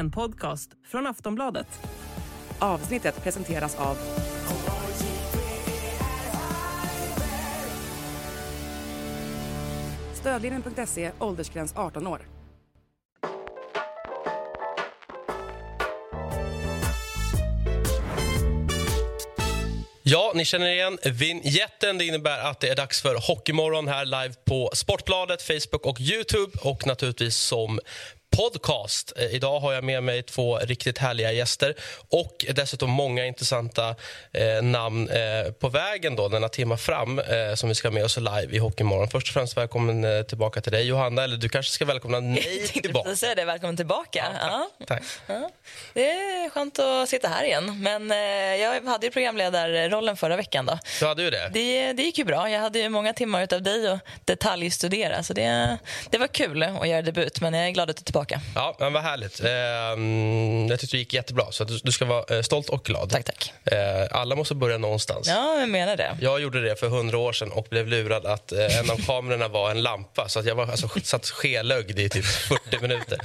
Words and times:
en 0.00 0.10
podcast 0.10 0.70
från 0.86 1.06
Aftonbladet. 1.06 1.80
Avsnittet 2.58 3.22
presenteras 3.22 3.76
av... 3.76 3.96
Stödlinjen.se, 10.14 11.10
åldersgräns 11.18 11.72
18 11.76 12.06
år. 12.06 12.20
Ja, 20.02 20.32
ni 20.34 20.44
känner 20.44 20.70
igen 20.70 20.98
vinjetten. 21.04 21.98
Det 21.98 22.04
innebär 22.04 22.38
att 22.38 22.60
det 22.60 22.68
är 22.68 22.76
dags 22.76 23.02
för 23.02 23.14
Hockeymorgon 23.14 23.88
här 23.88 24.04
live 24.04 24.34
på 24.44 24.70
Sportbladet, 24.74 25.42
Facebook 25.42 25.86
och 25.86 26.00
Youtube 26.00 26.58
och 26.62 26.86
naturligtvis 26.86 27.36
som 27.36 27.80
podcast. 28.36 29.12
Eh, 29.16 29.24
idag 29.34 29.60
har 29.60 29.72
jag 29.72 29.84
med 29.84 30.02
mig 30.02 30.22
två 30.22 30.58
riktigt 30.58 30.98
härliga 30.98 31.32
gäster 31.32 31.74
och 32.08 32.46
dessutom 32.54 32.90
många 32.90 33.26
intressanta 33.26 33.94
eh, 34.32 34.62
namn 34.62 35.08
eh, 35.08 35.52
på 35.52 35.68
vägen 35.68 36.16
då, 36.16 36.28
denna 36.28 36.48
timme 36.48 36.76
fram 36.76 37.18
eh, 37.18 37.54
som 37.54 37.68
vi 37.68 37.74
ska 37.74 37.88
ha 37.88 37.92
med 37.92 38.04
oss 38.04 38.16
live 38.16 38.48
i 38.50 38.58
Hockeymorgon. 38.58 39.08
Först 39.08 39.28
och 39.28 39.34
främst 39.34 39.56
välkommen 39.56 40.04
eh, 40.04 40.22
tillbaka 40.22 40.60
till 40.60 40.72
dig, 40.72 40.86
Johanna. 40.86 41.24
Eller 41.24 41.36
du 41.36 41.48
kanske 41.48 41.72
ska 41.72 41.84
välkomna 41.84 42.20
mig 42.20 42.68
tillbaka. 42.68 43.16
säga 43.16 43.34
det. 43.34 43.44
Välkommen 43.44 43.76
tillbaka. 43.76 44.24
Ja, 44.40 44.70
tack. 44.86 45.02
Ja. 45.26 45.50
Det 45.94 46.10
är 46.10 46.50
skönt 46.50 46.78
att 46.78 47.08
sitta 47.08 47.28
här 47.28 47.44
igen. 47.44 47.82
Men 47.82 48.10
eh, 48.10 48.16
jag 48.62 48.82
hade 48.84 49.06
ju 49.06 49.10
programledarrollen 49.12 50.16
förra 50.16 50.36
veckan. 50.36 50.66
Då. 50.66 50.78
Du 51.00 51.06
hade 51.06 51.22
ju 51.22 51.30
det. 51.30 51.50
det. 51.52 51.92
Det 51.92 52.02
gick 52.02 52.18
ju 52.18 52.24
bra. 52.24 52.50
Jag 52.50 52.60
hade 52.60 52.78
ju 52.78 52.88
många 52.88 53.12
timmar 53.12 53.48
av 53.54 53.62
dig 53.62 53.90
och 53.90 53.98
detaljstudera. 54.24 55.22
Så 55.22 55.32
det, 55.32 55.78
det 56.10 56.18
var 56.18 56.26
kul 56.26 56.62
att 56.62 56.88
göra 56.88 57.02
debut, 57.02 57.40
men 57.40 57.54
jag 57.54 57.66
är 57.66 57.70
glad 57.70 57.90
att 57.90 57.96
du 57.96 58.00
är 58.00 58.04
tillbaka 58.04 58.19
tillbaka. 58.24 58.40
Ja, 58.54 58.76
men 58.78 58.92
vad 58.92 59.02
härligt. 59.02 59.40
Eh, 59.40 59.50
jag 60.70 60.80
tyckte 60.80 60.96
det 60.96 60.98
gick 60.98 61.14
jättebra. 61.14 61.52
Så 61.52 61.64
du, 61.64 61.78
du 61.82 61.92
ska 61.92 62.04
vara 62.04 62.36
eh, 62.36 62.42
stolt 62.42 62.68
och 62.68 62.84
glad. 62.84 63.10
Tack, 63.10 63.24
tack. 63.24 63.52
Eh, 63.64 63.78
alla 64.10 64.36
måste 64.36 64.54
börja 64.54 64.78
någonstans. 64.78 65.28
Ja, 65.28 65.60
jag 65.60 65.68
menar 65.68 65.96
det. 65.96 66.16
Jag 66.20 66.40
gjorde 66.40 66.60
det 66.60 66.76
för 66.76 66.88
hundra 66.88 67.18
år 67.18 67.32
sedan 67.32 67.52
och 67.52 67.66
blev 67.70 67.88
lurad 67.88 68.26
att 68.26 68.52
eh, 68.52 68.78
en 68.78 68.90
av 68.90 68.96
kamerorna 69.06 69.48
var 69.48 69.70
en 69.70 69.82
lampa. 69.82 70.28
Så 70.28 70.38
att 70.38 70.46
jag 70.46 70.54
var 70.54 70.66
alltså, 70.66 70.88
satt 71.02 71.26
skelögd 71.26 71.98
i 71.98 72.08
typ 72.08 72.24
40 72.24 72.80
minuter. 72.80 73.18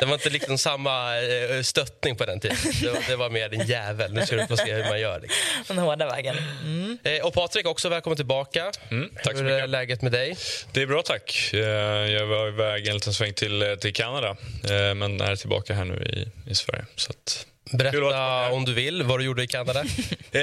Det 0.00 0.06
var 0.06 0.14
inte 0.14 0.30
liksom 0.30 0.58
samma 0.58 1.16
eh, 1.16 1.62
stöttning 1.62 2.16
på 2.16 2.24
den 2.24 2.40
tiden. 2.40 2.56
Det 2.82 2.90
var, 2.90 3.00
det 3.08 3.16
var 3.16 3.30
mer 3.30 3.54
en 3.54 3.66
jävel. 3.66 4.12
Nu 4.12 4.26
ska 4.26 4.36
du 4.36 4.46
få 4.46 4.56
se 4.56 4.74
hur 4.74 4.84
man 4.84 5.00
gör. 5.00 5.20
Liksom. 5.20 5.76
Den 5.76 5.78
hårda 5.78 6.06
vägen. 6.06 6.36
Mm. 6.64 6.98
Eh, 7.04 7.26
och 7.26 7.34
Patrik, 7.34 7.66
också 7.66 7.88
välkommen 7.88 8.16
tillbaka. 8.16 8.72
Mm, 8.90 9.10
tack 9.24 9.34
hur 9.34 9.46
är 9.46 9.66
läget 9.66 10.02
med 10.02 10.12
dig? 10.12 10.36
Det 10.72 10.82
är 10.82 10.86
bra, 10.86 11.02
tack. 11.02 11.50
Eh, 11.52 11.60
jag 11.60 12.26
var 12.26 12.48
iväg 12.48 12.88
en 12.88 12.94
liten 12.94 13.14
sväng 13.14 13.32
till, 13.32 13.76
till 13.80 13.92
Kanada 13.92 14.35
Eh, 14.70 14.94
men 14.94 15.20
är 15.20 15.36
tillbaka 15.36 15.74
här 15.74 15.84
nu 15.84 15.94
i, 15.94 16.50
i 16.50 16.54
Sverige. 16.54 16.86
Så 16.96 17.10
att, 17.10 17.46
Berätta 17.70 18.50
om 18.52 18.64
du 18.64 18.74
vill 18.74 19.02
vad 19.02 19.20
du 19.20 19.24
gjorde 19.24 19.42
i 19.42 19.46
Kanada. 19.46 19.84
eh, 20.32 20.40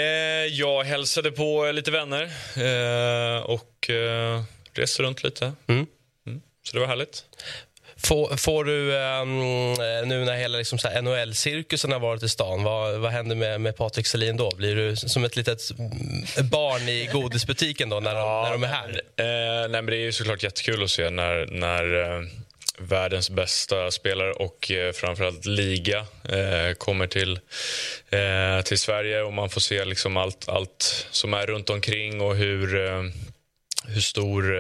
jag 0.52 0.84
hälsade 0.84 1.32
på 1.32 1.72
lite 1.72 1.92
vänner 1.92 2.24
eh, 2.58 3.42
och 3.42 3.90
reste 4.74 5.04
runt 5.04 5.24
lite. 5.24 5.54
Mm. 5.68 5.86
Mm. 6.28 6.42
Så 6.64 6.74
det 6.74 6.80
var 6.80 6.88
härligt. 6.88 7.26
Får, 7.98 8.38
får 8.38 8.66
du, 8.66 8.92
um, 8.92 9.74
nu 10.10 10.26
när 10.26 10.36
hela 10.36 10.58
liksom 10.58 10.80
NHL-cirkusen 11.02 11.92
har 11.92 12.00
varit 12.00 12.24
i 12.24 12.30
stan, 12.30 12.64
vad, 12.64 13.00
vad 13.00 13.12
händer 13.12 13.36
med, 13.36 13.62
med 13.62 13.78
Patrik 13.78 14.08
Selin 14.08 14.38
då? 14.38 14.52
Blir 14.56 14.76
du 14.76 14.96
som 14.96 15.24
ett 15.24 15.36
litet 15.36 15.72
barn 16.52 16.90
i 16.90 17.10
godisbutiken 17.14 17.90
då 17.90 18.00
när 18.00 18.14
de, 18.14 18.20
ja, 18.20 18.44
när 18.44 18.52
de 18.52 18.64
är 18.64 18.68
här? 18.68 18.90
Eh, 19.18 19.70
nej, 19.70 19.82
men 19.82 19.86
det 19.86 19.96
är 19.96 20.02
ju 20.02 20.12
såklart 20.12 20.44
jättekul 20.44 20.84
att 20.84 20.92
se 20.92 21.10
när, 21.10 21.46
när 21.46 21.84
världens 22.84 23.30
bästa 23.30 23.92
spelare 23.92 24.32
och 24.32 24.72
eh, 24.72 24.92
framförallt 24.92 25.46
liga 25.46 26.06
eh, 26.30 26.74
kommer 26.78 27.08
till, 27.08 27.40
eh, 28.10 28.62
till 28.64 28.80
Sverige 28.80 29.22
och 29.22 29.34
man 29.34 29.50
får 29.50 29.62
se 29.62 29.86
liksom 29.86 30.18
allt, 30.18 30.50
allt 30.50 31.08
som 31.12 31.34
är 31.34 31.48
runt 31.48 31.70
omkring 31.70 32.22
och 32.22 32.36
hur, 32.36 32.68
hur 33.88 34.02
stor 34.02 34.56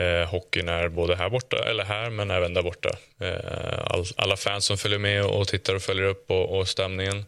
eh, 0.00 0.28
hockeyn 0.28 0.68
är 0.68 0.88
både 0.88 1.16
här 1.16 1.28
borta, 1.28 1.56
eller 1.70 1.84
här 1.84 2.10
men 2.10 2.30
även 2.30 2.54
där 2.54 2.62
borta. 2.62 2.90
Eh, 3.20 3.78
all, 3.84 4.04
alla 4.16 4.36
fans 4.36 4.64
som 4.64 4.78
följer 4.78 4.98
med 4.98 5.24
och 5.24 5.48
tittar 5.48 5.74
och 5.74 5.82
följer 5.82 6.04
upp 6.04 6.30
och, 6.30 6.58
och 6.58 6.68
stämningen. 6.68 7.24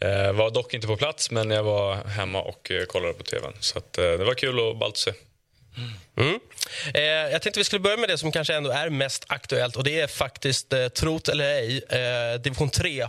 Eh, 0.00 0.32
var 0.32 0.50
dock 0.50 0.74
inte 0.74 0.86
på 0.86 0.96
plats 0.96 1.30
men 1.30 1.50
jag 1.50 1.62
var 1.62 1.94
hemma 1.94 2.42
och 2.42 2.70
eh, 2.70 2.84
kollade 2.84 3.14
på 3.14 3.22
tvn. 3.22 3.52
Så 3.60 3.78
att, 3.78 3.92
det 3.92 4.24
var 4.24 4.34
kul 4.34 4.60
och 4.60 4.76
ballt 4.76 4.92
att 4.92 4.98
se. 4.98 5.12
Mm. 6.16 6.40
Eh, 6.94 7.02
jag 7.02 7.42
tänkte 7.42 7.60
vi 7.60 7.64
skulle 7.64 7.80
börja 7.80 7.96
med 7.96 8.08
det 8.08 8.18
som 8.18 8.32
kanske 8.32 8.54
ändå 8.54 8.70
är 8.70 8.90
mest 8.90 9.24
aktuellt. 9.28 9.76
Och 9.76 9.84
Det 9.84 10.00
är 10.00 10.06
faktiskt, 10.06 10.72
eh, 10.72 10.88
trot 10.88 11.28
eller 11.28 11.44
ej, 11.44 11.82
eh, 11.88 12.40
division 12.40 12.70
3 12.70 13.06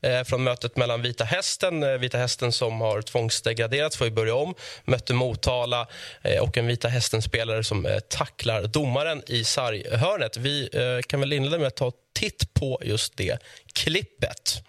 eh, 0.00 0.24
från 0.24 0.42
mötet 0.42 0.76
mellan 0.76 1.02
Vita 1.02 1.24
Hästen. 1.24 1.82
Eh, 1.82 1.92
Vita 1.92 2.18
Hästen 2.18 2.52
som 2.52 2.80
har 2.80 3.02
tvångsdegraderats 3.02 3.96
får 3.96 4.10
börja 4.10 4.34
om. 4.34 4.54
Mötte 4.84 5.14
Motala 5.14 5.86
eh, 6.22 6.42
och 6.42 6.56
en 6.56 6.66
Vita 6.66 6.88
Hästen-spelare 6.88 7.64
som 7.64 7.86
eh, 7.86 7.98
tacklar 7.98 8.62
domaren 8.62 9.22
i 9.26 9.44
sarghörnet. 9.44 10.36
Vi 10.36 10.68
eh, 10.72 11.02
kan 11.06 11.20
väl 11.20 11.32
inleda 11.32 11.58
med 11.58 11.66
att 11.66 11.76
ta 11.76 11.92
titt 12.14 12.54
på 12.54 12.80
just 12.84 13.16
det 13.16 13.38
klippet. 13.74 14.62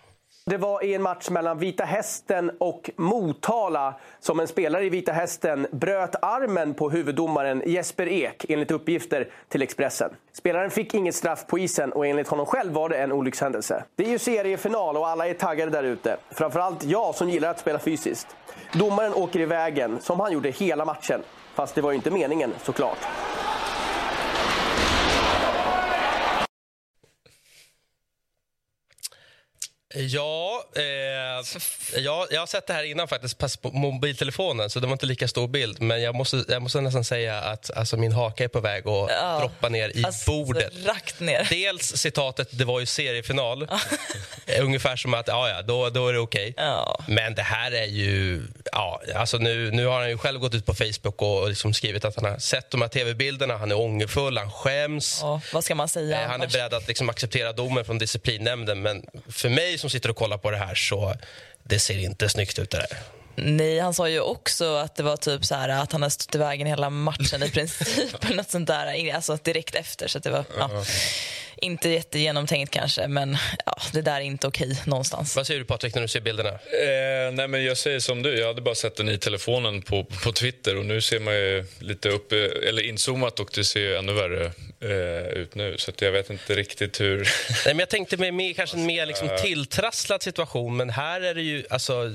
Det 0.45 0.57
var 0.57 0.83
i 0.83 0.93
en 0.93 1.01
match 1.01 1.29
mellan 1.29 1.59
Vita 1.59 1.83
Hästen 1.83 2.51
och 2.57 2.89
Motala 2.95 3.95
som 4.19 4.39
en 4.39 4.47
spelare 4.47 4.85
i 4.85 4.89
Vita 4.89 5.11
Hästen 5.11 5.67
bröt 5.71 6.15
armen 6.21 6.73
på 6.73 6.89
huvuddomaren 6.89 7.63
Jesper 7.65 8.07
Ek 8.07 8.45
enligt 8.49 8.71
uppgifter 8.71 9.29
till 9.49 9.61
Expressen. 9.61 10.09
Spelaren 10.33 10.71
fick 10.71 10.93
inget 10.93 11.15
straff 11.15 11.47
på 11.47 11.59
isen 11.59 11.91
och 11.91 12.07
enligt 12.07 12.27
honom 12.27 12.45
själv 12.45 12.73
var 12.73 12.89
det 12.89 12.97
en 12.97 13.11
olyckshändelse. 13.11 13.83
Det 13.95 14.03
är 14.03 14.09
ju 14.09 14.19
seriefinal 14.19 14.97
och 14.97 15.07
alla 15.07 15.27
är 15.27 15.33
taggade 15.33 15.71
där 15.71 15.83
ute. 15.83 16.17
Framförallt 16.31 16.83
jag 16.83 17.15
som 17.15 17.29
gillar 17.29 17.49
att 17.49 17.59
spela 17.59 17.79
fysiskt. 17.79 18.27
Domaren 18.73 19.13
åker 19.13 19.39
i 19.39 19.45
vägen, 19.45 19.97
som 20.01 20.19
han 20.19 20.31
gjorde 20.31 20.49
hela 20.49 20.85
matchen. 20.85 21.21
Fast 21.55 21.75
det 21.75 21.81
var 21.81 21.91
ju 21.91 21.95
inte 21.95 22.11
meningen 22.11 22.53
såklart. 22.63 23.07
Ja, 29.93 30.63
eh, 30.75 30.83
ja, 32.01 32.27
jag 32.31 32.39
har 32.39 32.47
sett 32.47 32.67
det 32.67 32.73
här 32.73 32.83
innan 32.83 33.07
faktiskt 33.07 33.61
på 33.61 33.71
mobiltelefonen 33.71 34.69
så 34.69 34.79
det 34.79 34.87
var 34.87 34.93
inte 34.93 35.05
lika 35.05 35.27
stor 35.27 35.47
bild. 35.47 35.81
Men 35.81 36.01
jag 36.01 36.15
måste, 36.15 36.45
jag 36.47 36.61
måste 36.61 36.81
nästan 36.81 37.03
säga 37.03 37.37
att 37.41 37.71
alltså, 37.71 37.97
min 37.97 38.11
haka 38.11 38.43
är 38.43 38.47
på 38.47 38.59
väg 38.59 38.87
att 38.87 39.09
ja. 39.09 39.39
droppa 39.39 39.69
ner 39.69 39.97
i 39.97 40.05
alltså, 40.05 40.31
bordet. 40.31 40.73
Rakt 40.85 41.19
ner. 41.19 41.47
Dels 41.49 41.97
citatet 41.97 42.47
“det 42.51 42.65
var 42.65 42.79
ju 42.79 42.85
seriefinal”. 42.85 43.67
Ungefär 44.59 44.95
som 44.95 45.13
att 45.13 45.27
ja, 45.27 45.49
ja, 45.49 45.61
då, 45.61 45.89
då 45.89 46.07
är 46.07 46.13
det 46.13 46.19
okej. 46.19 46.49
Okay. 46.49 46.65
Ja. 46.65 46.99
Men 47.07 47.35
det 47.35 47.41
här 47.41 47.71
är 47.71 47.85
ju... 47.85 48.43
Ja, 48.71 49.01
alltså 49.15 49.37
nu, 49.37 49.71
nu 49.71 49.85
har 49.85 49.99
han 49.99 50.09
ju 50.09 50.17
själv 50.17 50.39
gått 50.39 50.53
ut 50.53 50.65
på 50.65 50.73
Facebook 50.73 51.21
och 51.21 51.49
liksom 51.49 51.73
skrivit 51.73 52.05
att 52.05 52.15
han 52.15 52.25
har 52.25 52.39
sett 52.39 52.71
de 52.71 52.81
här 52.81 52.89
tv-bilderna. 52.89 53.57
Han 53.57 53.71
är 53.71 53.79
ångerfull, 53.79 54.37
han 54.37 54.51
skäms. 54.51 55.19
Ja, 55.21 55.41
vad 55.53 55.63
ska 55.63 55.75
man 55.75 55.89
säga? 55.89 56.21
Eh, 56.21 56.29
han 56.29 56.41
är 56.41 56.47
beredd 56.47 56.73
att 56.73 56.87
liksom 56.87 57.09
acceptera 57.09 57.53
domen 57.53 57.85
från 57.85 57.97
disciplinnämnden. 57.97 58.81
Men 58.81 59.05
för 59.29 59.49
mig 59.49 59.77
som 59.81 59.89
sitter 59.89 60.09
och 60.09 60.15
kollar 60.15 60.37
på 60.37 60.51
det 60.51 60.57
här 60.57 60.75
så 60.75 61.15
det 61.63 61.79
ser 61.79 61.97
inte 61.97 62.29
snyggt 62.29 62.59
ut 62.59 62.69
det 62.69 62.77
där. 62.77 62.97
Nej, 63.35 63.79
han 63.79 63.93
sa 63.93 64.09
ju 64.09 64.19
också 64.19 64.75
att 64.75 64.95
det 64.95 65.03
var 65.03 65.17
typ 65.17 65.45
så 65.45 65.55
här, 65.55 65.69
att 65.69 65.91
han 65.91 66.01
har 66.01 66.09
stått 66.09 66.35
i 66.35 66.37
vägen 66.37 66.67
hela 66.67 66.89
matchen 66.89 67.43
i 67.43 67.49
princip. 67.49 68.29
något 68.35 68.49
sånt 68.49 68.67
där, 68.67 69.13
alltså 69.13 69.37
direkt 69.43 69.75
efter. 69.75 70.07
Så 70.07 70.19
det 70.19 70.29
var, 70.29 70.45
ja. 70.57 70.69
Inte 71.57 71.89
jättegenomtänkt 71.89 72.73
kanske, 72.73 73.07
men 73.07 73.37
ja, 73.65 73.77
det 73.93 74.01
där 74.01 74.15
är 74.15 74.21
inte 74.21 74.47
okej 74.47 74.81
någonstans. 74.85 75.35
Vad 75.35 75.47
säger 75.47 75.59
du 75.59 75.65
Patrik 75.65 75.95
när 75.95 76.01
du 76.01 76.07
ser 76.07 76.21
bilderna? 76.21 76.49
Eh, 76.49 77.31
nej, 77.31 77.47
men 77.47 77.63
jag 77.63 77.77
säger 77.77 77.99
som 77.99 78.21
du, 78.21 78.39
jag 78.39 78.47
hade 78.47 78.61
bara 78.61 78.75
sett 78.75 78.95
den 78.95 79.09
i 79.09 79.17
telefonen 79.17 79.81
på, 79.81 80.03
på 80.03 80.31
Twitter 80.31 80.77
och 80.77 80.85
nu 80.85 81.01
ser 81.01 81.19
man 81.19 81.33
ju 81.33 81.65
lite 81.79 82.09
upp, 82.09 82.31
eller 82.31 82.81
inzoomat 82.81 83.39
och 83.39 83.49
det 83.53 83.63
ser 83.63 83.95
ännu 83.97 84.13
värre 84.13 84.51
eh, 84.79 85.27
ut 85.41 85.55
nu. 85.55 85.75
Så 85.77 85.91
jag 85.97 86.11
vet 86.11 86.29
inte 86.29 86.55
riktigt 86.55 87.01
hur... 87.01 87.17
nej, 87.65 87.73
men 87.73 87.79
jag 87.79 87.89
tänkte 87.89 88.17
med, 88.17 88.33
med 88.33 88.55
kanske 88.55 88.77
en 88.77 88.85
mer 88.85 89.05
liksom, 89.05 89.29
tilltrasslad 89.41 90.23
situation, 90.23 90.77
men 90.77 90.89
här 90.89 91.21
är 91.21 91.35
det 91.35 91.41
ju, 91.41 91.63
alltså 91.69 92.11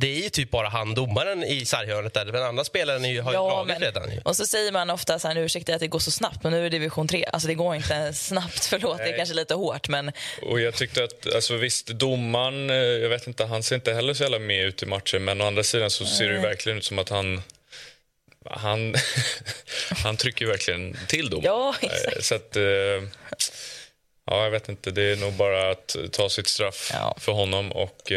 det 0.00 0.18
är 0.18 0.22
ju 0.22 0.30
typ 0.30 0.50
bara 0.50 0.68
han, 0.68 0.94
domaren 0.94 1.44
i 1.44 1.64
sarghörnet 1.64 2.14
där. 2.14 2.24
Den 2.24 2.42
andra 2.42 2.64
spelaren 2.64 3.04
är 3.04 3.08
ju, 3.08 3.20
har 3.20 3.32
ju 3.32 3.36
ja, 3.36 3.64
dragit 3.64 3.82
redan. 3.82 4.10
Och 4.24 4.36
så 4.36 4.46
säger 4.46 4.72
man 4.72 4.90
ofta 4.90 5.18
så 5.18 5.28
här, 5.28 5.36
ursäkta 5.36 5.74
att 5.74 5.80
det 5.80 5.86
går 5.86 5.98
så 5.98 6.10
snabbt, 6.10 6.42
men 6.42 6.52
nu 6.52 6.58
är 6.58 6.62
det 6.62 6.68
division 6.68 7.08
3. 7.08 7.24
Alltså 7.24 7.48
det 7.48 7.54
går 7.54 7.74
inte 7.74 8.14
snabbt, 8.14 8.67
förlåt, 8.68 8.98
Nej. 8.98 9.06
det 9.08 9.14
är 9.14 9.16
kanske 9.16 9.34
lite 9.34 9.54
hårt 9.54 9.88
men... 9.88 10.12
Och 10.42 10.60
jag 10.60 10.74
tyckte 10.74 11.04
att, 11.04 11.34
alltså 11.34 11.56
visst, 11.56 11.86
domaren, 11.86 12.70
eh, 12.70 12.76
jag 12.76 13.08
vet 13.08 13.26
inte, 13.26 13.44
han 13.44 13.62
ser 13.62 13.76
inte 13.76 13.92
heller 13.92 14.14
så 14.14 14.22
jävla 14.22 14.38
med 14.38 14.64
ut 14.64 14.82
i 14.82 14.86
matchen, 14.86 15.24
men 15.24 15.40
å 15.40 15.46
andra 15.46 15.62
sidan 15.62 15.90
så 15.90 16.06
ser 16.06 16.28
det 16.28 16.38
verkligen 16.38 16.78
ut 16.78 16.84
som 16.84 16.98
att 16.98 17.08
han 17.08 17.42
han, 18.50 18.94
han 20.04 20.16
trycker 20.16 20.46
verkligen 20.46 20.98
till 21.08 21.30
domaren. 21.30 21.44
Ja, 21.44 21.74
exakt. 21.80 22.16
Eh, 22.16 22.22
så 22.22 22.34
att, 22.34 22.56
eh, 22.56 22.62
ja, 24.24 24.44
jag 24.44 24.50
vet 24.50 24.68
inte. 24.68 24.90
Det 24.90 25.02
är 25.02 25.16
nog 25.16 25.32
bara 25.32 25.70
att 25.70 25.96
ta 26.12 26.28
sitt 26.28 26.48
straff 26.48 26.90
ja. 26.92 27.16
för 27.20 27.32
honom 27.32 27.72
och 27.72 28.12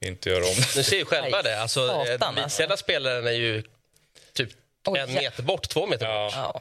inte 0.00 0.30
göra 0.30 0.44
om. 0.44 0.54
Ni 0.76 0.84
ser 0.84 0.96
ju 0.96 1.04
själva 1.04 1.42
det. 1.42 1.62
Alltså, 1.62 2.04
Satan, 2.06 2.38
alltså. 2.38 2.76
spelaren 2.76 3.26
är 3.26 3.32
ju 3.32 3.62
typ 4.32 4.50
en 4.96 5.14
meter 5.14 5.42
bort, 5.42 5.68
två 5.68 5.86
meter 5.86 6.06
bort. 6.06 6.32
Ja. 6.36 6.60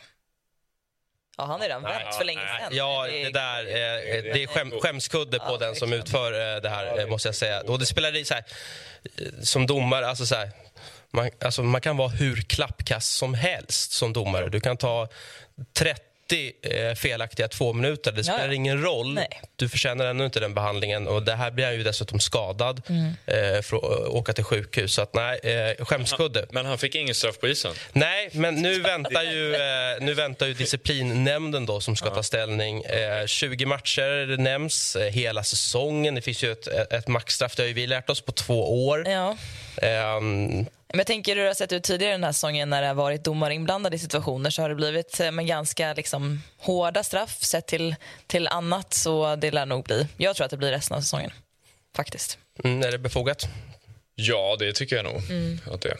Ja, 1.37 1.45
han 1.45 1.61
är 1.61 1.65
redan 1.65 1.83
vänt 1.83 2.15
för 2.15 2.25
länge 2.25 2.39
sedan. 2.39 2.69
Ja, 2.71 3.07
det 3.11 3.29
där 3.29 3.59
eh, 3.59 4.33
det 4.33 4.43
är 4.43 4.47
skäm, 4.47 4.71
skämskudde 4.81 5.39
på 5.39 5.57
den 5.57 5.75
som 5.75 5.93
utför 5.93 6.55
eh, 6.55 6.61
det 6.61 6.69
här, 6.69 6.99
eh, 6.99 7.07
måste 7.07 7.27
jag 7.27 7.35
säga. 7.35 7.61
Och 7.61 7.79
det 7.79 7.85
spelar 7.85 8.15
i 8.15 8.25
så 8.25 8.33
här, 8.33 8.43
eh, 9.17 9.41
som 9.41 9.67
domare, 9.67 10.07
alltså 10.07 10.25
så 10.25 10.35
här, 10.35 10.51
man, 11.11 11.29
alltså 11.41 11.63
man 11.63 11.81
kan 11.81 11.97
vara 11.97 12.09
hur 12.09 12.35
klappkass 12.41 13.07
som 13.07 13.33
helst 13.33 13.91
som 13.91 14.13
domare. 14.13 14.49
Du 14.49 14.59
kan 14.59 14.77
ta 14.77 15.07
30 15.73 16.01
eh, 16.33 16.95
felaktiga 16.95 17.47
två 17.47 17.73
minuter. 17.73 18.11
Det 18.11 18.23
spelar 18.23 18.47
Ja. 18.47 18.53
ingen 18.53 18.81
roll. 18.83 19.13
Nej. 19.13 19.41
Du 19.55 19.69
förtjänar 19.69 20.05
ännu 20.05 20.25
inte 20.25 20.39
den 20.39 20.53
behandlingen. 20.53 21.07
Och 21.07 21.23
det 21.23 21.35
här 21.35 21.51
blir 21.51 21.65
han 21.65 21.73
ju 21.75 21.83
dessutom 21.83 22.19
skadad 22.19 22.81
Mm. 22.89 23.05
eh, 23.25 23.61
för 23.61 23.77
att 23.77 23.83
eh, 24.07 24.15
åka 24.15 24.33
till 24.33 24.43
sjukhus. 24.43 24.93
Så 24.93 25.01
att, 25.01 25.13
nej, 25.13 25.39
eh, 25.43 25.85
skämskudde. 25.85 26.45
Men 26.51 26.65
han 26.65 26.77
fick 26.77 26.95
ingen 26.95 27.15
straff 27.15 27.39
på 27.39 27.47
isen. 27.47 27.73
Nej, 27.93 28.29
men 28.31 28.55
nu 28.55 28.81
väntar 28.81 29.23
ju, 29.23 29.55
eh, 29.55 29.59
nu 29.99 30.13
väntar 30.13 30.45
ju 30.47 30.53
disciplinnämnden 30.53 31.65
då 31.65 31.81
som 31.81 31.95
ska 31.95 32.09
ta 32.09 32.23
ställning. 32.23 32.83
Eh, 32.83 33.25
20 33.25 33.65
matcher 33.65 34.37
nämns 34.37 34.95
eh, 34.95 35.03
hela 35.11 35.43
säsongen. 35.43 36.15
Det 36.15 36.21
finns 36.21 36.43
ju 36.43 36.51
ett, 36.51 36.67
ett 36.67 37.07
maxstraff, 37.07 37.55
det 37.55 37.63
har 37.63 37.67
ju 37.67 37.73
vi 37.73 37.87
lärt 37.87 38.09
oss, 38.09 38.21
på 38.21 38.31
två 38.31 38.87
år. 38.87 39.07
Ja. 39.07 39.37
Men 40.89 40.97
jag 40.97 41.07
tänker 41.07 41.35
hur 41.35 41.41
det 41.43 41.49
har 41.49 41.53
sett 41.53 41.71
ut 41.71 41.83
tidigare 41.83 42.11
den 42.13 42.23
här 42.23 42.31
säsongen 42.31 42.69
när 42.69 42.81
det 42.81 42.87
har 42.87 42.93
varit 42.95 43.23
domare 43.23 43.53
inblandade 43.53 43.95
i 43.95 43.99
situationer 43.99 44.49
så 44.49 44.61
har 44.61 44.69
det 44.69 44.75
blivit 44.75 45.19
eh, 45.19 45.31
men, 45.31 45.45
ganska 45.45 45.93
liksom, 45.93 46.41
hårda 46.57 47.03
straff 47.03 47.43
sett 47.43 47.67
till, 47.67 47.95
till 48.27 48.47
annat 48.47 48.93
så 48.93 49.35
det 49.35 49.51
lär 49.51 49.65
nog 49.65 49.83
bli. 49.83 50.07
Jag 50.17 50.35
tror 50.35 50.45
att 50.45 50.51
det 50.51 50.57
blir 50.57 50.71
resten 50.71 50.97
av 50.97 51.01
säsongen. 51.01 51.31
Faktiskt. 51.95 52.37
mm, 52.63 52.83
är 52.83 52.91
det 52.91 52.97
befogat? 52.97 53.47
Ja, 54.15 54.55
det 54.59 54.73
tycker 54.73 54.95
jag 54.95 55.05
nog 55.05 55.29
Mm. 55.29 55.59
att 55.71 55.81
det 55.81 55.89
är. 55.89 55.97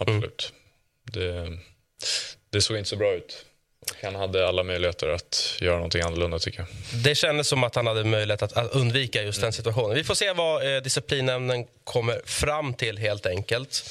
Absolut. 0.00 0.52
Det, 1.12 1.58
det 2.50 2.60
såg 2.60 2.76
inte 2.76 2.88
så 2.90 2.96
bra 2.96 3.12
ut. 3.14 3.44
Han 4.02 4.14
hade 4.14 4.48
alla 4.48 4.62
möjligheter 4.62 5.08
att 5.08 5.56
göra 5.60 5.74
någonting 5.74 6.02
annorlunda, 6.02 6.38
tycker 6.38 6.58
jag. 6.58 6.68
Det 7.04 7.14
kändes 7.14 7.48
som 7.48 7.64
att 7.64 7.74
han 7.74 7.86
hade 7.86 8.04
möjlighet 8.04 8.42
att, 8.42 8.52
att 8.52 8.72
undvika 8.72 9.22
just 9.22 9.40
den 9.40 9.52
situationen. 9.52 9.94
Vi 9.94 10.04
får 10.04 10.14
se 10.14 10.32
vad 10.32 10.76
eh, 10.76 10.82
disciplinnämnden 10.82 11.66
kommer 11.84 12.20
fram 12.24 12.74
till, 12.74 12.98
helt 12.98 13.26
enkelt. 13.26 13.90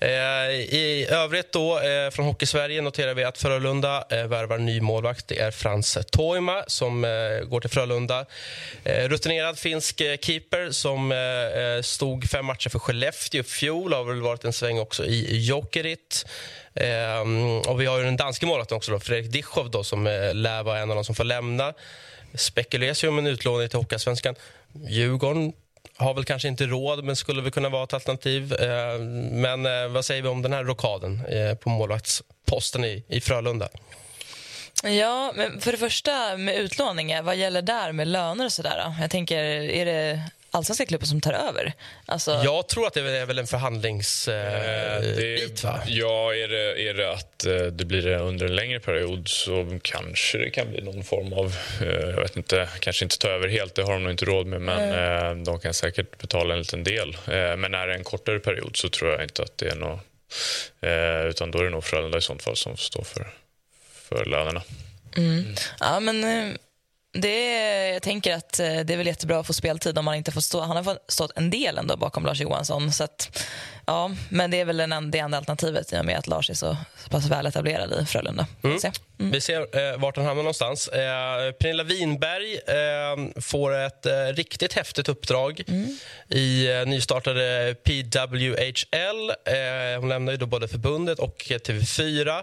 Eh, 0.00 0.50
I 0.50 1.06
övrigt 1.10 1.52
då, 1.52 1.80
eh, 1.80 2.10
från 2.10 2.26
Hockeysverige 2.26 2.82
noterar 2.82 3.14
vi 3.14 3.24
att 3.24 3.38
Frölunda 3.38 4.04
eh, 4.10 4.26
värvar 4.26 4.58
ny 4.58 4.80
målvakt. 4.80 5.28
Det 5.28 5.38
är 5.38 5.50
Frans 5.50 5.98
Toima 6.10 6.64
som 6.66 7.04
eh, 7.04 7.10
går 7.48 7.60
till 7.60 7.70
Frölunda. 7.70 8.26
Eh, 8.84 9.08
rutinerad 9.08 9.58
finsk 9.58 10.00
eh, 10.00 10.16
keeper 10.16 10.70
som 10.70 11.12
eh, 11.12 11.18
eh, 11.18 11.82
stod 11.82 12.30
fem 12.30 12.46
matcher 12.46 12.68
för 12.68 12.78
Skellefteå 12.78 13.40
i 13.40 13.44
fjol. 13.44 13.92
Har 13.92 14.04
väl 14.04 14.20
varit 14.22 14.44
en 14.44 14.52
sväng 14.52 14.78
också 14.78 15.04
i 15.04 15.46
Jokerit. 15.46 16.26
Ehm, 16.80 17.58
och 17.58 17.80
vi 17.80 17.86
har 17.86 17.98
ju 17.98 18.04
den 18.04 18.16
danske 18.16 18.46
målvakten 18.46 18.76
också, 18.76 18.92
då, 18.92 19.00
Fredrik 19.00 19.32
Dichow, 19.32 19.70
då, 19.70 19.84
som 19.84 20.06
eh, 20.06 20.34
lär 20.34 20.62
vara 20.62 20.78
en 20.78 20.90
av 20.90 20.96
de 20.96 21.04
som 21.04 21.14
får 21.14 21.24
lämna. 21.24 21.74
spekuleras 22.34 23.04
ju 23.04 23.08
om 23.08 23.18
en 23.18 23.26
utlåning 23.26 23.68
till 23.68 23.78
Hockeyallsvenskan. 23.78 24.34
Djurgården 24.88 25.52
har 25.96 26.14
väl 26.14 26.24
kanske 26.24 26.48
inte 26.48 26.66
råd, 26.66 27.04
men 27.04 27.16
skulle 27.16 27.42
väl 27.42 27.50
kunna 27.50 27.68
vara 27.68 27.84
ett 27.84 27.94
alternativ. 27.94 28.52
Eh, 28.52 28.98
Men 29.32 29.66
eh, 29.66 29.88
vad 29.88 30.04
säger 30.04 30.22
vi 30.22 30.28
om 30.28 30.42
den 30.42 30.52
här 30.52 30.64
rockaden 30.64 31.26
eh, 31.26 31.54
på 31.54 31.68
målvaktsposten 31.70 32.84
i, 32.84 33.04
i 33.08 33.20
Frölunda? 33.20 33.68
Ja, 34.84 35.32
men 35.36 35.60
för 35.60 35.72
det 35.72 35.78
första 35.78 36.36
med 36.36 36.56
utlåningar, 36.56 37.22
vad 37.22 37.36
gäller 37.36 37.62
där 37.62 37.92
med 37.92 38.08
löner 38.08 38.44
och 38.44 38.52
sådär? 38.52 38.94
Jag 39.00 39.10
tänker, 39.10 39.38
är 39.44 39.84
det 39.84 40.22
allsvenska 40.50 40.86
klubbar 40.86 41.06
som 41.06 41.20
tar 41.20 41.32
över? 41.32 41.72
Alltså, 42.06 42.40
Jag 42.44 42.68
tror 42.68 42.86
att 42.86 42.94
det 42.94 43.00
är 43.18 43.26
väl 43.26 43.38
en 43.38 43.46
förhandlingsbit, 43.46 44.34
Eh, 45.64 45.74
eh? 45.74 45.80
Ja, 45.86 46.34
är 46.34 46.48
det, 46.48 46.88
är 46.88 46.94
det 46.94 47.12
att 47.12 47.46
eh, 47.46 47.56
det 47.56 47.84
blir 47.84 48.02
det 48.02 48.18
under 48.18 48.46
en 48.46 48.56
längre 48.56 48.80
period 48.80 49.28
så 49.28 49.78
kanske 49.82 50.38
det 50.38 50.50
kan 50.50 50.70
bli 50.70 50.80
någon 50.80 51.04
form 51.04 51.32
av, 51.32 51.54
eh, 51.82 51.88
jag 52.10 52.20
vet 52.22 52.36
inte, 52.36 52.68
kanske 52.80 53.04
inte 53.04 53.18
ta 53.18 53.28
över 53.28 53.48
helt, 53.48 53.74
det 53.74 53.82
har 53.82 53.92
de 53.92 54.02
nog 54.02 54.12
inte 54.12 54.24
råd 54.24 54.46
med, 54.46 54.60
men 54.60 54.92
eh, 55.38 55.44
de 55.44 55.60
kan 55.60 55.74
säkert 55.74 56.18
betala 56.18 56.54
en 56.54 56.58
liten 56.60 56.84
del. 56.84 57.14
Eh, 57.14 57.56
Men 57.56 57.74
är 57.74 57.86
det 57.86 57.94
en 57.94 58.04
kortare 58.04 58.38
period 58.38 58.76
så 58.76 58.88
tror 58.88 59.10
jag 59.10 59.22
inte 59.22 59.42
att 59.42 59.58
det 59.58 59.68
är 59.68 59.76
något, 59.76 60.00
eh, 60.80 61.26
utan 61.28 61.50
då 61.50 61.58
är 61.58 61.64
det 61.64 61.70
nog 61.70 61.84
Frölunda 61.84 62.18
i 62.18 62.22
sånt 62.22 62.42
fall 62.42 62.56
som 62.56 62.76
står 62.76 63.02
för, 63.04 63.28
för 64.08 64.24
lönerna. 64.24 64.62
Ja, 65.80 66.00
men 66.00 66.24
eh, 66.24 66.54
det 67.20 67.68
jag 67.92 68.02
tänker 68.02 68.34
att 68.34 68.60
eh, 68.60 68.66
det 68.66 68.92
är 68.92 68.96
väl 68.96 69.06
jättebra 69.06 69.40
att 69.40 69.46
få 69.46 69.52
speltid 69.52 69.98
om 69.98 70.04
man 70.04 70.14
inte 70.14 70.32
får 70.32 70.40
stå. 70.40 70.60
Han 70.60 70.76
har 70.76 70.84
fått 70.84 71.04
stått 71.08 71.32
en 71.36 71.50
del 71.50 71.78
ändå 71.78 71.96
bakom 71.96 72.26
Lars 72.26 72.40
Johansson. 72.40 72.92
Så 72.92 73.04
att, 73.04 73.44
ja, 73.86 74.10
men 74.28 74.50
det 74.50 74.60
är 74.60 74.64
väl 74.64 74.76
den, 74.76 75.10
det 75.10 75.18
enda 75.18 75.38
alternativet 75.38 75.92
i 75.92 75.96
och 75.96 76.04
med 76.04 76.18
att 76.18 76.26
Lars 76.26 76.50
är 76.50 76.54
så, 76.54 76.76
så 77.04 77.10
pass 77.10 77.26
väl 77.26 77.46
etablerad 77.46 78.02
i 78.02 78.06
Frölunda. 78.06 78.46
Får 78.62 78.78
se. 78.78 78.90
Vi 79.16 79.40
ser 79.40 79.92
eh, 79.92 79.98
vart 79.98 80.16
han 80.16 80.26
hamnar 80.26 80.42
någonstans. 80.42 80.88
Eh, 80.88 81.52
Pernilla 81.52 81.82
Winberg 81.82 82.54
eh, 82.54 83.40
får 83.42 83.74
ett 83.74 84.06
eh, 84.06 84.12
riktigt 84.12 84.72
häftigt 84.72 85.08
uppdrag 85.08 85.62
i 86.28 86.70
eh, 86.70 86.86
nystartade 86.86 87.74
PWHL. 87.84 89.30
Eh, 89.44 90.00
hon 90.00 90.08
lämnar 90.08 90.32
ju 90.32 90.36
då 90.36 90.46
både 90.46 90.68
förbundet 90.68 91.18
och 91.18 91.36
TV4 91.38 92.28
eh, 92.28 92.42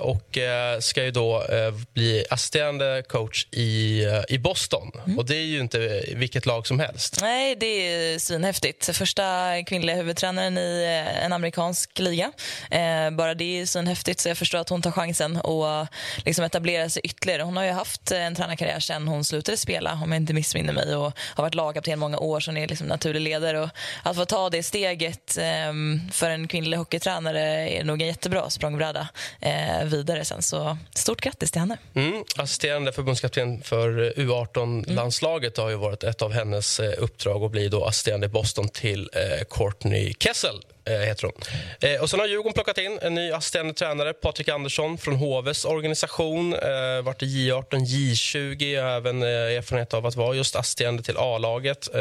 och 0.00 0.38
eh, 0.38 0.78
ska 0.78 1.04
ju 1.04 1.10
då 1.10 1.42
eh, 1.42 1.74
bli 1.94 2.24
assisterande 2.30 3.02
coach 3.08 3.46
i, 3.50 4.04
eh, 4.04 4.22
i 4.28 4.38
Boston. 4.38 4.90
Och 5.18 5.26
Det 5.26 5.36
är 5.36 5.44
ju 5.44 5.60
inte 5.60 6.04
vilket 6.14 6.46
lag 6.46 6.66
som 6.66 6.80
helst. 6.80 7.18
Nej, 7.20 7.56
det 7.56 7.66
är 7.66 8.18
svinhäftigt. 8.18 8.96
Första 8.96 9.56
kvinnliga 9.66 9.96
huvudtränaren 9.96 10.58
i 10.58 10.82
eh, 10.84 11.24
en 11.24 11.32
amerikansk 11.32 11.98
liga. 11.98 12.32
Eh, 12.70 13.10
bara 13.10 13.34
det 13.34 13.60
är 13.60 13.66
svinhäftigt, 13.66 14.20
så 14.20 14.28
jag 14.28 14.38
förstår 14.38 14.58
att 14.58 14.68
hon 14.68 14.82
tar 14.82 14.90
chansen 14.90 15.36
och 15.36 15.86
liksom 16.24 16.44
etablera 16.44 16.88
sig 16.88 17.02
ytterligare. 17.04 17.42
Hon 17.42 17.56
har 17.56 17.64
ju 17.64 17.70
haft 17.70 18.12
en 18.12 18.34
tränarkarriär 18.34 18.80
sen 18.80 19.08
hon 19.08 19.24
slutade 19.24 19.56
spela, 19.56 20.00
om 20.02 20.12
jag 20.12 20.20
inte 20.20 20.32
missminner 20.32 20.72
mig, 20.72 20.96
och 20.96 21.12
har 21.34 21.44
varit 21.44 21.54
lagkapten 21.54 21.98
många 21.98 22.18
år, 22.18 22.40
så 22.40 22.50
hon 22.50 22.56
är 22.56 22.68
liksom 22.68 22.86
naturlig 22.86 23.20
ledare. 23.20 23.60
Och 23.60 23.70
att 24.02 24.16
få 24.16 24.24
ta 24.24 24.50
det 24.50 24.62
steget 24.62 25.38
eh, 25.38 25.72
för 26.12 26.30
en 26.30 26.48
kvinnlig 26.48 26.76
hockeytränare 26.76 27.70
är 27.70 27.84
nog 27.84 28.02
en 28.02 28.08
jättebra 28.08 28.50
språngbräda 28.50 29.08
eh, 29.40 29.61
Eh, 29.62 29.84
vidare 29.84 30.24
sen. 30.24 30.42
Så 30.42 30.76
stort 30.94 31.20
grattis 31.20 31.50
till 31.50 31.60
henne. 31.60 31.78
Mm. 31.94 32.24
Assisterande 32.36 32.92
förbundskapten 32.92 33.62
för 33.62 34.02
eh, 34.18 34.24
U18-landslaget 34.24 35.56
har 35.56 35.70
ju 35.70 35.76
varit 35.76 36.04
ett 36.04 36.22
av 36.22 36.32
hennes 36.32 36.80
eh, 36.80 36.92
uppdrag 36.98 37.44
att 37.44 37.50
bli 37.50 37.68
då 37.68 37.84
assisterande 37.84 38.26
i 38.26 38.28
Boston 38.28 38.68
till 38.68 39.10
eh, 39.12 39.44
Courtney 39.50 40.14
Kessel. 40.18 40.60
Heter 40.84 41.22
hon. 41.22 41.32
Eh, 41.90 42.02
och 42.02 42.10
sen 42.10 42.20
har 42.20 42.26
Djurgården 42.26 42.52
plockat 42.52 42.78
in 42.78 42.98
en 43.02 43.14
ny 43.14 43.32
assisterande 43.32 43.74
tränare, 43.74 44.12
Patrik 44.12 44.48
Andersson 44.48 44.98
från 44.98 45.14
HVs 45.16 45.64
organisation. 45.64 46.54
Eh, 46.54 47.02
varit 47.02 47.22
i 47.22 47.26
J18, 47.26 47.64
J20 47.70 48.82
och 48.82 48.90
även 48.90 49.22
eh, 49.22 49.28
erfarenhet 49.28 49.94
av 49.94 50.06
att 50.06 50.16
vara 50.16 50.34
just 50.34 50.56
assisterande 50.56 51.02
till 51.02 51.16
A-laget. 51.16 51.94
Eh, 51.94 52.00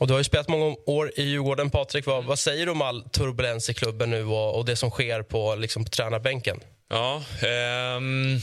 och 0.00 0.06
du 0.06 0.12
har 0.12 0.20
ju 0.20 0.24
spelat 0.24 0.48
många 0.48 0.76
år 0.86 1.12
i 1.16 1.22
Djurgården, 1.22 1.70
Patrik. 1.70 2.06
Vad, 2.06 2.24
vad 2.24 2.38
säger 2.38 2.66
du 2.66 2.72
om 2.72 2.82
all 2.82 3.02
turbulens 3.02 3.70
i 3.70 3.74
klubben 3.74 4.10
nu 4.10 4.24
och, 4.24 4.58
och 4.58 4.64
det 4.64 4.76
som 4.76 4.90
sker 4.90 5.22
på, 5.22 5.54
liksom, 5.54 5.84
på 5.84 5.90
tränarbänken? 5.90 6.60
Ja, 6.90 7.22
ehm, 7.42 8.38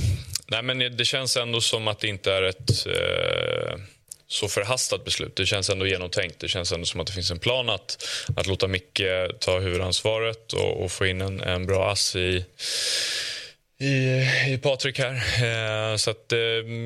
nej 0.48 0.64
men 0.64 0.98
det 0.98 1.06
känns 1.06 1.38
ändå 1.38 1.62
som 1.62 1.88
att 1.88 2.00
det 2.00 2.08
inte 2.08 2.34
är 2.34 2.44
ett 2.44 2.86
eh, 2.86 3.80
så 4.28 4.48
förhastat 4.48 5.06
beslut. 5.06 5.36
Det 5.36 5.46
känns 5.46 5.70
ändå 5.70 5.88
genomtänkt. 5.88 6.40
Det 6.40 6.48
känns 6.48 6.72
ändå 6.72 6.86
som 6.86 7.00
att 7.00 7.08
det 7.08 7.14
finns 7.14 7.32
en 7.32 7.40
plan 7.40 7.70
att, 7.70 8.08
att 8.36 8.48
låta 8.48 8.68
Micke 8.68 9.02
ta 9.40 9.60
huvudansvaret 9.60 10.54
och, 10.54 10.84
och 10.84 10.92
få 10.92 11.06
in 11.06 11.22
en, 11.22 11.42
en 11.42 11.66
bra 11.66 11.92
ass 11.92 12.16
i, 12.16 12.46
i, 13.80 14.24
i 14.54 14.60
Patrik 14.64 15.00
här. 15.00 15.14
Eh, 15.14 15.98
så 15.98 16.12
att, 16.12 16.32
eh, 16.32 16.40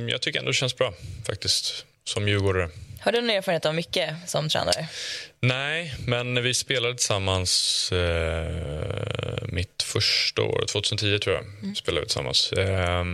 jag 0.09 0.21
tycker 0.21 0.39
ändå 0.39 0.51
det 0.51 0.55
känns 0.57 0.75
bra 0.75 0.93
faktiskt, 1.25 1.85
som 2.03 2.27
djurgårdare. 2.27 2.69
Har 2.99 3.11
du 3.11 3.21
någon 3.21 3.29
erfarenhet 3.29 3.65
av 3.65 3.75
Micke 3.75 3.99
som 4.25 4.49
tränare? 4.49 4.87
Nej, 5.39 5.93
men 6.07 6.43
vi 6.43 6.53
spelade 6.53 6.95
tillsammans 6.95 7.91
eh, 7.91 9.47
mitt 9.47 9.83
första 9.83 10.41
år, 10.41 10.65
2010 10.67 11.19
tror 11.19 11.35
jag. 11.35 11.77
Spelade 11.77 12.01
vi 12.01 12.05
tillsammans. 12.05 12.53
Eh, 12.53 13.05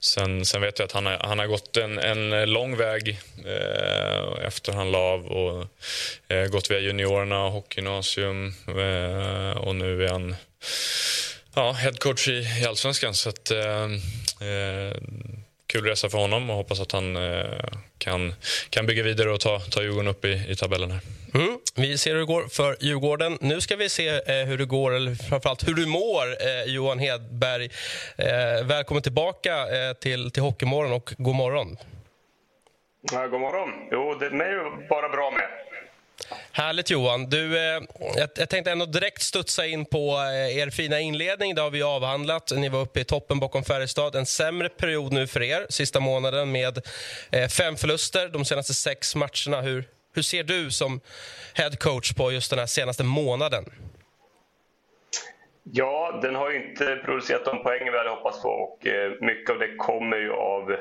sen, 0.00 0.44
sen 0.44 0.60
vet 0.60 0.78
jag 0.78 0.86
att 0.86 0.92
han 0.92 1.06
har, 1.06 1.18
han 1.20 1.38
har 1.38 1.46
gått 1.46 1.76
en, 1.76 1.98
en 1.98 2.52
lång 2.52 2.76
väg 2.76 3.20
eh, 3.46 4.46
efter 4.46 4.72
han 4.72 4.90
la 4.90 4.98
av 4.98 5.26
och 5.26 5.66
eh, 6.28 6.46
gått 6.46 6.70
via 6.70 6.78
juniorerna, 6.78 7.48
hockeygymnasium 7.48 8.54
eh, 8.66 9.56
och 9.56 9.76
nu 9.76 10.04
är 10.04 10.08
han 10.08 10.34
ja, 11.54 11.72
headcoach 11.72 12.28
i, 12.28 12.60
i 12.62 12.66
allsvenskan. 12.66 13.14
Så 13.14 13.28
att, 13.28 13.50
eh, 13.50 13.84
eh, 14.48 14.96
kul 15.66 15.84
resa 15.84 16.10
för 16.10 16.18
honom 16.18 16.50
och 16.50 16.56
hoppas 16.56 16.80
att 16.80 16.92
han 16.92 17.16
kan, 18.00 18.34
kan 18.70 18.86
bygga 18.86 19.02
vidare 19.02 19.30
och 19.30 19.40
ta, 19.40 19.60
ta 19.60 19.82
Djurgården 19.82 20.10
upp 20.10 20.24
i, 20.24 20.44
i 20.48 20.56
tabellen 20.56 20.90
här. 20.90 21.00
Mm. 21.34 21.58
Vi 21.74 21.98
ser 21.98 22.12
hur 22.12 22.18
det 22.18 22.26
går 22.26 22.48
för 22.48 22.76
Djurgården. 22.80 23.38
Nu 23.40 23.60
ska 23.60 23.76
vi 23.76 23.88
se 23.88 24.08
eh, 24.08 24.46
hur 24.46 24.58
det 24.58 24.64
går, 24.64 24.94
eller 24.94 25.14
framförallt 25.14 25.68
hur 25.68 25.74
du 25.74 25.86
mår, 25.86 26.26
eh, 26.40 26.74
Johan 26.74 26.98
Hedberg. 26.98 27.70
Eh, 28.16 28.66
välkommen 28.66 29.02
tillbaka 29.02 29.52
eh, 29.52 29.92
till, 29.92 30.30
till 30.30 30.42
Hockeymorgon 30.42 30.92
och 30.92 31.14
god 31.18 31.34
morgon. 31.34 31.76
Ja, 33.12 33.26
god 33.26 33.40
morgon. 33.40 33.68
Jo, 33.92 34.14
det 34.20 34.26
är 34.26 34.30
mig 34.30 34.48
bara 34.88 35.08
bra 35.08 35.30
med. 35.30 35.48
Härligt 36.52 36.90
Johan. 36.90 37.30
Du, 37.30 37.58
eh, 37.58 37.82
jag, 38.16 38.28
jag 38.36 38.48
tänkte 38.48 38.70
ändå 38.70 38.86
direkt 38.86 39.22
studsa 39.22 39.66
in 39.66 39.84
på 39.84 39.98
eh, 39.98 40.58
er 40.58 40.70
fina 40.70 41.00
inledning. 41.00 41.54
Det 41.54 41.62
har 41.62 41.70
vi 41.70 41.82
avhandlat. 41.82 42.52
Ni 42.56 42.68
var 42.68 42.80
uppe 42.80 43.00
i 43.00 43.04
toppen 43.04 43.40
bakom 43.40 43.64
Färjestad. 43.64 44.14
En 44.14 44.26
sämre 44.26 44.68
period 44.68 45.12
nu 45.12 45.26
för 45.26 45.42
er, 45.42 45.66
sista 45.68 46.00
månaden 46.00 46.52
med 46.52 46.78
eh, 47.32 47.48
fem 47.48 47.76
förluster 47.76 48.28
de 48.28 48.44
senaste 48.44 48.74
sex 48.74 49.16
matcherna. 49.16 49.60
Hur, 49.60 49.84
hur 50.14 50.22
ser 50.22 50.44
du 50.44 50.70
som 50.70 51.00
head 51.54 51.70
coach 51.70 52.12
på 52.12 52.32
just 52.32 52.50
den 52.50 52.58
här 52.58 52.66
senaste 52.66 53.04
månaden? 53.04 53.64
Ja, 55.62 56.18
den 56.22 56.34
har 56.34 56.50
ju 56.50 56.70
inte 56.70 56.96
producerat 57.04 57.44
de 57.44 57.62
poäng 57.62 57.92
vi 57.92 57.98
hade 57.98 58.10
hoppats 58.10 58.42
på 58.42 58.48
och 58.48 58.86
eh, 58.86 59.12
mycket 59.20 59.50
av 59.50 59.58
det 59.58 59.76
kommer 59.76 60.16
ju 60.16 60.32
av 60.32 60.76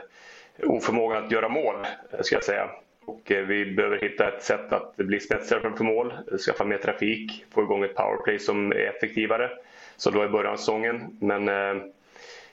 oförmågan 0.64 1.26
att 1.26 1.32
göra 1.32 1.50
mål, 1.50 1.76
eh, 2.12 2.22
ska 2.22 2.36
jag 2.36 2.44
säga. 2.44 2.70
Och 3.10 3.32
eh, 3.32 3.46
vi 3.46 3.66
behöver 3.66 4.00
hitta 4.00 4.28
ett 4.28 4.44
sätt 4.44 4.74
att 4.74 4.96
bli 4.96 5.20
spetsigare 5.20 5.62
framför 5.62 5.84
mål, 5.84 6.14
skaffa 6.46 6.64
mer 6.64 6.78
trafik, 6.78 7.46
få 7.52 7.62
igång 7.62 7.84
ett 7.84 7.96
powerplay 7.96 8.40
som 8.40 8.72
är 8.72 8.76
effektivare. 8.76 9.50
Så 9.98 10.12
då 10.12 10.26
i 10.26 10.28
början 10.28 10.54
av 10.54 10.58
säsongen. 10.58 11.18
Men 11.22 11.50
eh, 11.50 11.84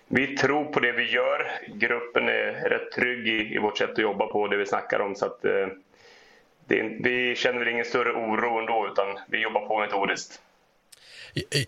vi 0.09 0.37
tror 0.37 0.65
på 0.65 0.81
det 0.81 0.93
vi 0.93 1.11
gör. 1.11 1.51
Gruppen 1.67 2.29
är 2.29 2.69
rätt 2.69 2.93
trygg 2.93 3.29
i, 3.29 3.55
i 3.55 3.59
vårt 3.59 3.79
sätt 3.79 3.91
att 3.91 3.99
jobba 3.99 4.27
på, 4.27 4.49
det 4.49 4.57
vi 4.57 4.67
snackar 4.67 5.01
om. 5.01 5.15
Så 5.15 5.27
att, 5.27 5.45
eh, 5.45 5.67
det, 6.67 6.83
vi 7.01 7.35
känner 7.37 7.59
väl 7.59 7.69
ingen 7.69 7.85
större 7.85 8.13
oro 8.13 8.59
ändå, 8.59 8.89
utan 8.93 9.19
vi 9.29 9.43
jobbar 9.43 9.67
på 9.67 9.81
metodiskt. 9.81 10.41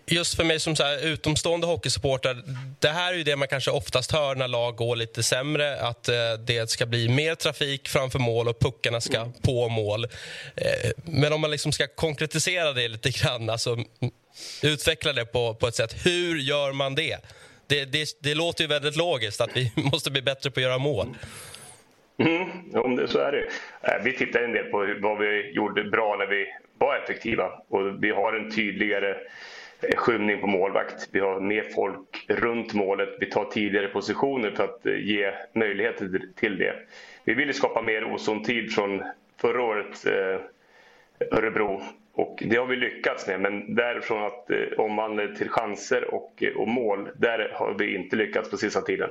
Just 0.05 0.35
för 0.35 0.43
mig 0.43 0.59
som 0.59 0.75
så 0.75 0.83
här, 0.83 1.05
utomstående 1.05 1.67
hockeysupporter, 1.67 2.37
det 2.79 2.89
här 2.89 3.13
är 3.13 3.17
ju 3.17 3.23
det 3.23 3.35
man 3.35 3.47
kanske 3.47 3.71
oftast 3.71 4.11
hör 4.11 4.35
när 4.35 4.47
lag 4.47 4.75
går 4.75 4.95
lite 4.95 5.23
sämre. 5.23 5.79
Att 5.81 6.09
eh, 6.09 6.15
det 6.45 6.69
ska 6.69 6.85
bli 6.85 7.09
mer 7.09 7.35
trafik 7.35 7.87
framför 7.89 8.19
mål 8.19 8.47
och 8.47 8.59
puckarna 8.59 9.01
ska 9.01 9.17
mm. 9.17 9.33
på 9.41 9.69
mål. 9.69 10.03
Eh, 10.55 10.91
men 11.05 11.33
om 11.33 11.41
man 11.41 11.51
liksom 11.51 11.71
ska 11.71 11.87
konkretisera 11.87 12.73
det 12.73 12.87
lite 12.87 13.09
grann, 13.09 13.49
alltså 13.49 13.77
utveckla 14.63 15.13
det 15.13 15.25
på, 15.25 15.55
på 15.55 15.67
ett 15.67 15.75
sätt. 15.75 16.05
Hur 16.05 16.37
gör 16.37 16.71
man 16.71 16.95
det? 16.95 17.17
Det, 17.67 17.85
det? 17.85 18.09
det 18.19 18.35
låter 18.35 18.63
ju 18.63 18.67
väldigt 18.67 18.95
logiskt 18.95 19.41
att 19.41 19.57
vi 19.57 19.71
måste 19.91 20.11
bli 20.11 20.21
bättre 20.21 20.51
på 20.51 20.59
att 20.59 20.63
göra 20.63 20.77
mål. 20.77 21.07
Mm, 22.19 22.75
om 22.75 22.95
det, 22.95 23.07
så 23.07 23.19
är 23.19 23.31
det. 23.31 23.47
Eh, 23.81 24.03
vi 24.03 24.17
tittar 24.17 24.39
en 24.39 24.53
del 24.53 24.65
på 24.65 24.95
vad 24.99 25.17
vi 25.17 25.51
gjorde 25.51 25.83
bra 25.83 26.15
när 26.19 26.27
vi 26.27 26.45
var 26.79 26.95
effektiva 26.95 27.51
och 27.69 28.03
vi 28.03 28.09
har 28.09 28.33
en 28.33 28.51
tydligare 28.51 29.15
skymning 29.95 30.41
på 30.41 30.47
målvakt. 30.47 31.09
Vi 31.11 31.19
har 31.19 31.39
mer 31.39 31.63
folk 31.63 32.25
runt 32.27 32.73
målet. 32.73 33.09
Vi 33.19 33.25
tar 33.25 33.45
tidigare 33.45 33.87
positioner 33.87 34.51
för 34.51 34.63
att 34.63 34.85
eh, 34.85 34.95
ge 34.99 35.33
möjligheter 35.53 36.21
till 36.35 36.57
det. 36.57 36.73
Vi 37.23 37.33
ville 37.33 37.53
skapa 37.53 37.81
mer 37.81 38.13
ozon-tid 38.13 38.73
från 38.73 39.03
förra 39.41 39.63
året 39.63 40.05
eh, 40.05 40.41
Örebro 41.31 41.81
och 42.13 42.43
det 42.45 42.55
har 42.55 42.65
vi 42.65 42.75
lyckats 42.75 43.27
med. 43.27 43.41
Men 43.41 43.75
därifrån 43.75 44.23
att 44.23 44.49
eh, 44.51 44.57
omvandla 44.77 45.27
till 45.27 45.49
chanser 45.49 46.13
och, 46.13 46.43
eh, 46.43 46.55
och 46.55 46.67
mål, 46.67 47.09
där 47.15 47.51
har 47.53 47.75
vi 47.79 47.95
inte 47.95 48.15
lyckats 48.15 48.49
på 48.51 48.57
sista 48.57 48.81
tiden. 48.81 49.09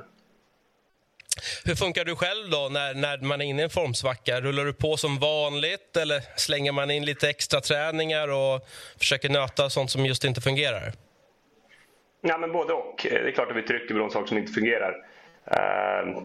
Hur 1.65 1.75
funkar 1.75 2.05
du 2.05 2.15
själv 2.15 2.49
då 2.49 2.69
när, 2.71 2.93
när 2.93 3.17
man 3.17 3.41
är 3.41 3.45
inne 3.45 3.61
i 3.61 3.63
en 3.63 3.69
formsvacka? 3.69 4.41
Rullar 4.41 4.65
du 4.65 4.73
på 4.73 4.97
som 4.97 5.19
vanligt 5.19 5.97
eller 5.97 6.21
slänger 6.39 6.71
man 6.71 6.91
in 6.91 7.05
lite 7.05 7.29
extra 7.29 7.61
träningar 7.61 8.27
och 8.27 8.67
försöker 8.99 9.29
nöta 9.29 9.69
sånt 9.69 9.91
som 9.91 10.05
just 10.05 10.25
inte 10.25 10.41
fungerar? 10.41 10.93
Ja, 12.21 12.37
men 12.37 12.51
både 12.51 12.73
och. 12.73 13.07
Det 13.09 13.27
är 13.27 13.31
klart 13.31 13.51
att 13.51 13.57
vi 13.57 13.61
trycker 13.61 13.93
på 13.93 13.99
de 13.99 14.09
saker 14.09 14.27
som 14.27 14.37
inte 14.37 14.51
fungerar. 14.51 14.95
Uh, 15.51 16.21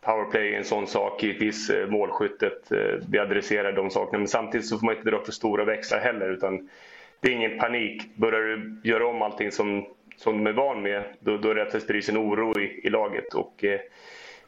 powerplay 0.00 0.54
är 0.54 0.58
en 0.58 0.64
sån 0.64 0.86
sak, 0.86 1.22
givetvis 1.22 1.70
eh, 1.70 1.88
målskyttet. 1.88 2.72
Uh, 2.72 3.02
vi 3.08 3.18
adresserar 3.18 3.72
de 3.72 3.90
sakerna. 3.90 4.18
Men 4.18 4.28
samtidigt 4.28 4.66
så 4.66 4.78
får 4.78 4.86
man 4.86 4.96
inte 4.96 5.10
dra 5.10 5.24
för 5.24 5.32
stora 5.32 5.64
växlar 5.64 5.98
heller. 5.98 6.30
Utan 6.30 6.68
det 7.20 7.28
är 7.28 7.32
ingen 7.32 7.58
panik. 7.58 8.02
Börjar 8.14 8.40
du 8.40 8.80
göra 8.90 9.06
om 9.06 9.22
allting 9.22 9.52
som, 9.52 9.86
som 10.16 10.44
de 10.44 10.50
är 10.50 10.52
van 10.52 10.82
med, 10.82 11.04
då, 11.20 11.36
då 11.36 11.50
är 11.50 11.54
det 11.54 11.62
att 11.62 11.72
det 11.72 11.80
sprids 11.80 12.08
en 12.08 12.18
oro 12.18 12.60
i, 12.60 12.80
i 12.84 12.90
laget. 12.90 13.34
Och, 13.34 13.64
uh, 13.64 13.78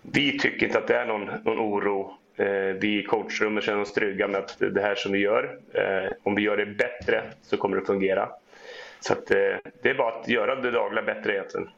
vi 0.02 0.38
tycker 0.38 0.66
inte 0.66 0.78
att 0.78 0.86
det 0.86 0.96
är 0.96 1.06
någon, 1.06 1.30
någon 1.44 1.58
oro. 1.58 2.14
Eh, 2.36 2.76
vi 2.80 2.98
i 2.98 3.02
coachrummet 3.02 3.64
känner 3.64 3.80
oss 3.80 3.92
trygga 3.92 4.28
med 4.28 4.40
att 4.40 4.58
det 4.58 4.80
här 4.80 4.94
som 4.94 5.12
vi 5.12 5.18
gör, 5.18 5.58
eh, 5.72 6.12
om 6.22 6.34
vi 6.34 6.42
gör 6.42 6.56
det 6.56 6.66
bättre 6.66 7.22
så 7.42 7.56
kommer 7.56 7.76
det 7.76 7.86
fungera. 7.86 8.28
Så 9.00 9.12
att, 9.12 9.30
eh, 9.30 9.56
det 9.82 9.90
är 9.90 9.94
bara 9.94 10.12
att 10.12 10.28
göra 10.28 10.54
det 10.54 10.70
dagliga 10.70 11.02
bättre 11.04 11.32
egentligen. 11.32 11.68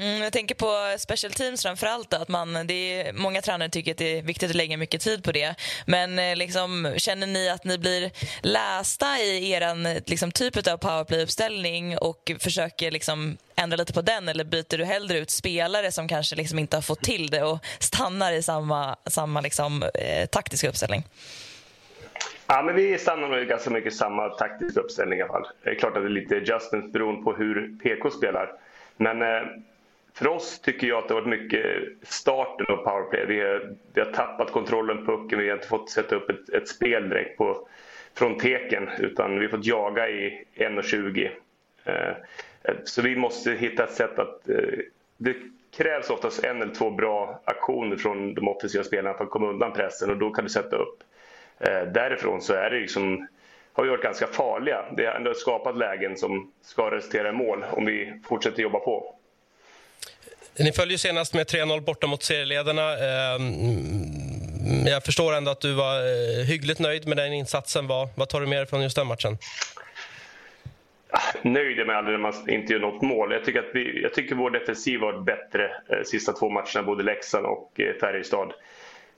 Mm, 0.00 0.22
jag 0.22 0.32
tänker 0.32 0.54
på 0.54 0.98
special 0.98 1.32
teams 1.32 1.62
framför 1.62 1.86
allt. 1.86 2.14
Att 2.14 2.28
man, 2.28 2.66
det 2.66 2.74
är, 2.74 3.12
många 3.12 3.42
tränare 3.42 3.68
tycker 3.68 3.90
att 3.90 3.98
det 3.98 4.18
är 4.18 4.22
viktigt 4.22 4.50
att 4.50 4.56
lägga 4.56 4.76
mycket 4.76 5.00
tid 5.00 5.24
på 5.24 5.32
det. 5.32 5.54
Men 5.86 6.18
eh, 6.18 6.36
liksom, 6.36 6.94
känner 6.96 7.26
ni 7.26 7.50
att 7.50 7.64
ni 7.64 7.78
blir 7.78 8.10
lästa 8.42 9.18
i 9.18 9.50
er 9.50 10.10
liksom, 10.10 10.32
typ 10.32 10.56
av 10.56 10.76
powerplay-uppställning 10.76 11.98
och 11.98 12.32
försöker 12.38 12.90
liksom, 12.90 13.36
ändra 13.56 13.76
lite 13.76 13.92
på 13.92 14.02
den? 14.02 14.28
Eller 14.28 14.44
byter 14.44 14.78
du 14.78 14.84
hellre 14.84 15.18
ut 15.18 15.30
spelare 15.30 15.92
som 15.92 16.08
kanske 16.08 16.36
liksom, 16.36 16.58
inte 16.58 16.76
har 16.76 16.82
fått 16.82 17.02
till 17.02 17.30
det 17.30 17.42
och 17.42 17.58
stannar 17.78 18.32
i 18.32 18.42
samma, 18.42 18.96
samma 19.06 19.40
liksom, 19.40 19.82
eh, 19.82 20.26
taktiska 20.26 20.68
uppställning? 20.68 21.04
Ja, 22.46 22.62
men 22.62 22.74
vi 22.74 22.98
stannar 22.98 23.28
nog 23.28 23.48
ganska 23.48 23.70
mycket 23.70 23.92
i 23.92 23.96
samma 23.96 24.28
taktiska 24.28 24.80
uppställning 24.80 25.18
i 25.18 25.22
alla 25.22 25.32
fall. 25.32 25.46
Det 25.64 25.70
är 25.70 25.74
klart 25.74 25.96
att 25.96 26.02
det 26.02 26.08
är 26.08 26.10
lite 26.10 26.36
adjustments 26.36 26.92
beroende 26.92 27.22
på 27.22 27.32
hur 27.32 27.78
PK 27.82 28.10
spelar. 28.10 28.52
Men 28.96 29.22
eh, 29.22 29.42
för 30.14 30.26
oss 30.28 30.60
tycker 30.60 30.86
jag 30.86 30.98
att 30.98 31.08
det 31.08 31.14
har 31.14 31.20
varit 31.20 31.40
mycket 31.40 31.64
starten 32.02 32.66
av 32.66 32.76
powerplay. 32.76 33.26
Vi 33.26 33.40
har, 33.40 33.76
vi 33.94 34.00
har 34.00 34.12
tappat 34.12 34.52
kontrollen 34.52 35.06
på 35.06 35.16
pucken, 35.16 35.38
vi 35.38 35.48
har 35.48 35.56
inte 35.56 35.68
fått 35.68 35.90
sätta 35.90 36.16
upp 36.16 36.30
ett, 36.30 36.48
ett 36.48 36.68
spel 36.68 37.08
direkt 37.08 37.38
på, 37.38 37.68
från 38.14 38.38
teken 38.38 38.88
utan 38.98 39.38
vi 39.38 39.44
har 39.46 39.50
fått 39.50 39.66
jaga 39.66 40.08
i 40.08 40.44
1.20. 40.54 41.30
Eh, 41.84 42.14
så 42.84 43.02
vi 43.02 43.16
måste 43.16 43.52
hitta 43.52 43.84
ett 43.84 43.92
sätt 43.92 44.18
att... 44.18 44.48
Eh, 44.48 44.78
det 45.16 45.36
krävs 45.76 46.10
oftast 46.10 46.44
en 46.44 46.62
eller 46.62 46.74
två 46.74 46.90
bra 46.90 47.40
aktioner 47.44 47.96
från 47.96 48.34
de 48.34 48.48
offensiva 48.48 48.84
spelarna 48.84 49.16
för 49.16 49.24
att 49.24 49.30
komma 49.30 49.48
undan 49.48 49.72
pressen 49.72 50.10
och 50.10 50.16
då 50.16 50.30
kan 50.30 50.44
du 50.44 50.50
sätta 50.50 50.76
upp. 50.76 51.02
Eh, 51.58 51.82
därifrån 51.82 52.40
så 52.40 52.54
är 52.54 52.70
det 52.70 52.80
liksom 52.80 53.26
har 53.72 53.84
vi 53.84 53.90
varit 53.90 54.02
ganska 54.02 54.26
farliga. 54.26 54.84
Det 54.96 55.06
har 55.06 55.14
ändå 55.14 55.34
skapat 55.34 55.76
lägen 55.76 56.16
som 56.16 56.52
ska 56.62 56.90
resultera 56.90 57.28
i 57.28 57.32
mål 57.32 57.64
om 57.72 57.84
vi 57.84 58.20
fortsätter 58.24 58.62
jobba 58.62 58.78
på. 58.78 59.16
Ni 60.58 60.72
följer 60.72 60.98
senast 60.98 61.34
med 61.34 61.46
3-0 61.46 61.80
borta 61.80 62.06
mot 62.06 62.22
serieledarna. 62.22 62.98
Ehm, 62.98 63.54
mm, 63.54 64.86
jag 64.86 65.04
förstår 65.04 65.34
ändå 65.34 65.50
att 65.50 65.60
du 65.60 65.72
var 65.72 65.96
eh, 65.96 66.44
hyggligt 66.44 66.78
nöjd 66.78 67.08
med 67.08 67.16
den 67.16 67.32
insatsen. 67.32 67.86
Vad, 67.86 68.08
vad 68.16 68.28
tar 68.28 68.40
du 68.40 68.46
med 68.46 68.58
dig 68.58 68.66
från 68.66 68.82
just 68.82 68.96
den 68.96 69.06
matchen? 69.06 69.38
Ah, 71.10 71.18
nöjd 71.42 71.78
är 71.78 71.84
man 71.84 71.96
aldrig 71.96 72.18
när 72.18 72.22
man 72.22 72.50
inte 72.50 72.72
gör 72.72 72.80
något 72.80 73.02
mål. 73.02 73.32
Jag 73.32 73.44
tycker, 73.44 73.58
att 73.58 73.74
vi, 73.74 74.02
jag 74.02 74.14
tycker 74.14 74.34
vår 74.34 74.50
defensiv 74.50 75.00
var 75.00 75.20
bättre 75.20 75.70
de 75.88 76.04
sista 76.04 76.32
två 76.32 76.48
matcherna, 76.48 76.82
både 76.82 77.02
Leksand 77.02 77.46
och 77.46 77.80
eh, 77.80 77.94
Färjestad 78.00 78.52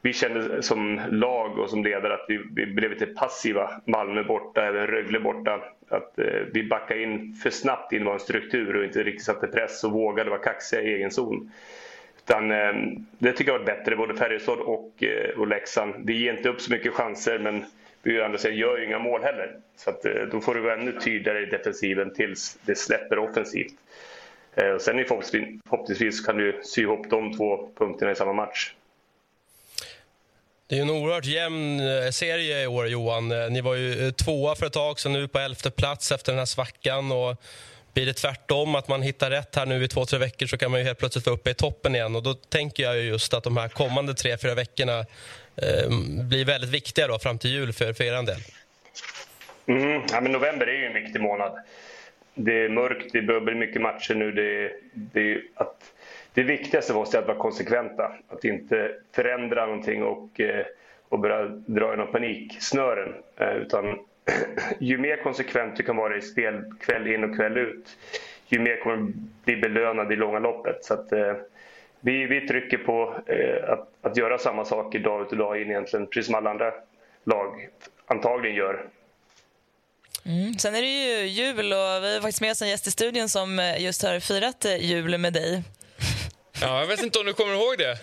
vi 0.03 0.13
kände 0.13 0.63
som 0.63 1.01
lag 1.11 1.59
och 1.59 1.71
som 1.71 1.85
ledare 1.85 2.15
att 2.15 2.25
vi, 2.29 2.41
vi 2.55 2.67
blev 2.67 2.91
lite 2.91 3.07
passiva. 3.07 3.71
Malmö 3.87 4.25
borta, 4.25 4.65
även 4.65 4.87
Rögle 4.87 5.21
borta. 5.21 5.61
Att 5.89 6.19
eh, 6.19 6.41
vi 6.53 6.65
backade 6.65 7.03
in 7.03 7.35
för 7.43 7.51
snabbt 7.51 7.93
in 7.93 8.03
i 8.03 8.05
vår 8.05 8.19
struktur 8.19 8.77
och 8.77 8.85
inte 8.85 9.03
riktigt 9.03 9.25
satte 9.25 9.47
press 9.47 9.85
och 9.85 9.93
vågade 9.93 10.31
vara 10.31 10.41
kaxiga 10.41 10.83
i 10.83 10.95
egen 10.95 11.11
zon. 11.11 11.51
Utan, 12.25 12.51
eh, 12.51 12.73
det 13.19 13.33
tycker 13.33 13.53
jag 13.53 13.59
var 13.59 13.67
bättre, 13.67 13.97
både 13.97 14.15
Färjestad 14.15 14.59
och, 14.59 15.03
eh, 15.03 15.39
och 15.39 15.47
Leksand. 15.47 15.95
Vi 16.05 16.17
ger 16.17 16.33
inte 16.33 16.49
upp 16.49 16.61
så 16.61 16.73
mycket 16.73 16.93
chanser 16.93 17.39
men 17.39 17.65
vi 18.03 18.23
andra 18.23 18.39
säger, 18.39 18.57
gör 18.57 18.79
ju 18.79 18.85
inga 18.85 18.99
mål 18.99 19.23
heller. 19.23 19.57
Så 19.77 19.91
att, 19.91 20.05
eh, 20.05 20.23
då 20.31 20.41
får 20.41 20.55
du 20.55 20.61
vara 20.61 20.75
ännu 20.75 20.93
tydligare 20.93 21.43
i 21.43 21.47
defensiven 21.47 22.15
tills 22.15 22.59
det 22.67 22.75
släpper 22.75 23.19
offensivt. 23.19 23.75
Eh, 24.55 24.71
och 24.71 24.81
sen 24.81 25.05
förhoppningsvis, 25.05 25.61
förhoppningsvis 25.69 26.27
kan 26.27 26.37
du 26.37 26.61
sy 26.63 26.83
ihop 26.83 27.11
de 27.11 27.37
två 27.37 27.69
punkterna 27.77 28.13
i 28.13 28.15
samma 28.15 28.33
match. 28.33 28.75
Det 30.73 30.79
är 30.79 30.83
en 30.83 30.91
oerhört 30.91 31.25
jämn 31.25 31.81
eh, 31.81 32.11
serie 32.11 32.62
i 32.62 32.67
år, 32.67 32.88
Johan. 32.88 33.33
Eh, 33.33 33.50
ni 33.50 33.61
var 33.61 33.75
ju 33.75 34.07
eh, 34.07 34.12
tvåa 34.12 34.55
för 34.55 34.67
ett 34.67 34.73
tag 34.73 35.00
sedan, 35.00 35.12
nu 35.12 35.29
på 35.29 35.38
elfte 35.38 35.71
plats 35.71 36.12
efter 36.12 36.33
den 36.33 36.38
här 36.38 36.47
svackan. 36.47 37.12
Och 37.12 37.43
blir 37.95 38.07
det 38.07 38.12
tvärtom, 38.12 38.75
att 38.75 38.88
man 38.88 39.02
hittar 39.02 39.31
rätt 39.31 39.57
här 39.57 39.67
nu 39.67 39.85
i 39.85 39.88
två, 39.88 40.07
tre 40.07 40.19
veckor 40.19 40.47
så 40.47 40.59
kan 40.59 40.71
man 40.71 40.81
ju 40.81 40.87
helt 40.87 40.99
plötsligt 40.99 41.26
vara 41.26 41.35
uppe 41.35 41.50
i 41.50 41.55
toppen 41.55 41.95
igen. 41.95 42.17
Och 42.17 42.23
då 42.23 42.35
tänker 42.35 42.83
jag 42.83 43.00
just 43.00 43.35
att 43.35 43.45
de 43.45 43.57
här 43.57 43.69
kommande 43.69 44.14
tre, 44.14 44.38
fyra 44.38 44.55
veckorna 44.55 44.99
eh, 45.57 45.88
blir 46.29 46.45
väldigt 46.45 46.71
viktiga 46.71 47.07
då, 47.07 47.19
fram 47.19 47.38
till 47.38 47.50
jul 47.50 47.73
för, 47.73 47.93
för 47.93 48.05
er 48.05 48.23
del. 48.23 48.41
Mm, 49.67 50.02
ja, 50.12 50.21
men 50.21 50.33
november 50.33 50.67
är 50.67 50.79
ju 50.79 50.87
en 50.87 51.05
viktig 51.05 51.21
månad. 51.21 51.52
Det 52.35 52.64
är 52.64 52.69
mörkt, 52.69 53.12
det 53.12 53.23
börjar 53.23 53.41
bli 53.41 53.55
mycket 53.55 53.83
matcher 53.83 54.14
nu. 54.14 54.33
Det, 54.33 54.73
det, 54.95 55.41
att 55.55 55.83
det 56.35 56.43
viktigaste 56.43 56.93
för 56.93 57.01
oss 57.01 57.15
är 57.15 57.19
att 57.19 57.27
vara 57.27 57.39
konsekventa. 57.39 58.12
Att 58.29 58.45
inte 58.45 58.91
förändra 59.12 59.67
någonting 59.67 60.03
och, 60.03 60.41
eh, 60.41 60.67
och 61.09 61.19
börja 61.19 61.45
dra 61.49 61.95
i 61.95 61.97
någon 61.97 62.12
paniksnören. 62.12 63.15
Eh, 63.37 63.57
utan 63.57 63.99
ju 64.79 64.99
mer 64.99 65.23
konsekvent 65.23 65.77
du 65.77 65.83
kan 65.83 65.97
vara 65.97 66.17
i 66.17 66.23
spel 66.23 66.65
kväll 66.81 67.07
in 67.07 67.25
och 67.25 67.37
kväll 67.37 67.57
ut, 67.57 67.99
ju 68.47 68.59
mer 68.59 68.81
kommer 68.81 68.97
du 68.97 69.12
bli 69.45 69.57
belönad 69.57 70.12
i 70.12 70.17
långa 70.17 70.39
loppet. 70.39 70.85
Så 70.85 70.95
att, 70.95 71.12
eh, 71.12 71.35
vi, 72.01 72.27
vi 72.27 72.49
trycker 72.49 72.79
på 72.79 73.15
att, 73.69 73.89
att 74.01 74.17
göra 74.17 74.39
samma 74.39 74.65
sak 74.65 74.97
dag 74.97 75.23
ut 75.23 75.33
och 75.33 75.37
dag 75.37 75.62
in 75.62 75.71
egentligen, 75.71 76.07
precis 76.07 76.27
som 76.27 76.35
alla 76.35 76.51
andra 76.51 76.73
lag. 77.25 77.69
antagligen 78.07 78.57
gör. 78.57 78.87
Mm. 80.25 80.55
Sen 80.55 80.75
är 80.75 80.83
det 80.83 80.89
ju 80.89 81.27
jul 81.27 81.73
och 81.73 82.05
vi 82.05 82.15
har 82.15 82.21
faktiskt 82.21 82.41
med 82.41 82.51
oss 82.51 82.62
en 82.62 82.69
gäst 82.69 82.87
i 82.87 82.91
studion 82.91 83.29
som 83.29 83.75
just 83.79 84.03
har 84.03 84.21
firat 84.21 84.67
jul 84.81 85.19
med 85.19 85.33
dig. 85.33 85.62
Ja, 86.62 86.81
jag 86.81 86.87
vet 86.87 87.02
inte 87.02 87.19
om 87.19 87.26
du 87.26 87.33
kommer 87.33 87.54
ihåg 87.54 87.78
det? 87.78 87.99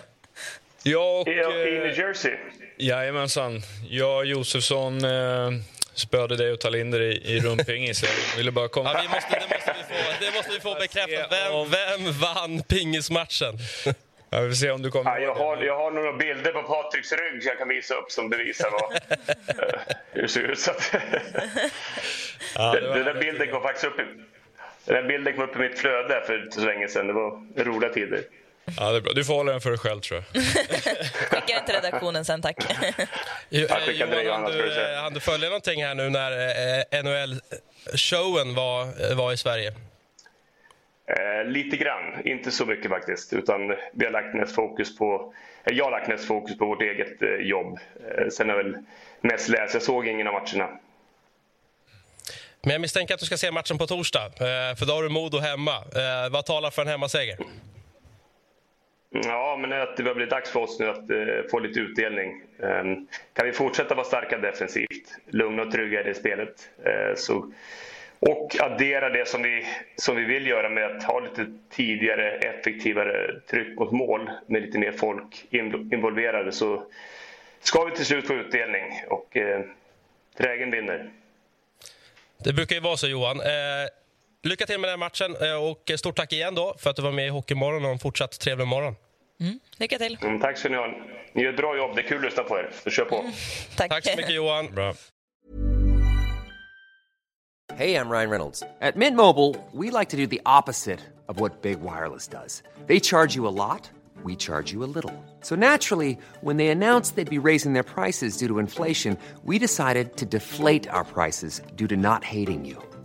Jag 0.82 1.20
och... 1.20 1.28
I, 1.28 1.30
I 1.30 1.40
eh, 1.40 1.82
New 1.82 1.98
Jersey. 1.98 2.32
Jajamensan. 2.76 3.62
Jag 3.88 4.16
och 4.16 4.26
Josefsson 4.26 5.04
eh, 5.04 5.50
spöade 5.94 6.36
dig 6.36 6.52
och 6.52 6.60
Talinder 6.60 7.00
i, 7.00 7.34
i 7.34 7.40
rumpingis. 7.40 8.02
Jag 8.02 8.36
ville 8.36 8.50
bara 8.50 8.68
komma... 8.68 8.90
Ja, 8.94 9.00
vi 9.02 9.08
måste, 9.08 9.28
det, 9.30 9.54
måste 9.54 9.74
vi 9.78 9.94
få, 9.94 10.24
det 10.24 10.36
måste 10.36 10.52
vi 10.52 10.60
få 10.60 10.74
bekräftat. 10.74 11.32
Vem, 11.32 11.70
vem 11.70 12.12
vann 12.12 12.62
pingismatchen? 12.62 13.58
Ja, 14.30 14.40
vi 14.40 14.48
får 14.48 14.54
se 14.54 14.70
om 14.70 14.82
du 14.82 14.90
kommer 14.90 15.10
Ja, 15.10 15.18
jag, 15.18 15.34
har, 15.34 15.56
jag 15.62 15.76
har 15.76 15.90
några 15.90 16.12
bilder 16.12 16.52
på 16.52 16.62
Patriks 16.62 17.12
rygg 17.12 17.42
jag 17.44 17.58
kan 17.58 17.68
visa 17.68 17.94
upp 17.94 18.10
som 18.10 18.28
bevisar 18.28 18.68
vad, 18.70 18.92
eh, 18.92 19.18
hur 20.12 20.22
det 20.22 20.28
ser 20.28 20.40
ut. 20.42 20.58
Så 20.58 20.70
att, 20.70 20.94
Ja, 22.54 22.72
det 22.72 22.80
den, 22.80 22.92
den 22.92 23.04
där 23.04 23.14
bilden 23.14 23.50
kom 23.50 23.62
faktiskt 23.62 23.86
upp 23.86 24.00
i, 24.00 24.04
den 24.84 24.94
där 24.94 25.02
bilden 25.02 25.34
kom 25.34 25.44
upp 25.44 25.56
i 25.56 25.58
mitt 25.58 25.78
flöde 25.78 26.22
för 26.26 26.48
så 26.50 26.60
länge 26.60 26.88
sedan. 26.88 27.06
Det 27.06 27.12
var 27.12 27.42
roliga 27.56 27.92
tider. 27.92 28.20
Ja, 28.76 28.90
det 28.90 28.96
är 28.96 29.00
bra. 29.00 29.12
Du 29.12 29.24
får 29.24 29.34
hålla 29.34 29.52
den 29.52 29.60
för 29.60 29.70
dig 29.70 29.78
själv, 29.78 30.00
tror 30.00 30.24
jag. 30.32 30.42
Skicka 30.44 31.54
den 31.54 31.64
till 31.66 31.74
redaktionen 31.74 32.24
sen, 32.24 32.42
tack. 32.42 32.56
Jo- 33.48 33.66
Johan, 34.24 34.46
ska 34.52 34.62
du, 34.62 34.92
eh, 34.94 35.02
hann 35.02 35.14
du 35.14 35.20
följa 35.20 35.48
någonting 35.48 35.84
här 35.84 35.94
nu 35.94 36.10
när 36.10 36.32
eh, 36.32 37.02
NHL-showen 37.02 38.54
var, 38.54 38.82
eh, 39.10 39.16
var 39.16 39.32
i 39.32 39.36
Sverige? 39.36 39.68
Eh, 41.06 41.44
lite 41.50 41.76
grann, 41.76 42.26
inte 42.26 42.50
så 42.50 42.66
mycket 42.66 42.90
faktiskt. 42.90 43.32
Utan 43.32 43.60
vi 43.92 44.04
har 44.04 44.12
lagt 44.12 44.34
mest 44.34 44.54
fokus 44.54 44.98
på, 44.98 45.34
eh, 45.64 45.72
jag 45.76 45.84
har 45.84 45.90
lagt 45.90 46.08
mest 46.08 46.24
fokus 46.26 46.58
på 46.58 46.66
vårt 46.66 46.82
eget 46.82 47.22
eh, 47.22 47.28
jobb. 47.28 47.78
Eh, 48.18 48.28
sen 48.32 48.48
har 48.48 48.56
jag 48.56 48.64
väl 48.64 48.76
mest 49.20 49.48
läst, 49.48 49.74
jag 49.74 49.82
såg 49.82 50.08
ingen 50.08 50.26
av 50.26 50.32
matcherna. 50.32 50.68
Men 52.62 52.70
jag 52.72 52.80
misstänker 52.80 53.14
att 53.14 53.20
du 53.20 53.26
ska 53.26 53.36
se 53.36 53.50
matchen 53.50 53.78
på 53.78 53.86
torsdag, 53.86 54.26
eh, 54.26 54.76
för 54.76 54.86
då 54.86 54.92
har 54.92 55.02
du 55.02 55.08
Modo 55.08 55.38
hemma. 55.38 55.76
Eh, 55.76 56.30
Vad 56.30 56.46
talar 56.46 56.70
för 56.70 56.82
en 56.82 56.88
hemmaseger? 56.88 57.38
Ja, 59.12 59.56
men 59.60 59.72
att 59.72 59.96
det 59.96 60.02
börjar 60.02 60.16
bli 60.16 60.26
dags 60.26 60.50
för 60.50 60.60
oss 60.60 60.78
nu 60.78 60.88
att 60.88 61.10
eh, 61.10 61.50
få 61.50 61.58
lite 61.58 61.80
utdelning. 61.80 62.42
Eh, 62.58 62.84
kan 63.32 63.46
vi 63.46 63.52
fortsätta 63.52 63.94
vara 63.94 64.06
starka 64.06 64.38
defensivt, 64.38 65.18
lugna 65.26 65.62
och 65.62 65.72
trygga 65.72 66.00
i 66.00 66.04
det 66.04 66.14
spelet, 66.14 66.70
eh, 66.84 67.14
så, 67.16 67.52
och 68.18 68.56
addera 68.60 69.08
det 69.08 69.28
som 69.28 69.42
vi, 69.42 69.66
som 69.96 70.16
vi 70.16 70.24
vill 70.24 70.46
göra 70.46 70.68
med 70.68 70.96
att 70.96 71.04
ha 71.04 71.20
lite 71.20 71.46
tidigare, 71.70 72.32
effektivare 72.32 73.40
tryck 73.50 73.78
mot 73.78 73.92
mål 73.92 74.30
med 74.46 74.62
lite 74.62 74.78
mer 74.78 74.92
folk 74.92 75.46
involverade 75.50 76.52
så 76.52 76.82
ska 77.60 77.84
vi 77.84 77.96
till 77.96 78.06
slut 78.06 78.26
få 78.26 78.34
utdelning 78.34 79.02
och 79.08 79.36
eh, 79.36 79.60
trägen 80.36 80.70
vinner. 80.70 81.10
Det 82.44 82.52
brukar 82.52 82.74
ju 82.74 82.80
vara 82.80 82.96
så, 82.96 83.08
Johan. 83.08 83.40
Eh, 83.40 83.46
Lycka 84.42 84.66
till 84.66 84.80
med 84.80 84.88
den 84.88 85.00
här 85.00 85.06
matchen 85.06 85.36
eh, 85.40 85.70
och 85.70 85.98
stort 85.98 86.16
tack 86.16 86.32
igen 86.32 86.54
då 86.54 86.74
för 86.78 86.90
att 86.90 86.96
du 86.96 87.02
var 87.02 87.12
med 87.12 87.26
i 87.26 87.28
Hockeymorgon 87.28 87.84
och 87.84 87.90
en 87.90 87.98
fortsatt 87.98 88.40
trevlig 88.40 88.66
morgon. 88.66 88.94
Lycka 89.76 89.98
till. 89.98 90.18
Mm, 90.22 90.40
tack 90.40 90.58
ska 90.58 90.68
ni 90.68 90.76
ha. 90.76 90.86
Ni 91.32 91.42
gör 91.42 91.50
ett 91.50 91.56
bra 91.56 91.76
jobb, 91.76 91.96
det 91.96 92.02
är 92.02 92.08
kul 92.08 92.18
att 92.18 92.24
lyssna 92.24 92.42
på 92.42 92.58
er. 92.58 92.70
Så 92.84 92.90
kör 92.90 93.04
på. 93.04 93.24
Tack. 93.76 93.90
Tack 93.90 94.04
så 94.04 94.16
mycket, 94.16 94.34
Johan. 94.34 94.74
Bra. 94.74 94.94
Hey, 97.76 97.94
I'm 97.94 98.10
Ryan 98.10 98.30
Reynolds. 98.30 98.62
At 98.80 98.96
Mint 98.96 99.16
Mobile, 99.16 99.54
we 99.72 99.90
like 99.98 100.10
to 100.10 100.16
do 100.16 100.26
the 100.26 100.40
opposite 100.44 101.00
of 101.28 101.40
what 101.40 101.62
Big 101.62 101.80
Wireless 101.80 102.28
does. 102.28 102.62
They 102.86 103.00
charge 103.00 103.36
you 103.36 103.48
a 103.48 103.54
lot, 103.54 103.90
we 104.24 104.36
charge 104.36 104.72
you 104.72 104.84
a 104.84 104.90
little. 104.94 105.12
So 105.40 105.54
naturally, 105.54 106.18
when 106.40 106.56
they 106.56 106.68
announced 106.68 107.16
they'd 107.16 107.40
be 107.40 107.48
raising 107.48 107.74
their 107.74 107.84
prices 107.84 108.36
due 108.36 108.48
to 108.48 108.58
inflation, 108.58 109.16
we 109.44 109.58
decided 109.58 110.16
to 110.16 110.26
deflate 110.26 110.88
our 110.88 111.04
prices 111.04 111.62
due 111.76 111.86
to 111.86 111.96
not 111.96 112.24
hating 112.24 112.64
you. 112.64 112.89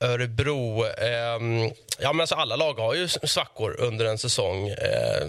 Örebro. 0.00 0.86
Eh, 0.86 1.70
ja, 1.98 2.12
men 2.12 2.20
alltså 2.20 2.34
alla 2.34 2.56
lag 2.56 2.74
har 2.74 2.94
ju 2.94 3.08
svackor 3.08 3.80
under 3.80 4.04
en 4.04 4.18
säsong. 4.18 4.68
Eh, 4.68 5.28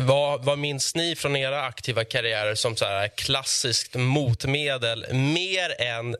vad, 0.00 0.44
vad 0.44 0.58
minns 0.58 0.94
ni 0.94 1.16
från 1.16 1.36
era 1.36 1.62
aktiva 1.62 2.04
karriärer 2.04 2.54
som 2.54 2.76
så 2.76 2.84
här 2.84 3.08
klassiskt 3.08 3.94
motmedel 3.94 5.06
mer 5.12 5.80
än 5.80 6.16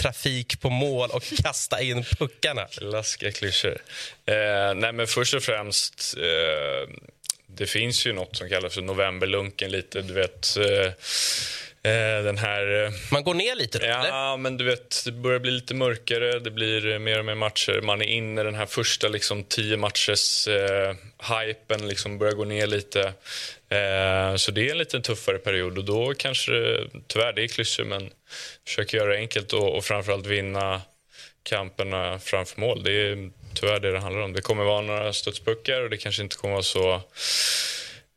trafik 0.00 0.60
på 0.60 0.70
mål 0.70 1.10
och 1.10 1.22
kasta 1.42 1.82
in 1.82 2.04
puckarna? 2.04 2.66
Läskiga 2.80 3.32
klyschor. 3.32 3.78
Eh, 4.26 4.74
nej, 4.74 4.92
men 4.92 5.06
först 5.06 5.34
och 5.34 5.42
främst, 5.42 6.14
eh, 6.16 6.94
det 7.46 7.66
finns 7.66 8.06
ju 8.06 8.12
något 8.12 8.36
som 8.36 8.48
kallas 8.48 8.74
för 8.74 8.82
novemberlunken 8.82 9.70
lite. 9.70 10.02
Du 10.02 10.14
vet, 10.14 10.56
eh, 10.56 10.92
den 12.24 12.38
här... 12.38 12.84
eh, 12.84 12.90
Man 13.10 13.24
går 13.24 13.34
ner 13.34 13.54
lite 13.56 13.78
då, 13.78 13.84
eller? 13.84 14.08
Ja, 14.08 14.36
men 14.36 14.56
du 14.56 14.64
vet, 14.64 15.02
det 15.04 15.12
börjar 15.12 15.38
bli 15.38 15.50
lite 15.50 15.74
mörkare. 15.74 16.38
Det 16.38 16.50
blir 16.50 16.92
eh, 16.92 16.98
mer 16.98 17.18
och 17.18 17.24
mer 17.24 17.34
matcher. 17.34 17.80
Man 17.82 18.02
är 18.02 18.06
inne 18.06 18.40
i 18.40 18.44
den 18.44 18.54
här 18.54 18.66
första 18.66 19.08
liksom, 19.08 19.44
tio 19.44 19.76
matchers 19.76 20.48
eh, 20.48 20.94
hypen 21.38 21.88
liksom 21.88 22.18
börjar 22.18 22.32
gå 22.32 22.44
ner 22.44 22.66
lite. 22.66 23.00
Eh, 23.68 24.36
så 24.36 24.50
det 24.50 24.66
är 24.66 24.70
en 24.70 24.78
lite 24.78 25.00
tuffare 25.00 25.38
period 25.38 25.78
och 25.78 25.84
då 25.84 26.14
kanske 26.14 26.52
det, 26.52 26.86
tyvärr 27.06 27.32
det 27.32 27.42
är 27.44 27.48
klyschor 27.48 27.84
men 27.84 28.10
försöker 28.66 28.98
göra 28.98 29.10
det 29.10 29.16
enkelt 29.18 29.52
och, 29.52 29.76
och 29.76 29.84
framförallt 29.84 30.26
vinna 30.26 30.82
kamperna 31.42 32.18
framför 32.18 32.60
mål. 32.60 32.82
Det 32.82 32.92
är 32.92 33.30
tyvärr 33.54 33.80
det 33.80 33.92
det 33.92 33.98
handlar 33.98 34.22
om. 34.22 34.32
Det 34.32 34.40
kommer 34.42 34.64
vara 34.64 34.80
några 34.80 35.12
studspuckar 35.12 35.80
och 35.82 35.90
det 35.90 35.96
kanske 35.96 36.22
inte 36.22 36.36
kommer 36.36 36.54
vara 36.54 36.62
så 36.62 37.00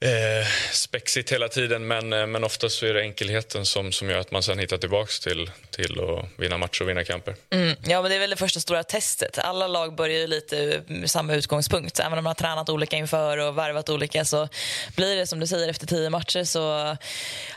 eh, 0.02 0.48
spexigt 0.72 1.32
hela 1.32 1.48
tiden 1.48 1.88
men, 1.88 2.14
eh, 2.14 2.28
men 2.28 2.44
oftast 2.44 2.76
så 2.76 2.86
är 2.86 2.94
det 2.94 3.02
enkelheten 3.02 3.66
som, 3.66 3.92
som 3.92 4.10
gör 4.10 4.20
att 4.20 4.32
man 4.32 4.44
sen 4.44 4.60
hittar 4.60 4.78
tillbaka 4.78 5.12
till, 5.24 5.52
till 5.70 6.00
att 6.00 6.26
vinna 6.38 6.58
matcher 6.58 6.82
och 6.82 6.90
vinna 6.90 7.04
kamper. 7.04 7.36
Mm, 7.50 7.76
ja, 7.86 8.02
men 8.02 8.12
det 8.12 8.16
är 8.16 8.20
väl 8.20 8.30
det 8.30 8.36
första 8.36 8.60
stora 8.60 8.84
testet. 8.84 9.38
Alla 9.38 9.68
lag 9.68 9.96
börjar 9.96 10.20
ju 10.20 10.28
lite 10.28 10.82
med 10.88 11.12
samma 11.12 11.34
utgångspunkt. 11.34 12.00
Även 12.00 12.18
om 12.18 12.24
man 12.24 12.30
har 12.30 12.36
tränat 12.36 12.70
olika 12.70 12.98
inför 12.98 13.38
och 13.38 13.58
värvat 13.58 13.90
olika 13.90 14.26
så 14.26 14.50
blir 14.96 15.16
det 15.16 15.28
som 15.28 15.40
du 15.40 15.48
säger 15.48 15.68
efter 15.68 15.88
tio 15.88 16.10
matcher 16.10 16.44
så 16.44 16.98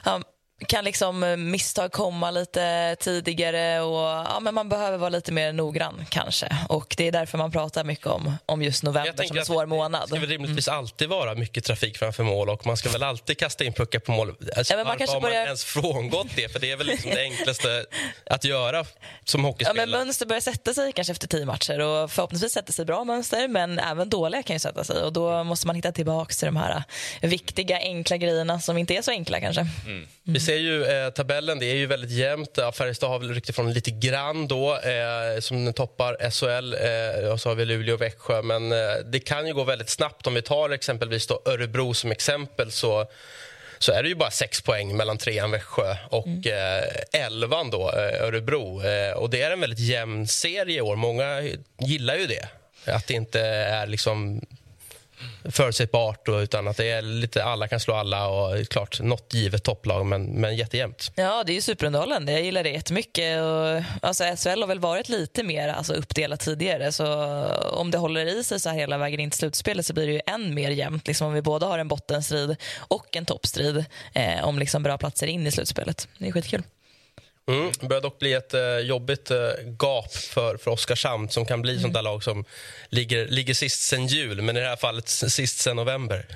ja, 0.05 0.21
kan 0.69 0.85
liksom 0.85 1.35
misstag 1.51 1.93
komma 1.93 2.31
lite 2.31 2.97
tidigare 3.01 3.81
och 3.81 3.99
ja, 4.03 4.39
men 4.41 4.55
man 4.55 4.69
behöver 4.69 4.99
vara 4.99 5.09
lite 5.11 5.33
mer 5.33 5.53
noggrann 5.53 6.05
kanske. 6.09 6.57
Och 6.69 6.95
det 6.99 7.09
är 7.09 7.13
därför 7.13 7.39
man 7.39 7.51
pratar 7.53 7.85
mycket 7.85 8.07
om, 8.07 8.37
om 8.47 8.63
just 8.63 8.83
november 8.83 9.25
som 9.27 9.39
en 9.39 9.45
svår 9.45 9.61
Det 9.63 9.67
månad. 9.67 10.09
ska 10.09 10.19
väl 10.21 10.29
rimligtvis 10.29 10.69
alltid 10.69 11.09
vara 11.09 11.35
mycket 11.35 11.65
trafik 11.65 11.99
framför 11.99 12.25
mål 12.25 12.49
och 12.51 12.67
man 12.67 12.77
ska 12.77 12.89
väl 12.89 13.03
alltid 13.03 13.39
kasta 13.39 13.65
in 13.65 13.73
puckar 13.73 13.99
på 13.99 14.13
mål. 14.13 14.29
Alltså, 14.57 14.73
Ja, 14.73 14.77
men 14.77 14.87
man 14.87 14.87
varför 14.87 14.99
kanske 14.99 15.17
har 15.17 15.21
man 15.21 15.31
börjar- 15.31 15.45
ens 15.47 15.65
frångått 15.65 16.27
det? 16.37 16.53
För 16.53 16.59
det 16.61 16.71
är 16.71 16.77
väl 16.77 16.87
liksom 16.87 17.11
det 17.11 17.23
enklaste 17.31 17.85
att 18.27 18.45
göra 18.45 18.85
som 19.25 19.41
Ja, 19.45 19.47
hockeyspelare. 19.51 19.87
men 19.87 19.99
mönster 20.07 20.27
börjar 20.27 20.41
sätta 20.41 20.75
sig 20.75 20.93
kanske 20.93 21.13
efter 21.13 21.29
tio 21.29 21.45
matcher 21.47 21.79
och 21.81 22.11
förhoppningsvis 22.11 22.53
sätter 22.53 22.73
sig 22.73 22.85
bra 22.85 23.05
mönster 23.05 23.49
men 23.49 23.79
även 23.79 24.11
dåliga 24.11 24.43
kan 24.43 24.57
ju 24.57 24.61
sätta 24.61 24.85
sig 24.85 25.03
och 25.03 25.13
då 25.13 25.45
måste 25.45 25.67
man 25.67 25.77
hitta 25.77 25.93
tillbaka 25.93 26.35
till 26.35 26.47
de 26.47 26.57
här 26.57 26.83
viktiga 27.21 27.77
enkla 27.79 28.17
grejerna 28.17 28.61
som 28.61 28.79
inte 28.79 28.95
är 28.95 29.03
så 29.03 29.11
enkla 29.11 29.41
kanske. 29.41 29.67
Vi 30.25 30.41
ser 30.53 30.59
ju 30.59 30.85
eh, 30.85 31.11
tabellen, 31.11 31.59
det 31.59 31.67
är 31.67 31.75
ju 31.75 31.87
väldigt 31.87 32.11
jämnt. 32.11 32.59
Färjestad 32.73 33.11
har 33.11 33.19
väl 33.19 33.35
ryckt 33.35 33.49
ifrån 33.49 33.73
lite 33.73 33.91
grann 33.91 34.49
då, 34.49 34.79
eh, 34.79 35.41
som 35.41 35.73
toppar 35.73 36.31
SHL. 36.31 36.75
Eh, 36.75 37.33
och 37.33 37.41
så 37.41 37.49
har 37.49 37.55
vi 37.55 37.65
Luleå 37.65 37.95
och 37.95 38.01
Växjö. 38.01 38.43
Men 38.43 38.73
eh, 38.73 38.79
det 39.05 39.21
kan 39.21 39.47
ju 39.47 39.55
gå 39.55 39.65
väldigt 39.65 39.89
snabbt. 39.89 40.27
Om 40.27 40.35
vi 40.35 40.43
tar 40.43 40.71
exempelvis 40.71 41.27
då 41.27 41.43
Örebro 41.45 41.95
som 41.95 42.11
exempel 42.11 42.71
så 42.73 43.07
så 43.79 43.93
är 43.93 44.03
det 44.03 44.09
ju 44.09 44.15
bara 44.15 44.31
sex 44.31 44.61
poäng 44.61 44.97
mellan 44.97 45.19
trean 45.19 45.51
Växjö 45.51 45.97
och 46.11 46.47
eh, 46.47 46.85
elvan 47.13 47.71
då, 47.71 47.91
eh, 47.91 48.23
Örebro. 48.23 48.83
Eh, 48.83 49.13
och 49.13 49.31
det 49.31 49.43
är 49.43 49.51
en 49.51 49.61
väldigt 49.61 49.79
jämn 49.79 50.27
serie 50.27 50.79
i 50.79 50.81
år. 50.81 50.97
Många 50.97 51.43
gillar 51.81 52.17
ju 52.17 52.27
det. 52.27 52.49
Att 52.87 53.07
det 53.07 53.15
inte 53.15 53.41
är 53.41 53.87
liksom 53.87 54.41
förutsägbart 55.45 56.29
och 56.29 56.39
utan 56.39 56.69
att 56.69 56.77
det 56.77 56.91
är 56.91 57.03
lite 57.03 57.45
alla 57.45 57.69
kan 57.69 57.81
slå 57.81 57.95
alla 57.95 58.29
och 58.29 58.69
klart 58.69 59.01
något 59.01 59.35
givet 59.35 59.63
topplag 59.63 60.07
men, 60.07 60.25
men 60.25 60.57
jättejämnt. 60.57 61.13
Ja, 61.15 61.45
det 61.47 61.53
är 61.53 61.55
ju 61.55 61.61
superunderhållande. 61.61 62.33
Jag 62.33 62.43
gillar 62.43 62.63
det 62.63 62.71
jättemycket. 62.71 63.43
Och, 63.43 63.83
alltså, 64.09 64.25
SHL 64.25 64.61
har 64.61 64.67
väl 64.67 64.81
varit 64.81 65.09
lite 65.09 65.43
mer 65.43 65.69
alltså, 65.69 65.93
uppdelat 65.93 66.41
tidigare 66.41 66.93
så 66.93 67.07
om 67.73 67.91
det 67.91 67.99
håller 67.99 68.27
i 68.27 68.45
sig 68.45 68.61
så 68.61 68.69
här 68.69 68.77
hela 68.77 68.99
vägen 68.99 69.21
in 69.21 69.31
till 69.31 69.39
slutspelet 69.39 69.87
så 69.87 69.95
blir 69.95 70.07
det 70.07 70.13
ju 70.13 70.21
än 70.27 70.55
mer 70.55 70.71
jämnt. 70.71 71.07
Liksom, 71.07 71.27
om 71.27 71.33
vi 71.33 71.43
båda 71.43 71.67
har 71.67 71.79
en 71.79 71.89
bottenstrid 71.89 72.57
och 72.79 73.17
en 73.17 73.27
toppstrid 73.27 73.85
eh, 74.13 74.45
om 74.45 74.59
liksom, 74.59 74.83
bra 74.83 74.99
platser 74.99 75.27
in 75.27 75.47
i 75.47 75.51
slutspelet. 75.51 76.09
Det 76.19 76.29
är 76.29 76.33
skitkul. 76.33 76.63
Mm. 77.47 77.73
Det 77.81 77.87
börjar 77.87 78.03
dock 78.03 78.19
bli 78.19 78.33
ett 78.33 78.55
uh, 78.55 78.79
jobbigt 78.79 79.31
uh, 79.31 79.51
gap 79.79 80.15
för, 80.15 80.57
för 80.57 80.71
Oskarshamn 80.71 81.29
som 81.29 81.47
kan 81.47 81.63
bli 81.63 81.73
mm. 81.73 81.83
sånt 81.83 81.95
där 81.95 82.03
lag 82.03 82.25
som 82.25 82.45
ligger, 82.89 83.27
ligger 83.27 83.55
sist 83.55 83.83
sen 83.83 84.07
jul, 84.07 84.43
men 84.43 84.57
i 84.57 84.61
det 84.61 84.67
här 84.67 84.77
fallet 84.77 85.09
sist 85.09 85.59
sen 85.59 85.77
november. 85.77 86.27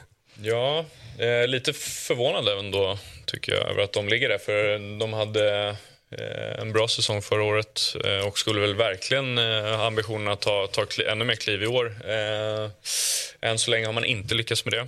Ja, 0.43 0.85
eh, 1.19 1.49
lite 1.49 1.73
förvånad 1.73 2.49
ändå 2.49 2.99
tycker 3.27 3.53
jag 3.53 3.71
över 3.71 3.83
att 3.83 3.93
de 3.93 4.09
ligger 4.09 4.29
där, 4.29 4.39
för 4.39 4.79
de 4.99 5.13
hade 5.13 5.77
eh, 6.19 6.61
en 6.61 6.73
bra 6.73 6.89
säsong 6.89 7.23
förra 7.23 7.43
året 7.43 7.97
eh, 8.05 8.27
och 8.27 8.39
skulle 8.39 8.61
väl 8.61 8.75
verkligen 8.75 9.39
eh, 9.39 9.77
ha 9.77 9.87
ambitionen 9.87 10.29
att 10.29 10.41
ta, 10.41 10.67
ta 10.67 10.87
ännu 11.09 11.25
mer 11.25 11.35
kliv 11.35 11.63
i 11.63 11.67
år. 11.67 11.97
Eh, 12.05 12.71
än 13.41 13.59
så 13.59 13.71
länge 13.71 13.87
har 13.87 13.93
man 13.93 14.05
inte 14.05 14.35
lyckats 14.35 14.65
med 14.65 14.75
det. 14.75 14.87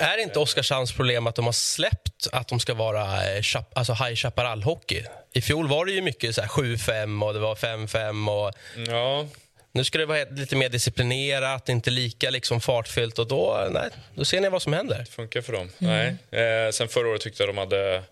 Är 0.00 0.18
inte 0.18 0.38
Oskarshamns 0.38 0.92
problem 0.92 1.26
att 1.26 1.34
de 1.34 1.44
har 1.44 1.52
släppt 1.52 2.26
att 2.32 2.48
de 2.48 2.60
ska 2.60 2.74
vara 2.74 3.36
eh, 3.36 3.42
alltså 3.72 3.92
High 3.92 4.14
Chaparral-hockey? 4.14 5.04
I 5.32 5.40
fjol 5.40 5.68
var 5.68 5.86
det 5.86 5.92
ju 5.92 6.02
mycket 6.02 6.36
7-5 6.38 7.24
och 7.24 7.34
det 7.34 7.40
var 7.40 7.54
5-5. 7.54 8.30
Och... 8.30 8.54
Ja. 8.88 9.26
Nu 9.72 9.84
ska 9.84 9.98
det 9.98 10.06
vara 10.06 10.24
lite 10.30 10.56
mer 10.56 10.68
disciplinerat, 10.68 11.68
inte 11.68 11.90
lika 11.90 12.30
liksom 12.30 12.60
fartfyllt. 12.60 13.18
Och 13.18 13.28
då, 13.28 13.68
nej, 13.70 13.90
då 14.14 14.24
ser 14.24 14.40
ni 14.40 14.48
vad 14.48 14.62
som 14.62 14.72
händer. 14.72 14.98
Det 14.98 15.04
funkar 15.04 15.40
för 15.40 15.52
dem. 15.52 15.68
Mm. 15.78 16.16
Nej. 16.30 16.42
Eh, 16.42 16.70
sen 16.70 16.88
förra 16.88 17.08
året 17.08 17.20
tyckte 17.20 17.42
jag 17.42 17.48
de 17.48 17.58
hade, 17.58 18.02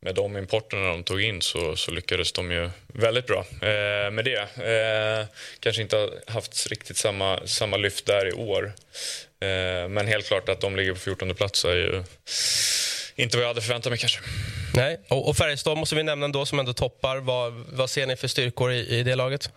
med 0.00 0.14
de 0.14 0.36
importerna 0.36 0.88
de 0.88 1.02
tog 1.04 1.22
in 1.22 1.42
så, 1.42 1.76
så 1.76 1.90
lyckades 1.90 2.32
de 2.32 2.52
ju 2.52 2.70
väldigt 2.86 3.26
bra 3.26 3.38
eh, 3.50 4.10
med 4.10 4.24
det. 4.24 4.40
Eh, 4.40 5.26
kanske 5.60 5.82
inte 5.82 6.10
haft 6.26 6.66
riktigt 6.66 6.96
samma, 6.96 7.40
samma 7.46 7.76
lyft 7.76 8.06
där 8.06 8.28
i 8.28 8.32
år. 8.32 8.72
Eh, 9.40 9.88
men 9.88 10.06
helt 10.06 10.26
klart 10.26 10.48
att 10.48 10.60
de 10.60 10.76
ligger 10.76 10.92
på 10.92 10.98
14 10.98 11.34
plats 11.34 11.64
är 11.64 11.74
ju 11.74 12.04
inte 13.16 13.36
vad 13.36 13.44
jag 13.44 13.48
hade 13.48 13.60
förväntat 13.60 13.92
mig 13.92 13.98
kanske. 13.98 14.20
Nej, 14.74 15.00
och, 15.08 15.28
och 15.28 15.36
Färjestad 15.36 15.78
måste 15.78 15.94
vi 15.94 16.02
nämna 16.02 16.24
ändå 16.24 16.46
som 16.46 16.58
ändå 16.58 16.72
toppar. 16.72 17.16
Vad, 17.16 17.52
vad 17.52 17.90
ser 17.90 18.06
ni 18.06 18.16
för 18.16 18.28
styrkor 18.28 18.72
i, 18.72 18.98
i 18.98 19.02
det 19.02 19.14
laget? 19.14 19.50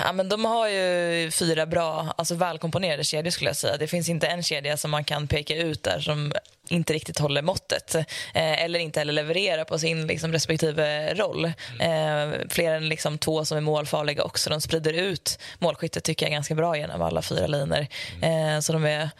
Ja, 0.00 0.12
men 0.12 0.28
de 0.28 0.44
har 0.44 0.68
ju 0.68 1.30
fyra 1.30 1.66
bra, 1.66 2.14
alltså 2.18 2.34
välkomponerade 2.34 3.04
kedjor 3.04 3.30
skulle 3.30 3.50
jag 3.50 3.56
säga. 3.56 3.76
Det 3.76 3.86
finns 3.86 4.08
inte 4.08 4.26
en 4.26 4.42
kedja 4.42 4.76
som 4.76 4.90
man 4.90 5.04
kan 5.04 5.28
peka 5.28 5.56
ut 5.56 5.82
där 5.82 6.00
som 6.00 6.32
inte 6.70 6.92
riktigt 6.92 7.18
håller 7.18 7.42
måttet 7.42 7.94
eh, 7.94 8.04
eller 8.34 8.78
inte 8.78 9.00
heller 9.00 9.12
levererar 9.12 9.64
på 9.64 9.78
sin 9.78 10.06
liksom, 10.06 10.32
respektive 10.32 11.14
roll. 11.14 11.44
Eh, 11.80 12.48
fler 12.50 12.74
än 12.74 12.88
liksom, 12.88 13.18
två 13.18 13.44
som 13.44 13.56
är 13.56 13.60
målfarliga 13.60 14.22
också. 14.22 14.50
De 14.50 14.60
sprider 14.60 14.92
ut 14.92 15.38
målskyttet 15.58 16.04
tycker 16.04 16.26
jag 16.26 16.32
ganska 16.32 16.54
bra 16.54 16.76
genom 16.76 17.02
alla 17.02 17.22
fyra 17.22 17.46
linjer. 17.46 17.86
Eh, 18.22 18.60
så 18.60 18.72
de 18.72 18.84
är, 18.84 19.10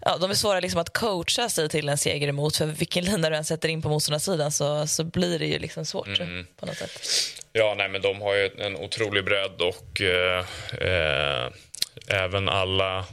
ja, 0.00 0.16
de 0.16 0.30
är 0.30 0.34
svåra 0.34 0.60
liksom, 0.60 0.80
att 0.80 0.92
coacha 0.92 1.48
sig 1.48 1.68
till 1.68 1.88
en 1.88 1.98
seger 1.98 2.28
emot. 2.28 2.56
För 2.56 2.66
vilken 2.66 3.04
lina 3.04 3.30
du 3.30 3.36
än 3.36 3.44
sätter 3.44 3.68
in 3.68 3.82
på 3.82 3.88
motståndarsidan 3.88 4.52
så, 4.52 4.86
så 4.86 5.04
blir 5.04 5.38
det 5.38 5.46
ju 5.46 5.58
liksom 5.58 5.84
svårt 5.84 6.20
mm. 6.20 6.46
på 6.60 6.66
något 6.66 6.76
sätt. 6.76 7.00
Ja, 7.52 7.74
nej, 7.78 7.88
men 7.88 8.02
de 8.02 8.20
har 8.20 8.34
ju 8.34 8.50
en 8.58 8.76
otrolig 8.76 9.24
bredd 9.24 9.60
och 9.60 10.00
eh, 10.00 10.44
eh, 10.80 11.50
även 12.08 12.48
alla 12.48 13.04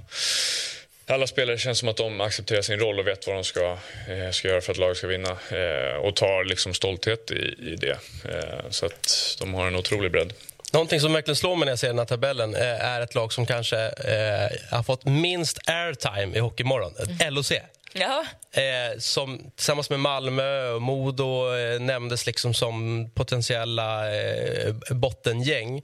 alla 1.08 1.28
spelare 1.28 1.58
känns 1.58 1.80
som 1.80 1.90
att 1.90 1.98
de 1.98 2.22
accepterar 2.22 2.62
sin 2.62 2.80
roll 2.80 3.00
och 3.00 3.08
vet 3.08 3.28
vad 3.28 3.36
de 3.36 3.44
ska, 3.44 3.78
eh, 4.08 4.32
ska 4.32 4.48
göra 4.48 4.62
för 4.62 4.72
att 4.72 4.78
laget 4.78 4.98
ska 4.98 5.08
vinna 5.08 5.30
eh, 5.32 5.96
och 5.96 6.16
tar 6.16 6.44
liksom 6.44 6.74
stolthet 6.74 7.32
i, 7.32 7.56
i 7.72 7.76
det. 7.76 7.98
Eh, 8.30 8.70
så 8.70 8.86
att 8.86 9.38
de 9.40 9.54
har 9.54 9.68
en 9.68 9.76
otrolig 9.76 10.12
bredd. 10.12 10.34
Någonting 10.74 11.00
som 11.00 11.14
verkligen 11.14 11.36
slår 11.36 11.56
mig 11.56 11.66
när 11.66 11.72
jag 11.72 11.80
ser 11.80 11.88
den 11.88 11.98
här 11.98 12.06
tabellen 12.06 12.56
eh, 12.56 12.86
är 12.86 13.02
ett 13.02 13.16
lag 13.16 13.34
som 13.34 13.46
kanske 13.46 13.78
eh, 13.78 14.76
har 14.78 14.84
fått 14.84 15.06
minst 15.06 15.70
airtime 15.70 16.38
i 16.38 16.40
Hockeymorgon, 16.40 16.94
mm. 17.00 17.34
LOC. 17.34 17.52
Ja. 17.94 18.26
Eh, 18.52 19.00
som 19.00 19.52
tillsammans 19.56 19.90
med 19.90 20.00
Malmö 20.00 20.70
och 20.70 20.82
Modo 20.82 21.56
eh, 21.56 21.80
nämndes 21.80 22.26
liksom 22.26 22.54
som 22.54 23.10
potentiella 23.14 24.16
eh, 24.16 24.74
bottengäng. 24.90 25.82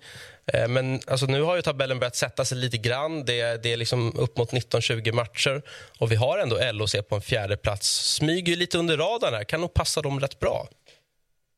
Eh, 0.54 0.68
men 0.68 1.00
alltså, 1.08 1.26
nu 1.26 1.42
har 1.42 1.56
ju 1.56 1.62
tabellen 1.62 2.00
börjat 2.00 2.16
sätta 2.16 2.46
sig 2.46 2.58
lite 2.58 2.78
grann. 2.78 3.26
Det, 3.26 3.64
det 3.64 3.74
är 3.74 3.78
liksom 3.78 4.18
upp 4.18 4.38
mot 4.38 4.52
19-20 4.52 5.12
matcher. 5.12 5.62
Och 6.00 6.12
vi 6.12 6.16
har 6.16 6.38
ändå 6.38 6.72
LOC 6.72 6.96
på 7.10 7.16
en 7.16 7.22
fjärde 7.22 7.58
plats. 7.58 8.14
Smyger 8.16 8.56
lite 8.56 8.78
under 8.78 8.98
radarn 8.98 9.34
här. 9.34 9.44
Kan 9.44 9.62
nog 9.62 9.74
passa 9.74 10.02
dem 10.02 10.20
rätt 10.20 10.40
bra. 10.40 10.68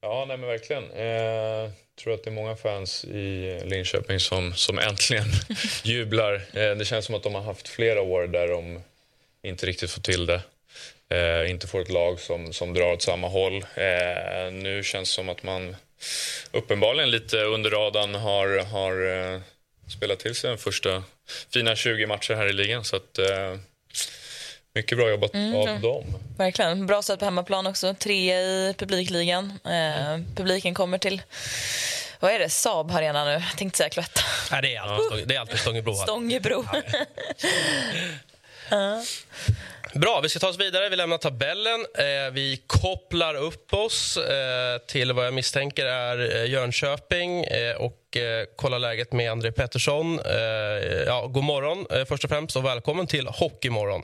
Ja, 0.01 0.25
nej 0.27 0.37
men 0.37 0.47
verkligen. 0.47 0.83
Jag 0.95 1.63
eh, 1.63 1.71
tror 2.03 2.13
att 2.13 2.23
det 2.23 2.29
är 2.29 2.31
många 2.31 2.55
fans 2.55 3.05
i 3.05 3.59
Linköping 3.65 4.19
som, 4.19 4.53
som 4.53 4.79
äntligen 4.79 5.25
jublar. 5.83 6.33
Eh, 6.33 6.75
det 6.75 6.85
känns 6.85 7.05
som 7.05 7.15
att 7.15 7.23
de 7.23 7.35
har 7.35 7.41
haft 7.41 7.67
flera 7.67 8.01
år 8.01 8.27
där 8.27 8.47
de 8.47 8.81
inte 9.43 9.65
riktigt 9.65 9.91
får 9.91 10.01
till 10.01 10.25
det. 10.25 10.41
Eh, 11.09 11.51
inte 11.51 11.67
får 11.67 11.81
ett 11.81 11.89
lag 11.89 12.19
som, 12.19 12.53
som 12.53 12.73
drar 12.73 12.93
åt 12.93 13.01
samma 13.01 13.27
håll. 13.27 13.65
Eh, 13.75 14.51
nu 14.51 14.81
känns 14.83 15.09
det 15.09 15.13
som 15.13 15.29
att 15.29 15.43
man 15.43 15.75
uppenbarligen 16.51 17.11
lite 17.11 17.37
under 17.37 17.69
radarn 17.69 18.15
har, 18.15 18.65
har 18.65 19.33
eh, 19.33 19.41
spelat 19.97 20.19
till 20.19 20.35
sig 20.35 20.49
den 20.49 20.57
första 20.57 21.03
fina 21.53 21.75
20 21.75 22.05
matcher 22.05 22.33
här 22.33 22.49
i 22.49 22.53
ligan. 22.53 22.83
Så 22.83 22.95
att, 22.95 23.17
eh, 23.17 23.57
mycket 24.75 24.97
bra 24.97 25.09
jobbat 25.09 25.33
mm, 25.33 25.55
av 25.55 25.79
dem. 25.81 26.05
Verkligen. 26.37 26.87
Bra 26.87 27.01
stöd 27.01 27.19
på 27.19 27.25
hemmaplan 27.25 27.67
också. 27.67 27.95
Tre 27.99 28.35
i 28.35 28.73
publikligan. 28.77 29.59
Eh, 29.65 30.35
publiken 30.35 30.73
kommer 30.73 30.97
till 30.97 31.21
vad 32.19 32.31
är 32.31 32.39
det? 32.39 32.49
Saab 32.49 32.91
Arena 32.91 33.25
nu? 33.25 33.31
Jag 33.31 33.57
tänkte 33.57 33.77
säga 33.77 33.89
Cloetta. 33.89 34.21
Nej, 34.51 34.61
det 34.61 34.75
är 34.75 34.81
alltid, 34.81 35.27
det 35.27 35.35
är 35.35 35.39
alltid 35.39 35.59
Stångebro. 35.59 35.93
Stångebro. 35.93 36.65
Ja. 38.69 39.03
Bra, 39.95 40.19
vi 40.23 40.29
ska 40.29 40.39
ta 40.39 40.49
oss 40.49 40.59
vidare. 40.59 40.89
Vi 40.89 40.95
lämnar 40.95 41.17
tabellen. 41.17 41.85
Eh, 41.97 42.33
vi 42.33 42.63
kopplar 42.67 43.35
upp 43.35 43.73
oss 43.73 44.17
eh, 44.17 44.77
till 44.77 45.13
vad 45.13 45.25
jag 45.25 45.33
misstänker 45.33 45.85
är 45.85 46.35
eh, 46.35 46.51
Jönköping 46.51 47.43
eh, 47.43 47.75
och 47.75 48.17
eh, 48.17 48.45
kollar 48.55 48.79
läget 48.79 49.11
med 49.11 49.31
André 49.31 49.51
Pettersson. 49.51 50.19
Eh, 50.19 50.35
ja, 51.05 51.27
god 51.27 51.43
morgon 51.43 51.85
eh, 51.91 52.05
först 52.05 52.23
och 52.23 52.29
främst 52.29 52.55
och 52.55 52.65
välkommen 52.65 53.07
till 53.07 53.27
Hockeymorgon. 53.27 54.01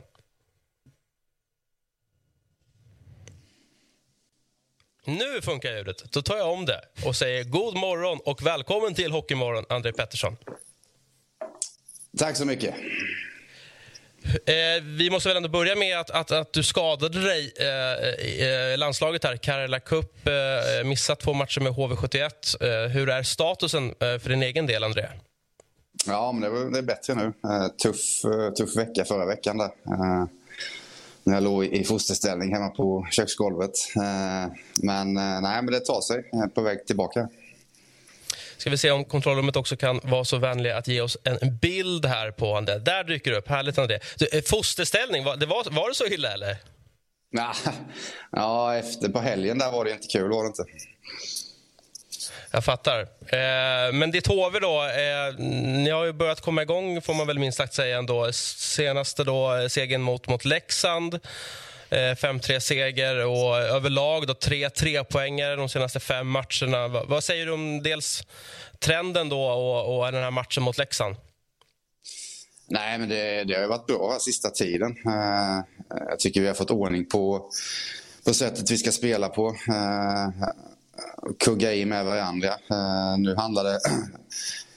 Nu 5.04 5.42
funkar 5.42 5.76
ljudet. 5.76 6.12
Då 6.12 6.22
tar 6.22 6.36
jag 6.36 6.52
om 6.52 6.66
det 6.66 6.80
och 7.04 7.16
säger 7.16 7.44
god 7.44 7.76
morgon 7.76 8.18
och 8.24 8.46
välkommen 8.46 8.94
till 8.94 9.12
Hockeymorgon, 9.12 9.64
André 9.68 9.92
Pettersson. 9.92 10.36
Tack 12.18 12.36
så 12.36 12.44
mycket. 12.44 12.74
Eh, 14.24 14.82
vi 14.82 15.10
måste 15.10 15.28
väl 15.28 15.36
ändå 15.36 15.48
börja 15.48 15.76
med 15.76 15.98
att, 15.98 16.10
att, 16.10 16.30
att 16.30 16.52
du 16.52 16.62
skadade 16.62 17.22
dig 17.22 17.52
eh, 17.58 17.66
eh 17.66 18.74
i 18.74 18.76
landslaget 18.76 19.24
här, 19.24 19.36
Karela 19.36 19.80
Cup. 19.80 20.26
Eh, 20.26 20.88
missat 20.88 21.20
två 21.20 21.32
matcher 21.32 21.60
med 21.60 21.72
HV71. 21.72 22.28
Eh, 22.60 22.90
hur 22.90 23.08
är 23.08 23.22
statusen 23.22 23.88
eh, 23.88 24.18
för 24.18 24.28
din 24.28 24.42
egen 24.42 24.66
del, 24.66 24.84
André? 24.84 25.06
Ja, 26.06 26.32
men 26.32 26.40
det, 26.40 26.60
är, 26.60 26.70
det 26.70 26.78
är 26.78 26.82
bättre 26.82 27.14
nu. 27.14 27.32
Eh, 27.44 27.66
tuff, 27.68 28.24
eh, 28.24 28.52
tuff 28.52 28.76
vecka 28.76 29.04
förra 29.04 29.26
veckan 29.26 29.58
där. 29.58 29.70
Eh, 29.86 30.24
när 31.24 31.34
jag 31.34 31.42
låg 31.42 31.64
i 31.64 31.84
fosterställning 31.84 32.54
hemma 32.54 32.68
på 32.68 33.06
köksgolvet. 33.10 33.70
men 34.74 35.14
nej, 35.14 35.62
men 35.62 35.66
det 35.66 35.80
tar 35.80 36.00
sig. 36.00 36.24
på 36.54 36.60
väg 36.60 36.86
tillbaka 36.86 37.28
ska 38.60 38.70
vi 38.70 38.78
se 38.78 38.90
om 38.90 39.04
kontrollrummet 39.04 39.56
också 39.56 39.76
kan 39.76 40.00
vara 40.02 40.24
så 40.24 40.38
vänliga 40.38 40.76
att 40.76 40.88
ge 40.88 41.00
oss 41.00 41.18
en 41.24 41.58
bild 41.58 42.06
här 42.06 42.30
på 42.30 42.46
honom. 42.46 42.64
Där 42.84 43.04
dyker 43.04 43.30
det 43.30 43.36
upp. 43.36 43.48
Härligt, 43.48 43.78
André. 43.78 43.98
Du, 44.18 44.28
eh, 44.32 44.42
fosterställning, 44.42 45.24
var 45.24 45.36
det, 45.36 45.46
var, 45.46 45.64
var 45.70 45.88
det 45.88 45.94
så 45.94 46.06
illa 46.06 46.32
eller? 46.32 46.56
Nah, 47.32 47.56
ja, 48.32 48.76
efter 48.76 49.08
på 49.08 49.18
helgen 49.20 49.58
där 49.58 49.72
var 49.72 49.84
det 49.84 49.90
inte 49.90 50.06
kul, 50.06 50.30
var 50.30 50.42
det 50.42 50.46
inte. 50.46 50.64
Jag 52.50 52.64
fattar. 52.64 53.00
Eh, 53.00 53.92
men 53.92 54.10
ditt 54.10 54.26
HV 54.26 54.58
då, 54.60 54.82
eh, 54.82 55.38
ni 55.38 55.90
har 55.90 56.04
ju 56.04 56.12
börjat 56.12 56.40
komma 56.40 56.62
igång 56.62 57.02
får 57.02 57.14
man 57.14 57.26
väl 57.26 57.38
minst 57.38 57.58
sagt 57.58 57.74
säga 57.74 57.98
ändå. 57.98 58.32
Senaste 58.32 59.24
då 59.24 59.56
eh, 59.56 59.68
segern 59.68 60.02
mot, 60.02 60.28
mot 60.28 60.44
Leksand. 60.44 61.18
Eh, 61.90 62.14
5-3-seger 62.14 63.26
och 63.26 63.58
överlag 63.58 64.26
då 64.26 64.34
3 64.34 65.04
poängare 65.04 65.56
de 65.56 65.68
senaste 65.68 66.00
fem 66.00 66.26
matcherna. 66.28 66.88
Vad 66.88 67.24
säger 67.24 67.46
du 67.46 67.52
om 67.52 67.82
dels 67.82 68.22
trenden 68.78 69.28
då 69.28 69.42
och, 69.42 69.98
och 69.98 70.12
den 70.12 70.22
här 70.22 70.30
matchen 70.30 70.62
mot 70.62 70.78
Leksand? 70.78 71.16
Nej, 72.68 72.98
men 72.98 73.08
det, 73.08 73.44
det 73.44 73.54
har 73.54 73.68
varit 73.68 73.86
bra 73.86 74.16
sista 74.20 74.50
tiden. 74.50 74.90
Eh, 74.90 75.60
jag 76.08 76.18
tycker 76.18 76.40
vi 76.40 76.46
har 76.46 76.54
fått 76.54 76.70
ordning 76.70 77.06
på, 77.06 77.50
på 78.24 78.34
sättet 78.34 78.70
vi 78.70 78.78
ska 78.78 78.92
spela 78.92 79.28
på. 79.28 79.48
Eh, 79.48 80.48
kugga 81.38 81.74
i 81.74 81.84
med 81.84 82.04
varandra. 82.04 82.54
Nu 83.18 83.34
handlar 83.36 83.64
det 83.64 83.80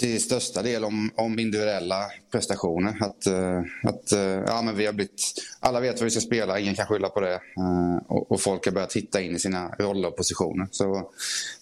till 0.00 0.22
största 0.22 0.62
del 0.62 0.84
om, 0.84 1.10
om 1.14 1.38
individuella 1.38 2.10
prestationer. 2.32 2.96
Att, 3.00 3.26
uh, 3.26 3.60
att 3.82 4.12
uh, 4.12 4.44
ja, 4.46 4.62
men 4.62 4.76
vi 4.76 4.86
har 4.86 4.92
blivit, 4.92 5.22
alla 5.60 5.80
vet 5.80 6.00
vad 6.00 6.04
vi 6.04 6.10
ska 6.10 6.20
spela, 6.20 6.58
ingen 6.58 6.74
kan 6.74 6.86
skylla 6.86 7.08
på 7.08 7.20
det. 7.20 7.34
Uh, 7.34 7.96
och, 8.08 8.32
och, 8.32 8.40
folk 8.40 8.64
har 8.64 8.72
börjat 8.72 8.96
hitta 8.96 9.20
in 9.20 9.36
i 9.36 9.38
sina 9.38 9.68
roller 9.68 10.08
och 10.08 10.16
positioner. 10.16 10.68
Så 10.70 11.10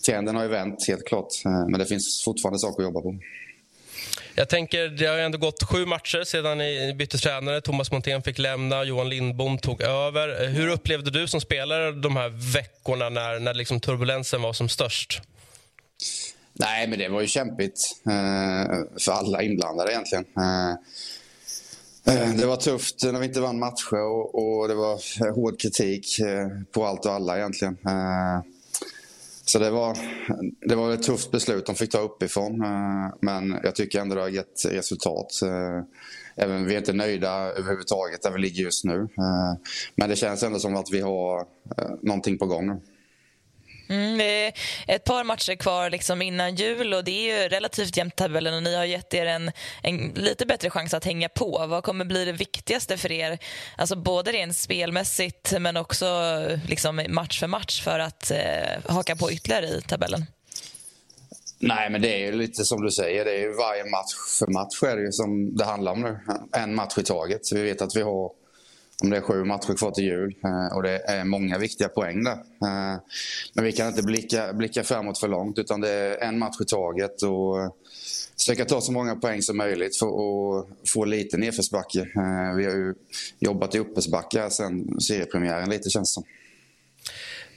trenden 0.07 0.37
har 0.37 0.43
ju 0.43 0.49
vänt 0.49 0.89
helt 0.89 1.07
klart. 1.07 1.29
men 1.45 1.79
det 1.79 1.87
finns 1.87 2.25
fortfarande 2.25 2.59
saker 2.59 2.83
att 2.83 2.87
jobba 2.87 3.01
på. 3.01 3.19
Jag 4.35 4.49
tänker, 4.49 4.89
det 4.89 5.07
har 5.07 5.19
ändå 5.19 5.39
gått 5.39 5.63
sju 5.63 5.87
matcher 5.87 6.25
sedan 6.25 6.59
ni 6.59 6.95
bytte 6.95 7.19
tränare. 7.19 7.61
Thomas 7.61 7.91
Montén 7.91 8.23
fick 8.23 8.39
lämna, 8.39 8.85
Johan 8.85 9.09
Lindbom 9.09 9.59
tog 9.59 9.83
över. 9.83 10.49
Hur 10.49 10.69
upplevde 10.69 11.11
du 11.11 11.27
som 11.27 11.41
spelare 11.41 11.93
de 11.93 12.17
här 12.17 12.29
veckorna 12.55 13.09
när, 13.09 13.39
när 13.39 13.55
liksom 13.55 13.81
turbulensen 13.81 14.43
var 14.43 14.53
som 14.53 14.69
störst? 14.69 15.23
Nej, 16.59 16.89
men 16.89 16.99
det 16.99 17.09
var 17.09 17.21
ju 17.21 17.27
kämpigt 17.27 17.81
eh, 18.07 18.77
för 18.99 19.13
alla 19.13 19.43
inblandade 19.43 19.93
egentligen. 19.93 20.25
Eh, 20.37 20.71
eh, 22.15 22.35
det 22.35 22.47
var 22.47 22.57
tufft 22.57 23.05
när 23.05 23.21
vi 23.21 23.27
inte 23.27 23.41
vann 23.41 23.59
matcher 23.59 24.01
och, 24.03 24.35
och 24.35 24.69
det 24.69 24.75
var 24.75 25.31
hård 25.35 25.61
kritik 25.61 26.21
eh, 26.21 26.49
på 26.73 26.87
allt 26.87 27.07
och 27.07 27.13
alla 27.13 27.39
egentligen. 27.39 27.79
Eh, 27.87 28.41
så 29.45 29.59
det 29.59 29.71
var, 29.71 29.99
det 30.69 30.75
var 30.75 30.93
ett 30.93 31.03
tufft 31.03 31.31
beslut 31.31 31.67
de 31.67 31.75
fick 31.75 31.91
ta 31.91 31.99
uppifrån. 31.99 32.63
Eh, 32.63 33.15
men 33.21 33.61
jag 33.63 33.75
tycker 33.75 34.01
ändå 34.01 34.15
det 34.15 34.21
har 34.21 34.29
gett 34.29 34.65
resultat. 34.65 35.43
Eh, 35.43 35.83
även 36.37 36.65
vi 36.65 36.75
är 36.75 36.79
inte 36.79 36.93
nöjda 36.93 37.31
överhuvudtaget 37.31 38.23
där 38.23 38.31
vi 38.31 38.39
ligger 38.39 38.63
just 38.63 38.85
nu. 38.85 39.01
Eh, 39.01 39.61
men 39.95 40.09
det 40.09 40.17
känns 40.17 40.43
ändå 40.43 40.59
som 40.59 40.77
att 40.77 40.91
vi 40.91 41.01
har 41.01 41.41
eh, 41.79 41.91
någonting 42.03 42.39
på 42.39 42.47
gång 42.47 42.67
nu. 42.67 42.81
Mm, 43.89 44.19
det 44.19 44.47
är 44.47 44.53
ett 44.87 45.05
par 45.05 45.25
matcher 45.25 45.55
kvar 45.55 45.91
liksom 45.91 46.23
innan 46.23 46.55
jul 46.55 46.95
och 46.95 47.05
det 47.05 47.11
är 47.11 47.43
ju 47.43 47.49
relativt 47.49 47.97
jämnt 47.97 48.17
tabellen 48.17 48.55
och 48.55 48.63
ni 48.63 48.77
har 48.77 48.85
gett 48.85 49.15
er 49.15 49.27
en, 49.27 49.51
en, 49.83 50.13
lite 50.15 50.47
bättre 50.47 50.71
chans 50.71 50.95
att 50.95 51.05
hänga 51.05 51.29
på. 51.29 51.67
Vad 51.69 51.85
kommer 51.85 52.05
bli 52.05 52.25
det 52.25 52.33
viktigaste 52.33 52.97
för 52.97 53.13
er, 53.13 53.39
alltså 53.77 53.97
både 53.97 54.33
rent 54.33 54.57
spelmässigt 54.57 55.55
men 55.61 55.77
också 55.77 56.07
liksom 56.69 57.07
match 57.09 57.41
för 57.41 57.47
match 57.47 57.83
för 57.83 57.99
att 57.99 58.31
eh, 58.31 58.95
haka 58.95 59.17
på 59.17 59.33
ytterligare 59.33 59.67
i 59.67 59.83
tabellen? 59.83 60.27
Nej, 61.61 61.91
men 61.91 62.03
det 62.03 62.15
är 62.15 62.19
ju 62.19 62.33
lite 62.33 62.65
som 62.65 62.83
du 62.83 62.91
säger. 62.91 63.25
Det 63.25 63.31
är 63.31 63.41
ju 63.41 63.53
varje 63.53 63.85
match 63.85 64.39
för 64.39 64.47
match 64.47 64.83
är 64.83 64.97
det 64.97 65.03
ju 65.03 65.13
som 65.13 65.57
det 65.57 65.65
handlar 65.65 65.93
om 65.93 66.01
nu. 66.01 66.19
En 66.53 66.75
match 66.75 66.99
i 66.99 67.03
taget. 67.03 67.41
Vi 67.53 67.63
vet 67.63 67.83
att 67.83 67.97
vi 67.97 68.03
har 68.03 68.31
om 69.03 69.11
det 69.11 69.17
är 69.17 69.21
sju 69.21 69.45
matcher 69.45 69.75
kvar 69.75 69.91
till 69.91 70.05
jul 70.05 70.35
eh, 70.45 70.77
och 70.77 70.83
det 70.83 70.99
är 70.99 71.25
många 71.25 71.59
viktiga 71.59 71.89
poäng 71.89 72.25
där. 72.25 72.33
Eh, 72.33 73.01
men 73.55 73.65
vi 73.65 73.73
kan 73.73 73.89
inte 73.89 74.03
blicka, 74.03 74.53
blicka 74.53 74.85
framåt 74.85 75.19
för 75.19 75.29
långt 75.29 75.59
utan 75.59 75.81
det 75.81 75.91
är 75.91 76.29
en 76.29 76.39
match 76.39 76.61
i 76.61 76.65
taget 76.65 77.23
och 77.23 77.61
eh, 77.61 77.71
försöka 78.39 78.65
ta 78.65 78.81
så 78.81 78.93
många 78.93 79.17
poäng 79.17 79.43
som 79.43 79.57
möjligt 79.57 79.97
för 79.97 80.07
att 80.07 80.67
få 80.89 81.05
lite 81.05 81.37
nedförsbacke. 81.37 82.09
Vi 82.57 82.65
har 82.65 82.73
ju 82.73 82.95
jobbat 83.39 83.75
i 83.75 83.79
uppförsbacke 83.79 84.51
sen 84.51 85.01
seriepremiären 85.01 85.71
lite 85.71 85.91
känns 85.91 86.11
det 86.11 86.15
som. 86.15 86.25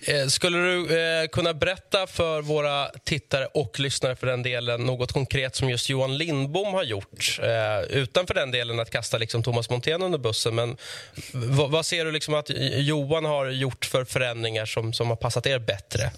Eh, 0.07 0.27
skulle 0.27 0.57
du 0.57 0.99
eh, 0.99 1.27
kunna 1.27 1.53
berätta 1.53 2.07
för 2.07 2.41
våra 2.41 2.89
tittare 3.03 3.45
och 3.45 3.79
lyssnare 3.79 4.15
för 4.15 4.27
den 4.27 4.43
delen 4.43 4.85
något 4.85 5.11
konkret 5.11 5.55
som 5.55 5.69
just 5.69 5.89
Johan 5.89 6.17
Lindbom 6.17 6.73
har 6.73 6.83
gjort? 6.83 7.39
Eh, 7.41 7.97
utanför 7.97 8.33
den 8.33 8.51
delen 8.51 8.79
att 8.79 8.89
kasta 8.89 9.17
liksom 9.17 9.43
Thomas 9.43 9.69
Montén 9.69 10.01
under 10.01 10.19
bussen. 10.19 10.55
Men 10.55 10.77
vad 11.71 11.85
ser 11.85 12.05
du 12.05 12.11
liksom 12.11 12.33
att 12.33 12.49
Johan 12.77 13.25
har 13.25 13.49
gjort 13.49 13.85
för 13.85 14.05
förändringar 14.05 14.65
som, 14.65 14.93
som 14.93 15.09
har 15.09 15.15
passat 15.15 15.45
er 15.45 15.59
bättre? 15.59 16.11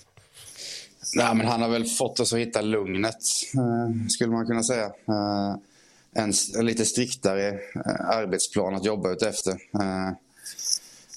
Nej, 1.15 1.35
men 1.35 1.47
han 1.47 1.61
har 1.61 1.69
väl 1.69 1.85
fått 1.85 2.19
oss 2.19 2.33
att 2.33 2.39
hitta 2.39 2.61
lugnet, 2.61 3.15
eh, 3.55 4.07
skulle 4.09 4.31
man 4.31 4.47
kunna 4.47 4.63
säga. 4.63 4.85
Eh, 4.85 5.55
en, 6.15 6.33
en, 6.57 6.65
lite 6.65 6.85
striktare 6.85 7.47
eh, 7.49 8.09
arbetsplan 8.09 8.75
att 8.75 8.85
jobba 8.85 9.11
utefter 9.11 9.57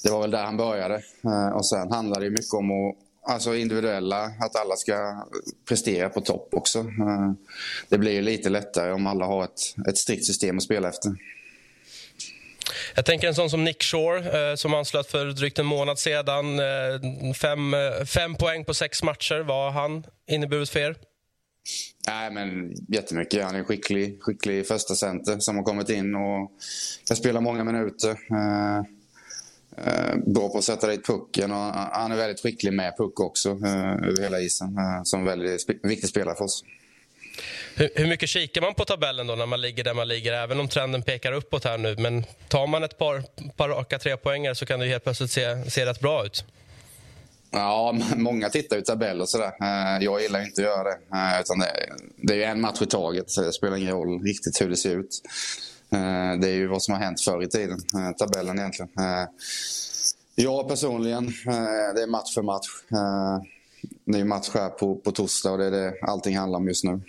det 0.07 0.13
var 0.13 0.21
väl 0.21 0.31
där 0.31 0.45
han 0.45 0.57
började. 0.57 0.95
Eh, 1.25 1.49
och 1.49 1.69
sen 1.69 1.93
handlar 1.93 2.21
det 2.21 2.31
mycket 2.31 2.55
om 2.55 2.71
att, 2.71 2.97
alltså 3.33 3.55
individuella, 3.55 4.25
att 4.25 4.57
alla 4.57 4.77
ska 4.77 5.27
prestera 5.69 6.09
på 6.09 6.21
topp 6.21 6.49
också. 6.53 6.79
Eh, 6.79 7.33
det 7.89 7.99
blir 7.99 8.13
ju 8.13 8.23
lite 8.23 8.49
lättare 8.49 8.93
om 8.93 9.07
alla 9.07 9.25
har 9.25 9.45
ett, 9.45 9.89
ett 9.89 9.99
strikt 9.99 10.25
system 10.25 10.57
att 10.57 10.63
spela 10.63 10.89
efter. 10.89 11.13
Jag 12.95 13.05
tänker 13.05 13.29
en 13.29 13.35
sån 13.35 13.51
som 13.51 13.65
Nick 13.65 13.83
Shore 13.83 14.51
eh, 14.51 14.57
som 14.57 14.75
anslöt 14.75 15.07
för 15.07 15.27
drygt 15.27 15.59
en 15.59 15.67
månad 15.67 15.99
sedan. 15.99 16.61
Fem, 17.35 17.75
fem 18.07 18.35
poäng 18.35 18.65
på 18.65 18.75
sex 18.75 19.03
matcher. 19.03 19.41
Vad 19.41 19.73
har 19.73 19.83
han 19.83 20.05
inneburit 20.27 20.69
för 20.69 20.81
er? 20.81 20.97
Nej, 22.09 22.31
men 22.31 22.75
jättemycket. 22.89 23.45
Han 23.45 23.55
är 23.55 23.59
en 23.59 23.65
skicklig, 23.65 24.23
skicklig 24.23 24.67
första 24.67 24.95
center 24.95 25.37
som 25.39 25.57
har 25.57 25.63
kommit 25.63 25.89
in 25.89 26.15
och 26.15 26.51
kan 27.07 27.17
spela 27.17 27.41
många 27.41 27.65
minuter. 27.65 28.11
Eh, 28.11 28.96
bra 30.27 30.49
på 30.49 30.59
att 30.59 30.65
sätta 30.65 30.87
dit 30.87 31.07
pucken 31.07 31.53
och 31.53 31.73
han 31.73 32.13
är 32.13 32.17
väldigt 32.17 32.41
skicklig 32.41 32.73
med 32.73 32.97
puck 32.97 33.21
också 33.21 33.51
eh, 33.51 34.09
över 34.09 34.23
hela 34.23 34.41
isen. 34.41 34.79
Eh, 34.79 35.03
som 35.05 35.25
väldigt 35.25 35.65
viktig 35.83 36.09
spelare 36.09 36.37
för 36.37 36.45
oss. 36.45 36.65
Hur, 37.77 37.91
hur, 37.95 38.07
mycket 38.07 38.29
kikar 38.29 38.61
man 38.61 38.75
på 38.75 38.85
tabellen 38.85 39.27
då 39.27 39.35
när 39.35 39.47
man 39.47 39.61
ligger 39.61 39.85
där 39.85 39.95
man 39.95 40.09
ligger, 40.09 40.33
även 40.33 40.61
om 40.61 40.69
trenden 40.69 41.03
pekar 41.03 41.33
uppåt 41.33 41.65
här 41.65 41.79
nu? 41.79 41.97
Men 41.99 42.25
tar 42.49 42.67
man 42.67 42.85
ett 42.85 42.99
par, 42.99 43.23
par 43.57 43.69
raka 43.69 43.99
trepoängare 43.99 44.55
så 44.55 44.67
kan 44.67 44.81
det 44.81 44.87
helt 44.87 45.05
plötsligt 45.05 45.31
se, 45.31 45.71
se 45.71 45.87
rätt 45.87 46.01
bra 46.01 46.27
ut. 46.27 46.45
Ja, 47.51 47.95
många 48.17 48.49
tittar 48.49 48.77
ju 48.77 48.83
tabell 48.83 49.21
och 49.21 49.29
sådär. 49.29 49.53
Jag 50.01 50.23
gillar 50.23 50.43
inte 50.43 50.61
att 50.61 50.67
göra 50.67 50.85
det. 50.85 50.99
Utan 51.41 51.65
det, 52.17 52.45
är 52.45 52.51
en 52.51 52.61
match 52.61 52.83
i 52.83 52.87
taget. 52.87 53.27
Det 53.37 53.53
spelar 53.53 53.77
ingen 53.77 53.93
roll 53.93 54.23
riktigt 54.23 54.61
hur 54.61 54.71
det 54.71 54.77
ser 54.77 54.97
ut. 54.97 55.23
Eh, 55.93 56.41
det 56.41 56.49
är 56.49 56.55
ju 56.55 56.67
vad 56.67 56.83
som 56.83 56.95
har 56.95 57.01
hänt 57.01 57.21
förr 57.21 57.43
i 57.43 57.49
tiden, 57.49 57.79
eh, 57.95 58.11
tabellen 58.17 58.59
egentligen. 58.59 58.91
Eh, 58.99 59.29
jag 60.35 60.69
personligen, 60.69 61.27
det 61.95 62.03
är 62.03 62.07
match 62.07 62.35
för 62.35 62.43
match. 62.43 62.67
Det 64.05 64.19
är 64.19 64.25
match 64.25 64.51
här 64.55 64.69
på, 64.69 64.97
på 64.97 65.13
torsdag 65.13 65.51
och 65.51 65.59
det 65.59 65.65
är 65.65 65.71
det 65.71 65.95
allting 66.03 66.37
handlar 66.37 66.59
om 66.59 66.69
just 66.69 66.85
nu. 66.85 67.01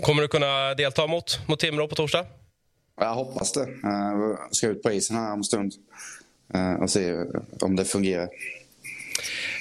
Kommer 0.00 0.22
du 0.22 0.28
kunna 0.28 0.74
delta 0.74 1.06
mot, 1.06 1.48
mot 1.48 1.60
Timrå 1.60 1.88
på 1.88 1.94
torsdag? 1.94 2.26
Jag 2.96 3.14
hoppas 3.14 3.52
det. 3.52 3.68
Jag 3.82 4.38
ska 4.50 4.68
ut 4.68 4.82
på 4.82 4.92
isen 4.92 5.16
här 5.16 5.32
om 5.32 5.38
en 5.38 5.44
stund 5.44 5.72
och 6.80 6.90
se 6.90 7.24
om 7.60 7.76
det 7.76 7.84
fungerar. 7.84 8.28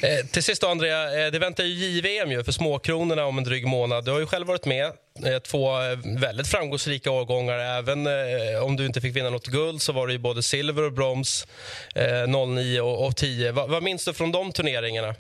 Eh, 0.02 0.26
till 0.26 0.44
sist, 0.44 0.62
då, 0.62 0.68
Andrea, 0.68 1.26
eh, 1.26 1.32
det 1.32 1.40
väntar 1.40 1.64
ju 1.64 1.70
JVM 1.70 2.32
ju 2.32 2.44
för 2.44 2.52
småkronorna 2.52 3.26
om 3.26 3.38
en 3.38 3.44
dryg 3.44 3.68
månad. 3.68 4.06
Du 4.06 4.12
har 4.12 4.20
ju 4.20 4.26
själv 4.26 4.48
varit 4.48 4.66
med 4.66 4.86
eh, 4.86 5.40
två 5.44 5.82
eh, 5.82 5.98
väldigt 6.20 6.48
framgångsrika 6.48 7.12
årgångar. 7.12 7.58
Även 7.58 8.08
eh, 8.08 8.64
om 8.64 8.76
du 8.76 8.86
inte 8.86 9.02
fick 9.02 9.16
vinna 9.16 9.30
något 9.30 9.48
guld 9.48 9.82
så 9.82 9.94
var 9.94 10.08
det 10.08 10.14
ju 10.14 10.20
både 10.20 10.44
silver 10.44 10.84
och 10.84 10.94
brons 10.94 11.48
eh, 11.96 12.48
09 12.48 12.82
och, 12.82 13.08
och 13.08 13.16
10. 13.16 13.52
Va, 13.52 13.68
vad 13.68 13.84
minns 13.84 14.06
du 14.06 14.14
från 14.14 14.32
de 14.32 14.52
turneringarna? 14.52 15.16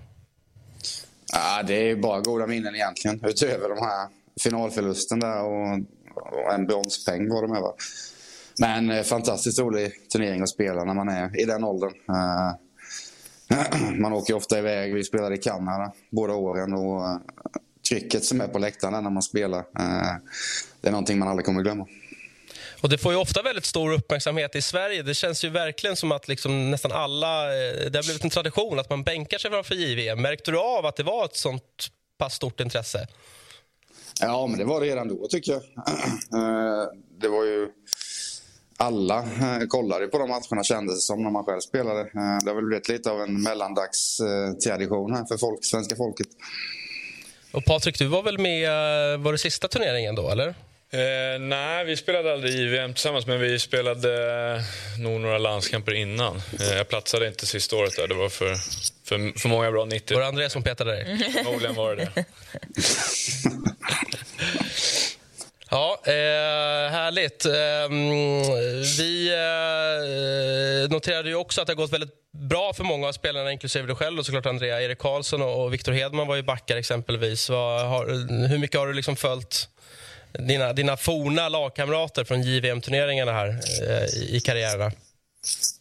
Ja, 1.33 1.63
det 1.67 1.89
är 1.89 1.95
bara 1.95 2.19
goda 2.19 2.47
minnen 2.47 2.75
egentligen. 2.75 3.25
Utöver 3.25 3.69
de 3.69 3.77
här 3.77 4.07
finalförlusten 4.43 5.19
där 5.19 5.41
och, 5.43 5.79
och 6.15 6.53
en 6.53 6.67
bronspeng 6.67 7.29
var 7.29 7.41
det 7.41 7.47
med. 7.47 7.61
Va? 7.61 7.73
Men 8.59 8.91
eh, 8.91 9.03
fantastiskt 9.03 9.59
rolig 9.59 10.09
turnering 10.09 10.41
att 10.41 10.49
spela 10.49 10.83
när 10.83 10.93
man 10.93 11.09
är 11.09 11.41
i 11.41 11.45
den 11.45 11.63
åldern. 11.63 11.93
Man 13.99 14.13
åker 14.13 14.33
ofta 14.33 14.59
iväg. 14.59 14.93
Vi 14.93 15.03
spelade 15.03 15.35
i 15.35 15.37
Kanada 15.37 15.91
båda 16.09 16.33
åren. 16.33 16.73
Och 16.73 17.05
eh, 17.05 17.17
trycket 17.89 18.23
som 18.23 18.41
är 18.41 18.47
på 18.47 18.59
läktaren 18.59 19.03
när 19.03 19.09
man 19.09 19.23
spelar, 19.23 19.59
eh, 19.59 20.15
det 20.81 20.87
är 20.87 20.91
någonting 20.91 21.19
man 21.19 21.27
aldrig 21.27 21.45
kommer 21.45 21.61
glömma. 21.61 21.87
Och 22.81 22.89
Det 22.89 22.97
får 22.97 23.11
ju 23.11 23.17
ofta 23.17 23.41
väldigt 23.41 23.65
stor 23.65 23.93
uppmärksamhet 23.93 24.55
i 24.55 24.61
Sverige. 24.61 25.03
Det 25.03 25.13
känns 25.13 25.43
ju 25.43 25.49
verkligen 25.49 25.95
som 25.95 26.11
att 26.11 26.27
liksom 26.27 26.71
nästan 26.71 26.91
alla... 26.91 27.43
Eh, 27.43 27.91
det 27.91 27.97
har 27.97 28.03
blivit 28.03 28.23
en 28.23 28.29
tradition 28.29 28.79
att 28.79 28.89
man 28.89 29.03
bänkar 29.03 29.37
sig 29.37 29.51
framför 29.51 29.75
JVM. 29.75 30.21
Märkte 30.21 30.51
du 30.51 30.59
av 30.59 30.85
att 30.85 30.95
det 30.95 31.03
var 31.03 31.25
ett 31.25 31.35
sånt 31.35 31.87
pass 32.17 32.33
stort 32.33 32.59
intresse? 32.59 33.07
Ja, 34.21 34.47
men 34.47 34.57
det 34.59 34.65
var 34.65 34.81
det 34.81 34.87
redan 34.87 35.07
då, 35.07 35.27
tycker 35.27 35.51
jag. 35.51 35.61
Det 37.21 37.27
var 37.27 37.45
ju 37.45 37.69
alla 38.81 39.17
eh, 39.19 39.67
kollade 39.67 40.07
på 40.07 40.17
de 40.17 40.29
matcherna 40.29 40.63
kändes 40.63 40.95
det 40.95 41.01
som 41.01 41.23
när 41.23 41.29
man 41.29 41.45
själv 41.45 41.59
spelade. 41.59 41.99
Eh, 41.99 42.37
det 42.43 42.49
har 42.49 42.55
väl 42.55 42.65
blivit 42.65 42.89
lite 42.89 43.11
av 43.11 43.21
en 43.21 43.41
mellandagstradition 43.41 45.13
här 45.13 45.25
för 45.25 45.37
folk, 45.37 45.65
svenska 45.65 45.95
folket. 45.95 46.27
Och 47.51 47.65
Patrik, 47.65 47.99
du 47.99 48.07
var 48.07 48.23
väl 48.23 48.37
med, 48.37 48.63
eh, 48.63 49.19
var 49.19 49.31
det 49.31 49.37
sista 49.37 49.67
turneringen 49.67 50.15
då 50.15 50.29
eller? 50.29 50.47
Eh, 50.93 51.39
nej, 51.39 51.85
vi 51.85 51.97
spelade 51.97 52.33
aldrig 52.33 52.53
JVM 52.55 52.93
tillsammans, 52.93 53.27
men 53.27 53.39
vi 53.39 53.59
spelade 53.59 54.09
eh, 54.55 54.61
nog 54.99 55.21
några 55.21 55.37
landskamper 55.37 55.93
innan. 55.93 56.41
Eh, 56.59 56.77
jag 56.77 56.87
platsade 56.87 57.27
inte 57.27 57.45
sista 57.45 57.75
året 57.75 57.95
där, 57.95 58.07
det 58.07 58.15
var 58.15 58.29
för, 58.29 58.55
för, 59.05 59.39
för 59.39 59.49
många 59.49 59.71
bra 59.71 59.85
90. 59.85 60.15
Var 60.15 60.21
det 60.21 60.27
André 60.27 60.49
som 60.49 60.63
petade 60.63 60.91
dig? 60.91 61.31
Förmodligen 61.33 61.75
var 61.75 61.95
det 61.95 62.11
det. 62.15 62.25
Ja, 65.73 65.97
eh, 66.03 66.91
härligt. 66.91 67.45
Eh, 67.45 67.51
vi 68.97 69.33
eh, 69.33 70.91
noterade 70.91 71.29
ju 71.29 71.35
också 71.35 71.61
att 71.61 71.67
det 71.67 71.73
har 71.73 71.77
gått 71.77 71.93
väldigt 71.93 72.31
bra 72.31 72.73
för 72.73 72.83
många 72.83 73.07
av 73.07 73.11
spelarna, 73.11 73.51
inklusive 73.51 73.87
dig 73.87 73.95
själv 73.95 74.19
och 74.19 74.25
såklart 74.25 74.45
Andrea. 74.45 74.81
Erik 74.81 74.99
Karlsson 74.99 75.41
och 75.41 75.73
Viktor 75.73 75.91
Hedman 75.91 76.27
var 76.27 76.35
ju 76.35 76.43
backar 76.43 76.77
exempelvis. 76.77 77.49
Var, 77.49 77.85
har, 77.85 78.05
hur 78.47 78.57
mycket 78.57 78.79
har 78.79 78.87
du 78.87 78.93
liksom 78.93 79.15
följt 79.15 79.69
dina, 80.33 80.73
dina 80.73 80.97
forna 80.97 81.49
lagkamrater 81.49 82.23
från 82.23 82.41
JVM-turneringarna 82.41 83.31
här 83.31 83.47
eh, 83.47 84.35
i 84.35 84.39
karriärerna? 84.45 84.91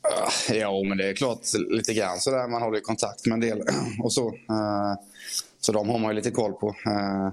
Ah, 0.02 0.52
ja, 0.54 0.82
men 0.82 0.98
det 0.98 1.08
är 1.08 1.14
klart 1.14 1.38
lite 1.70 1.94
grann 1.94 2.20
sådär. 2.20 2.48
Man 2.48 2.62
håller 2.62 2.80
kontakt 2.80 3.26
med 3.26 3.34
en 3.34 3.40
del 3.40 3.62
och 4.02 4.12
så. 4.12 4.28
Eh, 4.28 4.94
så 5.60 5.72
de 5.72 5.88
har 5.88 5.98
man 5.98 6.10
ju 6.10 6.16
lite 6.16 6.30
koll 6.30 6.52
på. 6.52 6.68
Eh, 6.86 7.30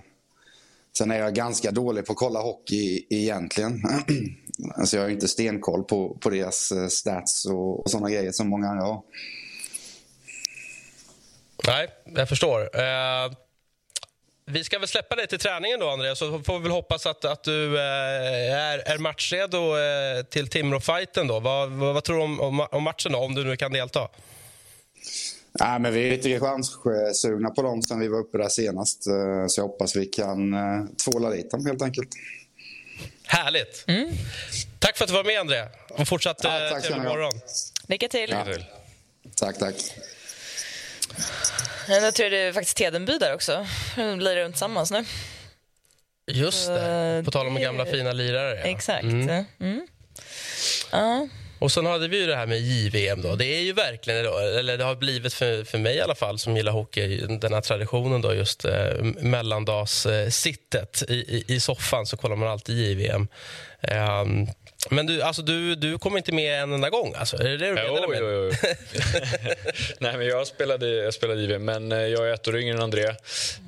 Sen 0.97 1.11
är 1.11 1.19
jag 1.19 1.35
ganska 1.35 1.71
dålig 1.71 2.05
på 2.05 2.11
att 2.11 2.17
kolla 2.17 2.39
hockey 2.39 3.05
egentligen. 3.09 3.81
alltså 4.75 4.97
jag 4.97 5.03
har 5.03 5.09
inte 5.09 5.27
stenkoll 5.27 5.83
på, 5.83 6.17
på 6.21 6.29
deras 6.29 6.71
eh, 6.71 6.87
stats 6.87 7.45
och, 7.45 7.79
och 7.79 7.91
sådana 7.91 8.09
grejer 8.09 8.31
som 8.31 8.49
många 8.49 8.67
andra 8.67 8.85
har. 8.85 9.01
Nej, 11.67 11.87
jag 12.15 12.29
förstår. 12.29 12.61
Eh, 12.61 13.31
vi 14.45 14.63
ska 14.63 14.79
väl 14.79 14.87
släppa 14.87 15.15
dig 15.15 15.27
till 15.27 15.39
träningen 15.39 15.79
då, 15.79 15.89
Andreas, 15.89 16.19
så 16.19 16.39
får 16.39 16.57
vi 16.57 16.63
väl 16.63 16.71
hoppas 16.71 17.05
att, 17.05 17.25
att 17.25 17.43
du 17.43 17.77
eh, 17.77 18.53
är, 18.53 18.79
är 18.79 18.97
matchredo 18.97 19.77
eh, 19.77 20.23
till 20.23 20.47
Timrå-fajten. 20.47 21.27
Vad, 21.27 21.43
vad, 21.43 21.71
vad, 21.71 22.03
tror 22.03 22.17
du 22.17 22.23
om, 22.23 22.41
om, 22.41 22.67
om, 22.71 22.83
matchen, 22.83 23.11
då, 23.11 23.19
om 23.19 23.35
du 23.35 23.43
nu 23.43 23.57
kan 23.57 23.71
delta? 23.71 24.07
Ja, 25.59 25.79
men 25.79 25.93
vi 25.93 26.07
är 26.07 26.11
lite 26.11 26.39
chanssugna 26.39 27.49
på 27.49 27.61
dem 27.61 27.81
sen 27.81 27.99
vi 27.99 28.07
var 28.07 28.19
uppe 28.19 28.37
där 28.37 28.49
senast. 28.49 29.03
Så 29.03 29.11
jag 29.57 29.63
hoppas 29.63 29.95
vi 29.95 30.05
kan 30.05 30.55
tvåla 31.05 31.29
dit 31.29 31.51
dem 31.51 31.65
helt 31.65 31.81
enkelt. 31.81 32.09
Härligt! 33.27 33.83
Mm. 33.87 34.11
Tack 34.79 34.97
för 34.97 35.03
att 35.03 35.09
du 35.09 35.13
var 35.13 35.23
med, 35.23 35.39
André. 35.39 35.63
Och 35.89 36.07
fortsatt 36.07 36.39
ja, 36.43 36.79
trevlig 36.83 37.03
morgon. 37.03 37.31
Lycka 37.87 38.07
till. 38.07 38.29
Ja. 38.29 38.45
Tack, 39.35 39.57
tack. 39.57 39.75
Jag 41.87 42.13
tror 42.13 42.29
det 42.29 42.37
är 42.37 42.53
faktiskt 42.53 42.77
Tedenby 42.77 43.17
där 43.17 43.33
också. 43.33 43.67
De 43.95 44.19
lirar 44.19 44.35
runt 44.41 44.55
tillsammans 44.55 44.91
nu. 44.91 45.05
Just 46.31 46.67
det, 46.67 47.21
på 47.25 47.31
tal 47.31 47.47
om 47.47 47.55
gamla 47.55 47.85
fina 47.85 48.13
lirare. 48.13 48.59
Ja. 48.59 48.63
Exakt. 48.63 49.03
Mm. 49.03 49.45
Mm. 49.59 49.87
Ja. 50.91 51.27
Och 51.59 51.71
sen 51.71 51.85
hade 51.85 52.07
vi 52.07 52.19
ju 52.19 52.27
det 52.27 52.35
här 52.35 52.47
med 52.47 52.59
JVM. 52.59 53.21
Då. 53.21 53.35
Det 53.35 53.45
är 53.45 53.61
ju 53.61 53.73
verkligen, 53.73 54.19
eller 54.59 54.77
det 54.77 54.83
har 54.83 54.95
blivit 54.95 55.33
för, 55.33 55.63
för 55.63 55.77
mig 55.77 55.95
i 55.95 56.01
alla 56.01 56.15
fall 56.15 56.39
som 56.39 56.57
gillar 56.57 56.71
hockey, 56.71 57.17
den 57.17 57.53
här 57.53 57.61
traditionen 57.61 58.21
då 58.21 58.33
just 58.33 58.65
eh, 58.65 58.93
mellandagssittet 59.21 61.03
i, 61.07 61.13
i, 61.13 61.43
i, 61.47 61.59
soffan 61.59 62.05
så 62.05 62.17
kollar 62.17 62.35
man 62.35 62.47
alltid 62.47 62.77
JVM. 62.77 63.27
Ehm, 63.81 64.47
men 64.89 65.05
du, 65.05 65.21
alltså, 65.21 65.41
du, 65.41 65.75
du 65.75 65.97
kom 65.97 66.17
inte 66.17 66.31
med 66.31 66.63
en 66.63 66.73
enda 66.73 66.89
gång? 66.89 67.13
Alltså. 67.17 67.37
Är 67.37 67.43
det 67.43 67.57
det 67.57 67.67
du 67.67 67.73
menar 67.73 68.07
med? 68.07 68.19
Jo, 68.21 68.29
jo, 68.29 68.69
Nej, 69.99 70.17
men 70.17 70.27
jag 70.27 70.47
spelade, 70.47 70.89
jag 70.89 71.13
spelade 71.13 71.41
JVM, 71.41 71.65
men 71.65 71.91
eh, 71.91 71.97
jag 71.97 72.29
är 72.29 72.33
ett 72.33 72.47
år 72.47 72.57
yngre 72.57 72.75
än 72.75 72.83
André. 72.83 73.15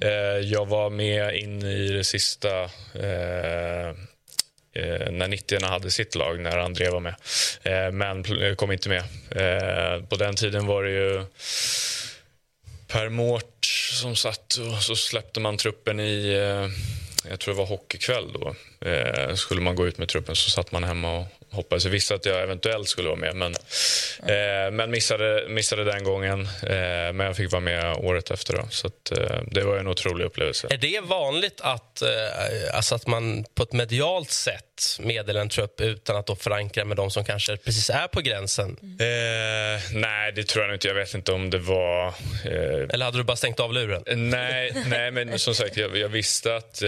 Eh, 0.01 0.09
jag 0.43 0.65
var 0.65 0.89
med 0.89 1.35
in 1.35 1.63
i 1.63 1.89
det 1.89 2.03
sista 2.03 2.63
eh, 2.93 3.89
eh, 3.89 3.95
Eh, 4.79 5.11
när 5.11 5.27
90 5.27 5.65
hade 5.65 5.91
sitt 5.91 6.15
lag, 6.15 6.39
när 6.39 6.57
André 6.57 6.89
var 6.89 6.99
med. 6.99 7.15
Eh, 7.63 7.91
men 7.91 8.41
eh, 8.41 8.55
kom 8.55 8.71
inte 8.71 8.89
med. 8.89 9.03
Eh, 9.31 10.03
på 10.03 10.15
den 10.15 10.35
tiden 10.35 10.65
var 10.65 10.83
det 10.83 10.91
ju 10.91 11.25
Per 12.87 13.09
Mårt 13.09 13.65
som 13.93 14.15
satt 14.15 14.55
och 14.55 14.83
så 14.83 14.95
släppte 14.95 15.39
man 15.39 15.57
truppen 15.57 15.99
i 15.99 16.33
eh, 16.33 16.69
jag 17.29 17.39
tror 17.39 17.53
det 17.53 17.57
var 17.57 17.65
hockeykväll 17.65 18.33
då, 18.33 18.55
eh, 18.89 19.35
skulle 19.35 19.61
man 19.61 19.75
gå 19.75 19.87
ut 19.87 19.97
med 19.97 20.07
truppen 20.07 20.35
så 20.35 20.49
satt 20.49 20.71
man 20.71 20.83
hemma 20.83 21.17
och 21.17 21.25
hoppades. 21.51 21.83
Jag 21.85 21.91
visste 21.91 22.15
att 22.15 22.25
jag 22.25 22.41
eventuellt 22.41 22.87
skulle 22.87 23.07
vara 23.09 23.19
med, 23.19 23.35
men, 23.35 23.53
eh, 24.19 24.71
men 24.71 24.91
missade, 24.91 25.45
missade 25.49 25.83
den 25.83 26.03
gången. 26.03 26.41
Eh, 26.63 27.13
men 27.13 27.19
jag 27.19 27.37
fick 27.37 27.51
vara 27.51 27.61
med 27.61 27.95
året 27.97 28.31
efter. 28.31 28.53
Då, 28.53 28.67
så 28.69 28.87
att, 28.87 29.11
eh, 29.11 29.41
det 29.51 29.61
var 29.61 29.77
en 29.77 29.87
otrolig 29.87 30.25
upplevelse. 30.25 30.67
Är 30.69 30.77
det 30.77 30.99
vanligt 31.01 31.61
att, 31.61 32.01
eh, 32.01 32.09
alltså 32.73 32.95
att 32.95 33.07
man 33.07 33.45
på 33.55 33.63
ett 33.63 33.73
medialt 33.73 34.31
sätt 34.31 34.63
meddelar 34.99 35.41
en 35.41 35.49
trupp 35.49 35.81
utan 35.81 36.15
att 36.15 36.27
då 36.27 36.35
förankra 36.35 36.85
med 36.85 36.97
de 36.97 37.11
som 37.11 37.25
kanske 37.25 37.57
precis 37.57 37.89
är 37.89 38.07
på 38.07 38.21
gränsen? 38.21 38.77
Mm. 38.81 40.01
nej, 40.01 40.31
det 40.31 40.43
tror 40.43 40.65
jag 40.65 40.73
inte. 40.73 40.87
Jag 40.87 40.95
vet 40.95 41.13
inte 41.13 41.31
om 41.31 41.49
det 41.49 41.57
var... 41.57 42.07
Eh, 42.07 42.13
Eller 42.93 43.05
hade 43.05 43.17
du 43.17 43.23
bara 43.23 43.37
stängt 43.37 43.59
av 43.59 43.73
luren? 43.73 44.29
nej, 44.29 44.73
nej 44.87 45.11
men 45.11 45.39
som 45.39 45.55
sagt, 45.55 45.77
jag, 45.77 45.97
jag 45.97 46.09
visste 46.09 46.55
att 46.55 46.81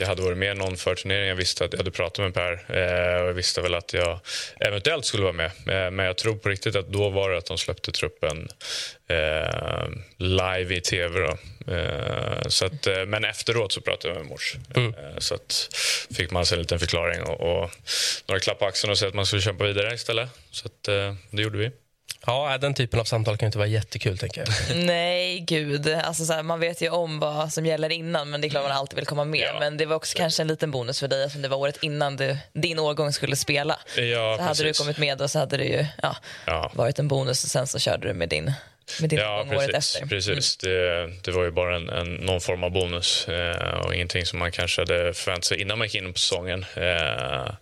jag 0.00 0.06
hade 0.06 0.22
varit 0.22 0.38
med 0.38 0.56
någon 0.56 0.76
förturnering. 0.76 1.28
Jag 1.28 1.36
visste 1.36 1.64
att 1.64 1.72
jag 1.72 1.78
hade 1.78 1.90
pratat 1.90 2.18
med 2.18 2.34
Per 2.34 2.52
eh, 2.52 3.22
och 3.22 3.28
jag 3.28 3.32
visste 3.32 3.60
väl 3.60 3.74
att 3.74 3.92
jag 3.92 4.20
eventuellt 4.60 5.04
skulle 5.04 5.22
vara 5.22 5.32
med. 5.32 5.46
Eh, 5.46 5.90
men 5.90 6.06
jag 6.06 6.18
tror 6.18 6.36
på 6.36 6.48
riktigt 6.48 6.76
att 6.76 6.88
då 6.88 7.10
var 7.10 7.30
det 7.30 7.38
att 7.38 7.46
de 7.46 7.58
släppte 7.58 7.92
truppen 7.92 8.48
eh, 9.08 9.88
live 10.16 10.76
i 10.76 10.80
tv. 10.80 11.20
Då. 11.20 11.38
Eh, 11.74 12.42
så 12.48 12.66
att, 12.66 12.86
eh, 12.86 13.06
men 13.06 13.24
efteråt 13.24 13.72
så 13.72 13.80
pratade 13.80 14.14
jag 14.14 14.20
med 14.20 14.30
mors. 14.30 14.56
Mm. 14.76 14.94
Eh, 14.94 15.18
så 15.18 15.34
att, 15.34 15.68
fick 16.16 16.30
man 16.30 16.46
sig 16.46 16.56
en 16.56 16.62
liten 16.62 16.78
förklaring 16.78 17.22
och, 17.22 17.40
och 17.40 17.70
några 18.26 18.40
klapp 18.40 18.58
på 18.58 18.66
axeln 18.66 18.90
och 18.90 18.98
säga 18.98 19.08
att 19.08 19.14
man 19.14 19.26
skulle 19.26 19.42
kämpa 19.42 19.64
vidare 19.64 19.94
istället. 19.94 20.28
Så 20.50 20.66
att, 20.66 20.82
det 21.30 21.42
gjorde 21.42 21.58
vi. 21.58 21.70
Ja, 22.26 22.58
den 22.58 22.74
typen 22.74 23.00
av 23.00 23.04
samtal 23.04 23.36
kan 23.36 23.46
inte 23.46 23.58
vara 23.58 23.68
jättekul. 23.68 24.18
tänker 24.18 24.40
jag. 24.40 24.76
Nej, 24.86 25.40
gud. 25.40 25.88
Alltså, 25.88 26.24
så 26.24 26.32
här, 26.32 26.42
man 26.42 26.60
vet 26.60 26.80
ju 26.82 26.88
om 26.88 27.18
vad 27.18 27.52
som 27.52 27.66
gäller 27.66 27.90
innan, 27.92 28.30
men 28.30 28.40
det 28.40 28.46
är 28.46 28.50
klart 28.50 28.62
man 28.62 28.72
alltid 28.72 28.96
vill 28.96 29.06
komma 29.06 29.24
med. 29.24 29.40
Ja, 29.40 29.60
men 29.60 29.76
det 29.76 29.86
var 29.86 29.96
också 29.96 30.18
kanske 30.18 30.42
en 30.42 30.48
liten 30.48 30.70
bonus 30.70 31.00
för 31.00 31.08
dig 31.08 31.22
eftersom 31.22 31.42
det 31.42 31.48
var 31.48 31.56
året 31.56 31.78
innan 31.82 32.16
du, 32.16 32.36
din 32.52 32.78
årgång 32.78 33.12
skulle 33.12 33.36
spela. 33.36 33.78
Ja, 33.96 34.36
så 34.36 34.42
hade 34.42 34.62
du 34.62 34.72
kommit 34.72 34.98
med 34.98 35.22
och 35.22 35.30
så 35.30 35.38
hade 35.38 35.56
det 35.56 35.64
ju 35.64 35.86
ja, 36.02 36.16
ja. 36.46 36.70
varit 36.74 36.98
en 36.98 37.08
bonus 37.08 37.44
och 37.44 37.50
sen 37.50 37.66
så 37.66 37.78
körde 37.78 38.08
du 38.08 38.14
med 38.14 38.28
din 38.28 38.52
med 39.00 39.10
din 39.10 39.18
ja, 39.18 39.46
precis, 39.48 39.68
året 39.68 39.74
efter. 39.74 40.06
Precis. 40.06 40.58
Mm. 40.64 40.74
Det, 40.74 41.16
det, 41.22 41.30
var 41.30 41.44
ju 41.44 41.50
bara 41.50 41.76
en, 41.76 41.88
en, 41.88 42.14
någon 42.14 42.40
form 42.40 42.64
av 42.64 42.70
bonus 42.70 43.28
eh, 43.28 43.80
och 43.80 43.94
ingenting 43.94 44.26
som 44.26 44.38
man 44.38 44.52
kanske 44.52 44.80
hade 44.80 45.14
förväntat 45.14 45.44
sig 45.44 45.60
innan 45.60 45.78
man 45.78 45.86
gick 45.86 45.94
in 45.94 46.12
på 46.12 46.18
säsongen. 46.18 46.64
Eh, 46.74 47.52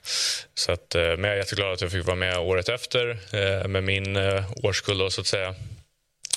så 0.55 0.73
att, 0.73 0.95
eh, 0.95 1.03
men 1.03 1.25
jag 1.25 1.33
är 1.33 1.37
jätteglad 1.37 1.73
att 1.73 1.81
jag 1.81 1.93
fick 1.93 2.07
vara 2.07 2.17
med 2.17 2.39
året 2.39 2.69
efter 2.69 3.11
eh, 3.11 3.69
med 3.69 3.85
min 3.85 4.17
eh, 4.17 4.45
årskull, 4.63 4.99
då, 4.99 5.11
så 5.11 5.21
att 5.21 5.27
säga. 5.27 5.55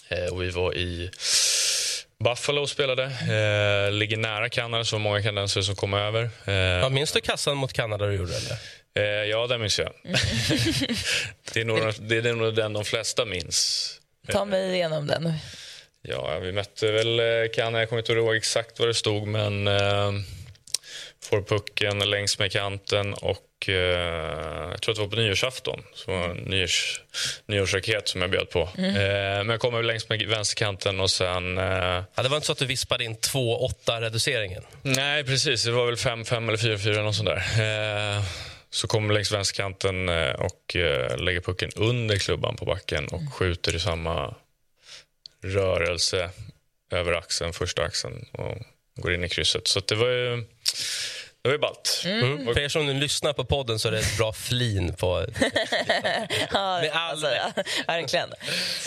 Eh, 0.10 0.34
och 0.34 0.42
vi 0.42 0.50
var 0.50 0.76
i 0.78 1.12
Buffalo 2.24 2.68
spelade. 2.68 3.04
Eh, 3.04 3.92
ligger 3.92 4.18
nära 4.18 4.50
Kanada, 4.50 4.84
så 4.84 5.00
många 5.00 5.22
kanadensare 5.22 5.64
som 5.64 5.76
kom 5.76 5.94
över. 5.94 6.30
Eh, 6.46 6.54
ja, 6.54 6.90
minns 6.90 7.12
du 7.12 7.22
kassan 7.22 7.58
mot 7.58 7.74
Kanada 7.74 8.06
du 8.06 8.14
gjorde? 8.14 8.34
Eller? 8.36 8.58
Eh, 8.96 9.30
ja, 9.30 9.48
det 9.48 9.58
minns 9.58 9.80
jag. 9.80 9.92
Mm. 10.06 10.18
det, 11.54 11.62
är 11.62 11.66
nog, 11.66 11.94
det 12.00 12.18
är 12.18 12.34
nog 12.34 12.56
den 12.56 12.74
de 12.74 12.86
flesta 12.86 13.26
minns. 13.26 14.01
Ta 14.28 14.46
mig 14.46 14.74
igenom 14.74 15.08
den. 15.08 15.34
Ja, 16.02 16.40
vi 16.40 16.52
mötte 16.52 16.92
väl 16.92 17.20
eh, 17.20 17.26
Kanada. 17.56 17.80
Jag 17.80 17.90
kommer 17.90 18.02
inte 18.02 18.14
ihåg 18.14 18.36
exakt 18.36 18.80
vad 18.80 18.88
det 18.88 18.94
stod, 18.94 19.28
men 19.28 19.68
eh, 19.68 20.12
får 21.24 21.42
pucken 21.42 22.10
längs 22.10 22.40
med 22.40 22.52
kanten 22.52 23.14
och 23.14 23.70
eh, 23.70 23.76
jag 24.72 24.82
tror 24.82 24.92
att 24.92 24.96
det 24.96 25.02
var 25.02 25.08
på 25.08 25.16
nyårsafton. 25.16 25.84
Så 25.94 26.12
var 26.12 26.34
nyårs, 26.34 27.02
nyårsraket 27.46 28.08
som 28.08 28.22
jag 28.22 28.32
bjöd 28.32 28.50
på. 28.50 28.70
Mm. 28.78 28.96
Eh, 28.96 29.02
men 29.38 29.50
jag 29.50 29.60
kommer 29.60 29.84
längs 29.84 30.10
med 30.10 30.22
vänsterkanten 30.22 31.00
och 31.00 31.12
sen... 31.12 31.58
Eh, 31.58 31.64
ja, 32.16 32.24
det 32.24 32.30
var 32.30 32.36
inte 32.36 32.46
så 32.46 32.52
att 32.52 32.58
du 32.58 32.66
vispade 32.66 33.04
in 33.04 33.16
2-8 33.18 34.02
reduceringen? 34.02 34.64
Nej, 34.82 35.24
precis. 35.24 35.64
Det 35.64 35.72
var 35.72 35.86
väl 35.86 35.96
5-5 35.96 36.48
eller 36.48 36.58
4-4 36.58 37.04
något 37.04 37.16
sånt 37.16 37.30
där. 37.30 37.44
Så 38.74 38.88
kommer 38.88 39.14
längs 39.14 39.32
vänsterkanten 39.32 40.10
eh, 40.10 40.32
och 40.32 40.76
eh, 40.76 41.18
lägger 41.18 41.42
pucken 41.42 41.72
under 41.76 42.18
klubban 42.18 42.56
på 42.56 42.66
backen 42.66 43.08
och 43.08 43.20
mm. 43.20 43.32
skjuter 43.32 43.76
i 43.76 43.80
samma 43.80 44.36
rörelse 45.42 46.30
över 46.92 47.14
axeln, 47.14 47.54
första 47.54 47.84
axeln 47.84 48.26
och 48.32 48.58
går 48.96 49.14
in 49.14 49.24
i 49.24 49.30
krysset. 49.30 49.68
Så 49.68 49.80
det 49.80 49.96
var 49.96 50.08
ju 50.08 50.44
det 51.44 51.50
var 51.50 51.54
ju 51.54 51.60
ballt. 51.60 52.02
Mm. 52.06 52.32
Mm. 52.32 52.54
För 52.54 52.60
er 52.60 52.70
som 52.70 52.86
nu 52.86 52.94
lyssnar 52.94 53.34
på 53.34 53.46
podden 53.46 53.80
så 53.80 53.88
är 53.88 53.92
det 53.92 54.00
ett 54.00 54.18
bra 54.18 54.34
flin 54.34 54.94
på... 54.94 55.26
ja, 56.52 56.80
Med 56.82 56.92
all 56.94 57.12
alltså, 57.12 57.28
ja, 57.28 57.64
verkligen. 57.88 58.30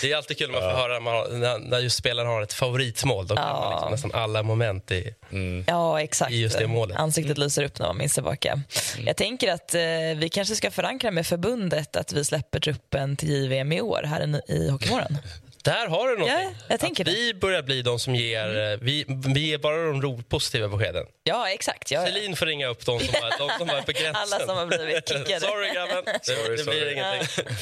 Det 0.00 0.12
är 0.12 0.16
alltid 0.16 0.38
kul 0.38 0.50
när 0.50 0.60
man 0.60 0.70
får 0.70 0.78
höra 0.78 0.98
när, 1.28 1.58
när 1.58 1.78
just 1.78 1.96
spelaren 1.96 2.28
har 2.28 2.42
ett 2.42 2.52
favoritmål. 2.52 3.26
Då 3.26 3.34
ja. 3.34 3.60
man 3.60 3.72
liksom 3.72 3.90
nästan 3.90 4.22
alla 4.22 4.42
moment 4.42 4.90
i, 4.90 5.14
mm. 5.32 5.64
ja, 5.66 6.00
exakt. 6.00 6.32
i 6.32 6.40
just 6.40 6.58
det 6.58 6.66
målet. 6.66 6.96
Ansiktet 6.96 7.38
lyser 7.38 7.64
upp 7.64 7.78
när 7.78 7.86
man 7.86 7.98
minns 7.98 8.14
tillbaka. 8.14 8.52
Mm. 8.52 9.06
Jag 9.06 9.16
tänker 9.16 9.52
att 9.52 9.74
eh, 9.74 9.80
vi 10.16 10.28
kanske 10.32 10.54
ska 10.54 10.70
förankra 10.70 11.10
med 11.10 11.26
förbundet 11.26 11.96
att 11.96 12.12
vi 12.12 12.24
släpper 12.24 12.60
truppen 12.60 13.16
till 13.16 13.30
JVM 13.30 13.72
i 13.72 13.80
år 13.80 14.02
här 14.02 14.50
i 14.50 14.70
Hockeymorgon. 14.70 15.18
Där 15.64 15.88
har 15.88 16.08
du 16.08 16.16
något. 16.16 16.28
Ja, 16.28 16.50
jag 16.68 16.80
tänker 16.80 17.04
att 17.04 17.14
vi 17.14 17.34
börjar 17.34 17.62
bli 17.62 17.82
de 17.82 17.98
som 17.98 18.14
ger... 18.14 18.48
Mm. 18.48 18.72
Eh, 18.72 18.78
vi, 18.82 19.04
vi 19.08 19.48
ger 19.48 19.58
bara 19.58 19.76
de 19.76 20.02
ro, 20.02 20.22
positiva 20.28 20.68
beskeden. 20.68 21.06
Ja, 21.22 21.50
exakt. 21.50 21.90
Ja, 21.90 22.06
Celine 22.06 22.36
får 22.36 22.46
ringa 22.46 22.66
upp 22.66 22.86
de 22.86 23.00
som, 23.00 23.14
var, 23.22 23.48
de 23.48 23.58
som 23.58 23.66
var 23.66 23.82
på 23.82 23.92
gränsen. 23.92 24.14
Alla 24.14 24.46
som 24.46 24.56
har 24.56 24.66
blivit 24.66 25.08
kickade. 25.08 25.40
sorry, 25.40 25.70
grabben. 25.74 26.04
Det, 26.26 26.56
det 26.56 26.64
blir 26.64 26.92
ingenting. 26.92 27.44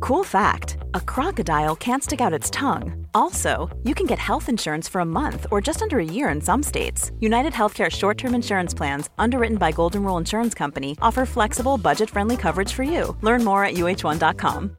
Cool 0.00 0.24
fact 0.24 0.78
a 0.94 1.00
crocodile 1.00 1.76
can't 1.76 2.02
stick 2.02 2.20
out 2.22 2.32
its 2.32 2.50
tongue. 2.50 3.06
Also, 3.12 3.68
you 3.84 3.94
can 3.94 4.06
get 4.06 4.18
health 4.18 4.48
insurance 4.48 4.88
for 4.88 5.00
a 5.02 5.04
month 5.04 5.46
or 5.50 5.60
just 5.60 5.82
under 5.82 5.98
a 5.98 6.04
year 6.04 6.30
in 6.30 6.40
some 6.40 6.62
states. 6.62 7.12
United 7.20 7.52
Healthcare 7.52 7.90
short 7.90 8.16
term 8.16 8.34
insurance 8.34 8.72
plans, 8.72 9.10
underwritten 9.18 9.58
by 9.58 9.72
Golden 9.72 10.02
Rule 10.02 10.16
Insurance 10.16 10.54
Company, 10.54 10.96
offer 11.02 11.26
flexible, 11.26 11.76
budget 11.76 12.08
friendly 12.08 12.36
coverage 12.36 12.72
for 12.72 12.82
you. 12.82 13.14
Learn 13.20 13.44
more 13.44 13.62
at 13.64 13.74
uh1.com. 13.74 14.76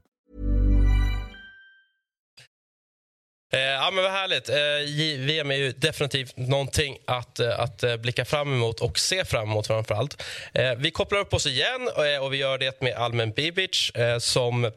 Eh, 3.54 3.60
ja, 3.60 3.92
men 3.92 4.04
vad 4.04 4.14
härligt. 4.14 4.50
Eh, 4.50 5.26
VM 5.26 5.52
är 5.52 5.56
ju 5.56 5.72
definitivt 5.72 6.38
någonting 6.38 6.98
att, 7.06 7.40
eh, 7.40 7.60
att 7.60 7.84
eh, 7.84 7.98
blicka 7.98 8.26
fram 8.26 8.54
emot 8.54 8.80
och 8.80 9.00
se 9.00 9.26
fram 9.26 9.50
emot 9.50 9.68
framför 9.68 9.96
allt. 9.96 10.24
Eh, 10.54 10.76
vi 10.78 10.92
kopplar 10.92 11.20
upp 11.20 11.34
oss 11.34 11.46
igen 11.46 11.90
eh, 11.98 12.24
och 12.24 12.34
vi 12.34 12.38
gör 12.38 12.58
det 12.58 12.82
med 12.82 12.96
Almen 12.96 13.32
Bibic 13.32 13.92
som 14.20 14.72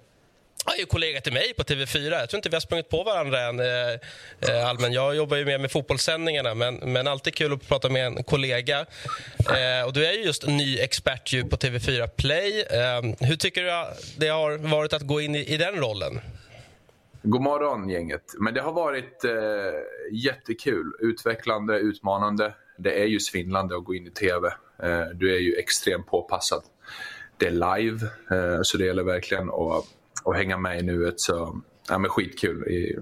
Han 0.67 0.75
är 0.75 0.79
ju 0.79 0.87
kollega 0.87 1.21
till 1.21 1.33
mig 1.33 1.55
på 1.55 1.63
TV4. 1.63 2.21
Jag 2.21 2.29
tror 2.31 2.39
inte 2.39 2.49
vi 2.49 2.55
har 2.55 2.61
sprungit 2.61 2.89
på 2.89 3.03
varandra 3.03 3.41
än. 3.41 3.61
Eh, 3.61 4.69
allmän. 4.69 4.93
Jag 4.93 5.17
jobbar 5.17 5.37
ju 5.37 5.45
mer 5.45 5.59
med 5.59 5.71
fotbollssändningarna, 5.71 6.55
men, 6.55 6.75
men 6.75 7.07
alltid 7.07 7.35
kul 7.35 7.53
att 7.53 7.69
prata 7.69 7.89
med 7.89 8.07
en 8.07 8.25
kollega. 8.25 8.87
Eh, 9.39 9.87
och 9.87 9.93
du 9.93 10.07
är 10.07 10.13
ju 10.13 10.25
just 10.25 10.47
ny 10.47 10.79
expert 10.79 11.51
på 11.51 11.57
TV4 11.57 12.07
Play. 12.07 12.61
Eh, 12.61 13.27
hur 13.27 13.37
tycker 13.37 13.63
du 13.63 13.95
det 14.17 14.29
har 14.29 14.57
varit 14.57 14.93
att 14.93 15.03
gå 15.03 15.21
in 15.21 15.35
i, 15.35 15.45
i 15.45 15.57
den 15.57 15.77
rollen? 15.77 16.21
God 17.27 17.43
morgon, 17.43 17.89
gänget. 17.89 18.35
Men 18.39 18.55
det 18.55 18.61
har 18.61 18.73
varit 18.73 19.25
eh, 19.25 19.33
jättekul, 20.13 20.93
utvecklande, 20.99 21.79
utmanande. 21.79 22.55
Det 22.79 23.03
är 23.03 23.07
ju 23.07 23.21
svindlande 23.21 23.77
att 23.77 23.85
gå 23.85 23.95
in 23.95 24.07
i 24.07 24.11
TV. 24.11 24.49
Eh, 24.83 25.07
du 25.15 25.35
är 25.35 25.39
ju 25.39 25.55
extremt 25.55 26.07
påpassad. 26.07 26.63
Det 27.37 27.47
är 27.47 27.51
live, 27.51 28.07
eh, 28.31 28.59
så 28.63 28.79
det 28.79 28.85
gäller 28.85 29.03
verkligen 29.03 29.49
att, 29.49 29.85
att 30.25 30.37
hänga 30.37 30.59
med 30.59 30.81
i 30.81 30.83
nuet. 30.83 31.21
Så, 31.21 31.61
ja, 31.89 31.99
men 31.99 32.11
skitkul 32.11 32.69
i, 32.69 32.99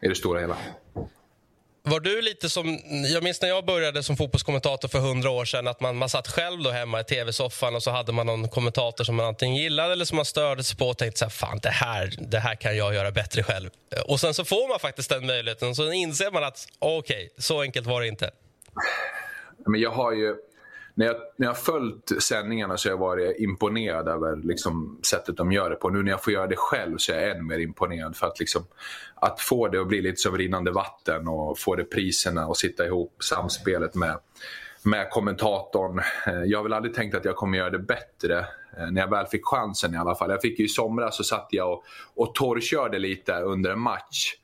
i 0.00 0.08
det 0.08 0.14
stora 0.14 0.40
hela. 0.40 0.56
Var 1.84 2.00
du 2.00 2.22
lite 2.22 2.48
som, 2.48 2.78
jag 3.12 3.22
minns 3.22 3.42
när 3.42 3.48
jag 3.48 3.64
började 3.64 4.02
som 4.02 4.16
fotbollskommentator 4.16 4.88
för 4.88 4.98
hundra 4.98 5.30
år 5.30 5.44
sedan 5.44 5.68
att 5.68 5.80
man, 5.80 5.96
man 5.96 6.08
satt 6.08 6.28
själv 6.28 6.62
då 6.62 6.70
hemma 6.70 7.00
i 7.00 7.04
tv-soffan 7.04 7.74
och 7.74 7.82
så 7.82 7.90
hade 7.90 8.12
man 8.12 8.26
någon 8.26 8.48
kommentator 8.48 9.04
som 9.04 9.16
man 9.16 9.26
antingen 9.26 9.56
gillade 9.56 9.92
eller 9.92 10.04
som 10.04 10.16
man 10.16 10.24
störde 10.24 10.64
sig 10.64 10.76
på 10.76 10.88
och 10.88 10.98
tänkte 10.98 11.18
så 11.18 11.24
här, 11.24 11.30
fan 11.30 11.58
det 11.62 11.68
här, 11.68 12.12
det 12.18 12.38
här 12.38 12.54
kan 12.54 12.76
jag 12.76 12.94
göra 12.94 13.10
bättre 13.10 13.42
själv. 13.42 13.70
Och 14.06 14.20
sen 14.20 14.34
så 14.34 14.44
får 14.44 14.68
man 14.68 14.78
faktiskt 14.78 15.08
den 15.10 15.26
möjligheten 15.26 15.68
och 15.68 15.76
så 15.76 15.92
inser 15.92 16.30
man 16.30 16.44
att 16.44 16.68
okej, 16.78 17.16
okay, 17.16 17.28
så 17.38 17.60
enkelt 17.60 17.86
var 17.86 18.00
det 18.00 18.08
inte. 18.08 18.30
Men 19.66 19.80
jag 19.80 19.90
har 19.90 20.12
ju, 20.12 20.36
när 20.94 21.06
jag, 21.06 21.16
när 21.36 21.46
jag 21.46 21.58
följt 21.58 22.22
sändningarna 22.22 22.76
så 22.76 22.88
har 22.88 22.92
jag 22.92 22.98
varit 22.98 23.36
imponerad 23.38 24.08
över 24.08 24.36
liksom, 24.36 24.98
sättet 25.02 25.36
de 25.36 25.52
gör 25.52 25.70
det 25.70 25.76
på. 25.76 25.90
Nu 25.90 26.02
när 26.02 26.10
jag 26.10 26.24
får 26.24 26.32
göra 26.32 26.46
det 26.46 26.56
själv 26.56 26.96
så 26.98 27.12
är 27.12 27.20
jag 27.20 27.36
än 27.36 27.46
mer 27.46 27.58
imponerad. 27.58 28.16
För 28.16 28.26
att, 28.26 28.40
liksom, 28.40 28.66
att 29.14 29.40
få 29.40 29.68
det 29.68 29.80
att 29.80 29.88
bli 29.88 30.02
lite 30.02 30.16
som 30.16 30.38
rinnande 30.38 30.70
vatten 30.70 31.28
och 31.28 31.58
få 31.58 31.76
det 31.76 31.84
priserna 31.84 32.46
och 32.46 32.56
sitta 32.56 32.86
ihop 32.86 33.16
samspelet 33.22 33.94
med, 33.94 34.18
med 34.82 35.10
kommentatorn. 35.10 35.98
Eh, 36.26 36.42
jag 36.44 36.58
har 36.58 36.62
väl 36.62 36.72
aldrig 36.72 36.94
tänkt 36.94 37.14
att 37.14 37.24
jag 37.24 37.36
kommer 37.36 37.58
göra 37.58 37.70
det 37.70 37.78
bättre 37.78 38.38
eh, 38.78 38.90
när 38.90 39.00
jag 39.00 39.10
väl 39.10 39.26
fick 39.26 39.44
chansen 39.44 39.94
i 39.94 39.96
alla 39.96 40.14
fall. 40.14 40.30
Jag 40.30 40.42
fick 40.42 40.58
ju 40.58 40.64
i 40.64 40.68
somras 40.68 41.16
så 41.16 41.24
satt 41.24 41.48
jag 41.50 41.72
och, 41.72 41.84
och 42.14 42.34
torrkörde 42.34 42.98
lite 42.98 43.32
under 43.32 43.70
en 43.70 43.80
match. 43.80 44.34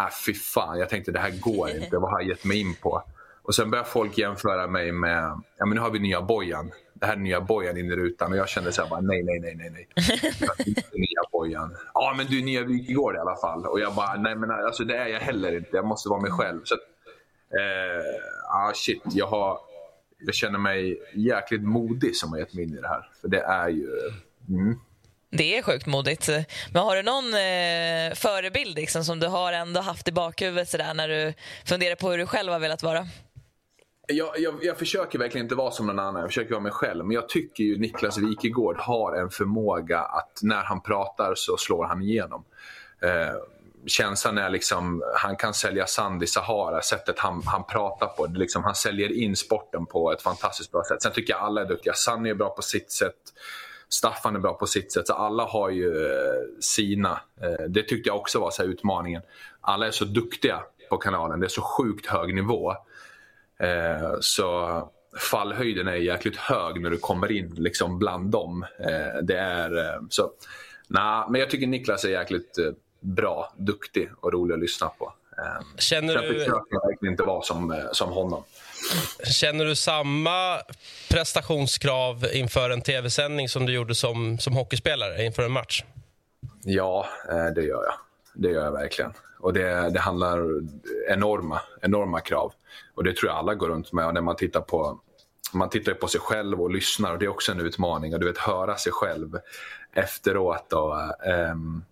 Äh, 0.00 0.06
fy 0.26 0.34
fan, 0.34 0.78
jag 0.78 0.88
tänkte 0.88 1.12
det 1.12 1.18
här 1.18 1.40
går 1.40 1.70
inte. 1.70 1.98
Vad 1.98 2.10
har 2.10 2.20
jag 2.20 2.28
gett 2.28 2.44
mig 2.44 2.60
in 2.60 2.74
på? 2.74 3.02
Och 3.44 3.54
sen 3.54 3.70
börjar 3.70 3.84
folk 3.84 4.18
jämföra 4.18 4.66
mig 4.66 4.92
med, 4.92 5.40
ja 5.58 5.66
men 5.66 5.74
nu 5.74 5.80
har 5.80 5.90
vi 5.90 5.98
nya 5.98 6.22
Bojan. 6.22 6.72
Det 6.94 7.06
här 7.06 7.12
är 7.12 7.18
nya 7.18 7.40
Bojan 7.40 7.76
in 7.76 7.86
i 7.92 7.96
rutan 7.96 8.32
och 8.32 8.38
jag 8.38 8.48
kände 8.48 8.72
så 8.72 8.82
här 8.82 8.88
bara, 8.88 9.00
nej, 9.00 9.22
nej, 9.22 9.40
nej, 9.40 9.54
nej, 9.54 9.70
nej. 9.70 9.88
nya 10.92 11.22
Bojan. 11.32 11.76
Ja 11.94 12.14
men 12.16 12.26
du 12.26 12.38
är 12.38 12.44
nya 12.44 12.64
Wikegård 12.64 13.14
i 13.14 13.18
alla 13.18 13.36
fall. 13.36 13.66
Och 13.66 13.80
jag 13.80 13.94
bara, 13.94 14.14
nej 14.14 14.36
men 14.36 14.50
alltså 14.50 14.84
det 14.84 14.96
är 14.96 15.06
jag 15.06 15.20
heller 15.20 15.56
inte. 15.56 15.68
Jag 15.72 15.86
måste 15.86 16.08
vara 16.08 16.20
mig 16.20 16.30
själv. 16.30 16.60
Så 16.64 16.74
att, 16.74 16.80
eh, 17.60 18.56
ah, 18.56 18.72
shit, 18.74 19.02
jag 19.04 19.26
har, 19.26 19.58
jag 20.18 20.34
känner 20.34 20.58
mig 20.58 21.00
jäkligt 21.14 21.62
modig 21.62 22.16
som 22.16 22.32
har 22.32 22.38
gett 22.38 22.54
mig 22.54 22.64
in 22.64 22.78
i 22.78 22.80
det 22.80 22.88
här. 22.88 23.08
För 23.20 23.28
det 23.28 23.40
är 23.40 23.68
ju, 23.68 23.88
mm. 24.48 24.80
Det 25.30 25.58
är 25.58 25.62
sjukt 25.62 25.86
modigt. 25.86 26.28
Men 26.72 26.82
har 26.82 26.96
du 26.96 27.02
någon 27.02 27.24
eh, 27.24 28.14
förebild 28.14 28.76
liksom, 28.76 29.04
som 29.04 29.20
du 29.20 29.26
har 29.26 29.52
ändå 29.52 29.80
haft 29.80 30.08
i 30.08 30.12
bakhuvudet 30.12 30.68
sådär, 30.68 30.94
när 30.94 31.08
du 31.08 31.34
funderar 31.64 31.94
på 31.94 32.10
hur 32.10 32.18
du 32.18 32.26
själv 32.26 32.52
har 32.52 32.58
velat 32.58 32.82
vara? 32.82 33.06
Jag, 34.06 34.38
jag, 34.38 34.54
jag, 34.62 34.78
försöker 34.78 35.18
verkligen 35.18 35.44
inte 35.44 35.54
vara 35.54 35.70
som 35.70 35.86
någon 35.86 35.98
annan. 35.98 36.20
Jag 36.20 36.30
försöker 36.30 36.50
vara 36.50 36.62
mig 36.62 36.72
själv. 36.72 37.04
Men 37.04 37.14
jag 37.14 37.28
tycker 37.28 37.64
ju 37.64 37.78
Niklas 37.78 38.18
Wikegård 38.18 38.76
har 38.78 39.16
en 39.16 39.30
förmåga 39.30 40.00
att 40.00 40.40
när 40.42 40.62
han 40.64 40.82
pratar 40.82 41.32
så 41.36 41.56
slår 41.56 41.84
han 41.84 42.02
igenom. 42.02 42.44
Eh, 43.02 43.36
känslan 43.86 44.38
är 44.38 44.50
liksom, 44.50 45.02
han 45.16 45.36
kan 45.36 45.54
sälja 45.54 45.86
sand 45.86 46.22
i 46.22 46.26
Sahara, 46.26 46.82
sättet 46.82 47.18
han, 47.18 47.42
han 47.46 47.64
pratar 47.64 48.06
på. 48.06 48.26
Det 48.26 48.38
liksom, 48.38 48.64
han 48.64 48.74
säljer 48.74 49.12
in 49.12 49.36
sporten 49.36 49.86
på 49.86 50.12
ett 50.12 50.22
fantastiskt 50.22 50.72
bra 50.72 50.84
sätt. 50.84 51.02
Sen 51.02 51.12
tycker 51.12 51.32
jag 51.32 51.42
alla 51.42 51.60
är 51.60 51.66
duktiga. 51.66 51.92
Sanny 51.94 52.30
är 52.30 52.34
bra 52.34 52.50
på 52.50 52.62
sitt 52.62 52.92
sätt. 52.92 53.14
Staffan 53.88 54.36
är 54.36 54.40
bra 54.40 54.54
på 54.54 54.66
sitt 54.66 54.92
sätt. 54.92 55.06
Så 55.06 55.12
alla 55.12 55.44
har 55.44 55.70
ju 55.70 56.06
eh, 56.06 56.60
sina. 56.60 57.20
Eh, 57.40 57.64
det 57.68 57.82
tyckte 57.82 58.08
jag 58.08 58.16
också 58.16 58.40
var 58.40 58.50
så 58.50 58.62
utmaningen. 58.62 59.22
Alla 59.60 59.86
är 59.86 59.90
så 59.90 60.04
duktiga 60.04 60.62
på 60.90 60.96
kanalen. 60.96 61.40
Det 61.40 61.46
är 61.46 61.48
så 61.48 61.62
sjukt 61.62 62.06
hög 62.06 62.34
nivå. 62.34 62.74
Eh, 63.58 64.14
så 64.20 64.82
fallhöjden 65.30 65.88
är 65.88 65.94
jäkligt 65.94 66.36
hög 66.36 66.82
när 66.82 66.90
du 66.90 66.96
kommer 66.96 67.32
in 67.32 67.54
liksom 67.54 67.98
bland 67.98 68.30
dem. 68.30 68.66
Eh, 68.78 69.22
det 69.22 69.38
är 69.38 69.78
eh, 69.78 70.00
så. 70.10 70.30
Nah, 70.88 71.30
men 71.30 71.40
jag 71.40 71.50
tycker 71.50 71.66
Niklas 71.66 72.04
är 72.04 72.08
jäkligt 72.08 72.58
bra, 73.00 73.52
duktig 73.56 74.10
och 74.20 74.32
rolig 74.32 74.54
att 74.54 74.60
lyssna 74.60 74.88
på. 74.88 75.12
Känner 75.78 76.16
du... 76.16 76.26
Jag 76.26 76.34
försöker 76.34 76.88
verkligen 76.88 77.12
inte 77.12 77.22
vara 77.22 77.42
som, 77.42 77.88
som 77.92 78.12
honom. 78.12 78.44
Känner 79.24 79.64
du 79.64 79.74
samma 79.74 80.58
prestationskrav 81.10 82.26
inför 82.32 82.70
en 82.70 82.80
tv-sändning 82.80 83.48
som 83.48 83.66
du 83.66 83.72
gjorde 83.72 83.94
som, 83.94 84.38
som 84.38 84.52
hockeyspelare 84.52 85.24
inför 85.24 85.42
en 85.42 85.52
match? 85.52 85.84
Ja, 86.64 87.06
det 87.54 87.62
gör 87.62 87.84
jag. 87.84 87.94
Det 88.34 88.48
gör 88.48 88.64
jag 88.64 88.72
verkligen. 88.72 89.12
Och 89.44 89.52
det, 89.52 89.90
det 89.90 90.00
handlar 90.00 90.60
enorma, 91.08 91.60
enorma 91.80 92.20
krav. 92.20 92.52
Och 92.94 93.04
det 93.04 93.16
tror 93.16 93.30
jag 93.30 93.38
alla 93.38 93.54
går 93.54 93.68
runt 93.68 93.92
med. 93.92 94.06
Och 94.06 94.14
när 94.14 94.20
man 94.20 94.36
tittar 94.36 94.60
på 94.60 95.00
man 95.52 95.70
tittar 95.70 95.94
på 95.94 96.08
sig 96.08 96.20
själv 96.20 96.62
och 96.62 96.70
lyssnar 96.70 97.12
och 97.12 97.18
det 97.18 97.24
är 97.24 97.28
också 97.28 97.52
en 97.52 97.60
utmaning. 97.60 98.14
Och 98.14 98.20
du 98.20 98.26
vet, 98.26 98.38
höra 98.38 98.76
sig 98.76 98.92
själv 98.92 99.38
efteråt. 99.92 100.72
Och, 100.72 100.94
um, 101.52 101.84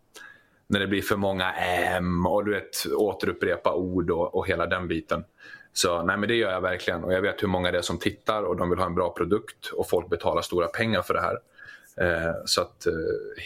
när 0.67 0.81
det 0.81 0.87
blir 0.87 1.03
för 1.03 1.17
många 1.17 1.53
M 1.53 2.27
och 2.27 2.45
du 2.45 2.51
vet, 2.51 2.87
återupprepa 2.95 3.75
ord 3.75 4.11
och, 4.11 4.35
och 4.35 4.49
hela 4.49 4.67
den 4.67 4.89
biten. 4.89 5.25
Så 5.73 6.03
nej, 6.03 6.17
men 6.17 6.29
det 6.29 6.35
gör 6.35 6.53
jag 6.53 6.61
verkligen. 6.61 7.05
Och 7.05 7.13
jag 7.13 7.23
vet 7.23 7.43
hur 7.43 7.49
många 7.49 7.71
det 7.71 7.79
är 7.79 7.83
som 7.83 7.99
tittar 7.99 8.43
och 8.43 8.57
de 8.57 8.71
vill 8.71 8.79
ha 8.79 8.87
en 8.87 8.95
bra 8.95 9.11
produkt 9.11 9.67
och 9.73 9.89
folk 9.89 10.09
betalar 10.09 10.43
stora 10.43 10.67
pengar 10.67 11.03
för 11.03 11.15
det 11.15 11.21
här. 11.21 11.39
Eh, 11.97 12.35
så 12.45 12.63
att 12.63 12.87
eh, 12.87 12.93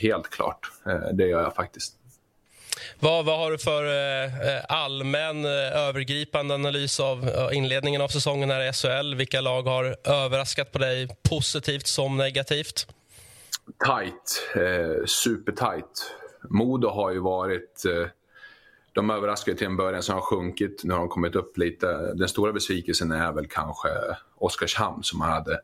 helt 0.00 0.30
klart, 0.30 0.70
eh, 0.86 1.08
det 1.12 1.26
gör 1.26 1.42
jag 1.42 1.54
faktiskt. 1.54 1.96
Vad, 3.00 3.24
vad 3.24 3.38
har 3.38 3.50
du 3.50 3.58
för 3.58 3.84
eh, 3.84 4.24
eh 4.24 4.64
allmän 4.68 5.44
eh, 5.44 5.76
övergripande 5.88 6.54
analys 6.54 7.00
av 7.00 7.28
eh, 7.28 7.56
inledningen 7.56 8.00
av 8.00 8.08
säsongen 8.08 8.50
här 8.50 8.68
i 8.68 8.72
SHL? 8.72 9.14
Vilka 9.14 9.40
lag 9.40 9.62
har 9.62 9.96
överraskat 10.04 10.72
på 10.72 10.78
dig 10.78 11.08
positivt 11.28 11.86
som 11.86 12.16
negativt? 12.16 12.86
Tight. 13.84 14.42
Eh, 14.54 15.04
supertight. 15.06 16.14
Modo 16.48 16.88
har 16.88 17.12
ju 17.12 17.18
varit... 17.18 17.84
Eh, 17.84 18.08
de 18.92 19.10
överraskade 19.10 19.56
till 19.56 19.66
en 19.66 19.76
början, 19.76 20.02
som 20.02 20.14
har 20.14 20.22
sjunkit. 20.22 20.80
Nu 20.84 20.92
har 20.92 21.00
de 21.00 21.08
kommit 21.08 21.34
upp 21.34 21.58
lite. 21.58 22.14
Den 22.14 22.28
stora 22.28 22.52
besvikelsen 22.52 23.12
är 23.12 23.32
väl 23.32 23.46
kanske 23.46 23.88
Oskarshamn 24.34 25.02
som 25.02 25.18
man 25.18 25.30
hade 25.30 25.60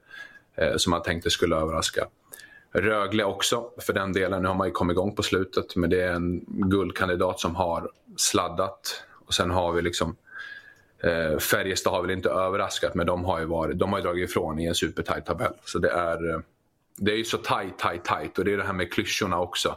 eh, 0.56 0.76
som 0.76 0.90
man 0.90 1.02
tänkte 1.02 1.30
skulle 1.30 1.56
överraska. 1.56 2.06
Rögle 2.72 3.24
också 3.24 3.70
för 3.78 3.92
den 3.92 4.12
delen. 4.12 4.42
Nu 4.42 4.48
har 4.48 4.54
man 4.54 4.66
ju 4.66 4.72
kommit 4.72 4.94
igång 4.94 5.14
på 5.14 5.22
slutet 5.22 5.76
men 5.76 5.90
det 5.90 6.00
är 6.00 6.12
en 6.12 6.44
guldkandidat 6.48 7.40
som 7.40 7.56
har 7.56 7.90
sladdat. 8.16 9.04
Och 9.26 9.34
sen 9.34 9.50
har 9.50 9.72
vi 9.72 9.82
liksom 9.82 10.16
eh, 11.02 11.38
Färjestad 11.38 11.92
har 11.92 12.02
väl 12.02 12.10
inte 12.10 12.28
överraskat 12.28 12.94
men 12.94 13.06
de 13.06 13.24
har 13.24 13.40
ju, 13.40 13.46
varit, 13.46 13.78
de 13.78 13.92
har 13.92 13.98
ju 13.98 14.02
dragit 14.02 14.30
ifrån 14.30 14.58
i 14.58 14.66
en 14.66 14.74
supertajt 14.74 15.26
tabell. 15.26 15.52
Så 15.64 15.78
det 15.78 15.90
är, 15.90 16.34
eh, 16.34 16.40
det 16.96 17.12
är 17.12 17.16
ju 17.16 17.24
så 17.24 17.38
tajt, 17.38 17.78
tajt, 17.78 18.04
tajt 18.04 18.38
och 18.38 18.44
det 18.44 18.52
är 18.52 18.56
det 18.56 18.64
här 18.64 18.72
med 18.72 18.92
klyschorna 18.92 19.40
också. 19.40 19.76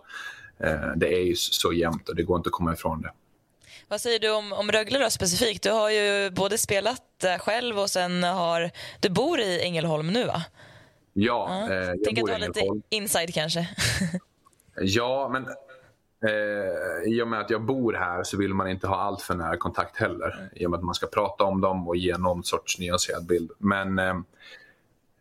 Eh, 0.60 0.92
det 0.96 1.14
är 1.14 1.24
ju 1.24 1.36
så 1.36 1.74
jämnt 1.74 2.10
och 2.10 2.16
det 2.16 2.24
går 2.24 2.38
inte 2.38 2.48
att 2.48 2.54
komma 2.54 2.74
ifrån 2.74 3.02
det. 3.02 3.12
Vad 3.88 4.02
säger 4.02 4.20
du 4.20 4.32
om, 4.32 4.54
om 4.54 4.72
Rögle 4.72 5.00
då, 5.00 5.10
specifikt? 5.10 5.64
Du 5.64 5.72
har 5.72 5.90
ju 5.90 6.30
både 6.30 6.58
spelat 6.58 7.24
eh, 7.24 7.38
själv 7.38 7.80
och 7.80 7.90
sen 7.90 8.24
har 8.24 8.72
du 9.00 9.10
bor 9.10 9.40
i 9.40 9.62
Ängelholm 9.62 10.08
nu 10.08 10.26
va? 10.26 10.44
Ja, 11.18 11.68
ja. 11.70 11.74
Eh, 11.74 11.88
jag 11.88 12.04
Tänk 12.06 12.20
att 12.20 12.26
du 12.26 12.32
har 12.32 12.40
lite 12.40 12.62
inside 12.90 13.34
kanske. 13.34 13.70
ja, 14.76 15.30
men 15.34 15.46
eh, 16.30 17.14
i 17.14 17.22
och 17.22 17.28
med 17.28 17.40
att 17.40 17.50
jag 17.50 17.62
bor 17.62 17.94
här 17.94 18.24
så 18.24 18.38
vill 18.38 18.54
man 18.54 18.70
inte 18.70 18.88
ha 18.88 18.96
allt 18.96 19.22
för 19.22 19.36
nära 19.36 19.58
kontakt 19.58 19.98
heller. 19.98 20.38
Mm. 20.40 20.50
I 20.56 20.66
och 20.66 20.72
med 20.72 20.78
att 20.78 20.84
man 20.84 20.96
ska 20.96 21.08
prata 21.08 21.44
om 21.44 21.62
dem 21.62 21.88
och 21.88 21.96
ge 21.96 22.18
någon 22.18 22.44
sorts 22.44 22.80
nyanserad 22.80 23.26
bild. 23.26 23.52
Men 23.58 24.00
eh, 24.00 24.16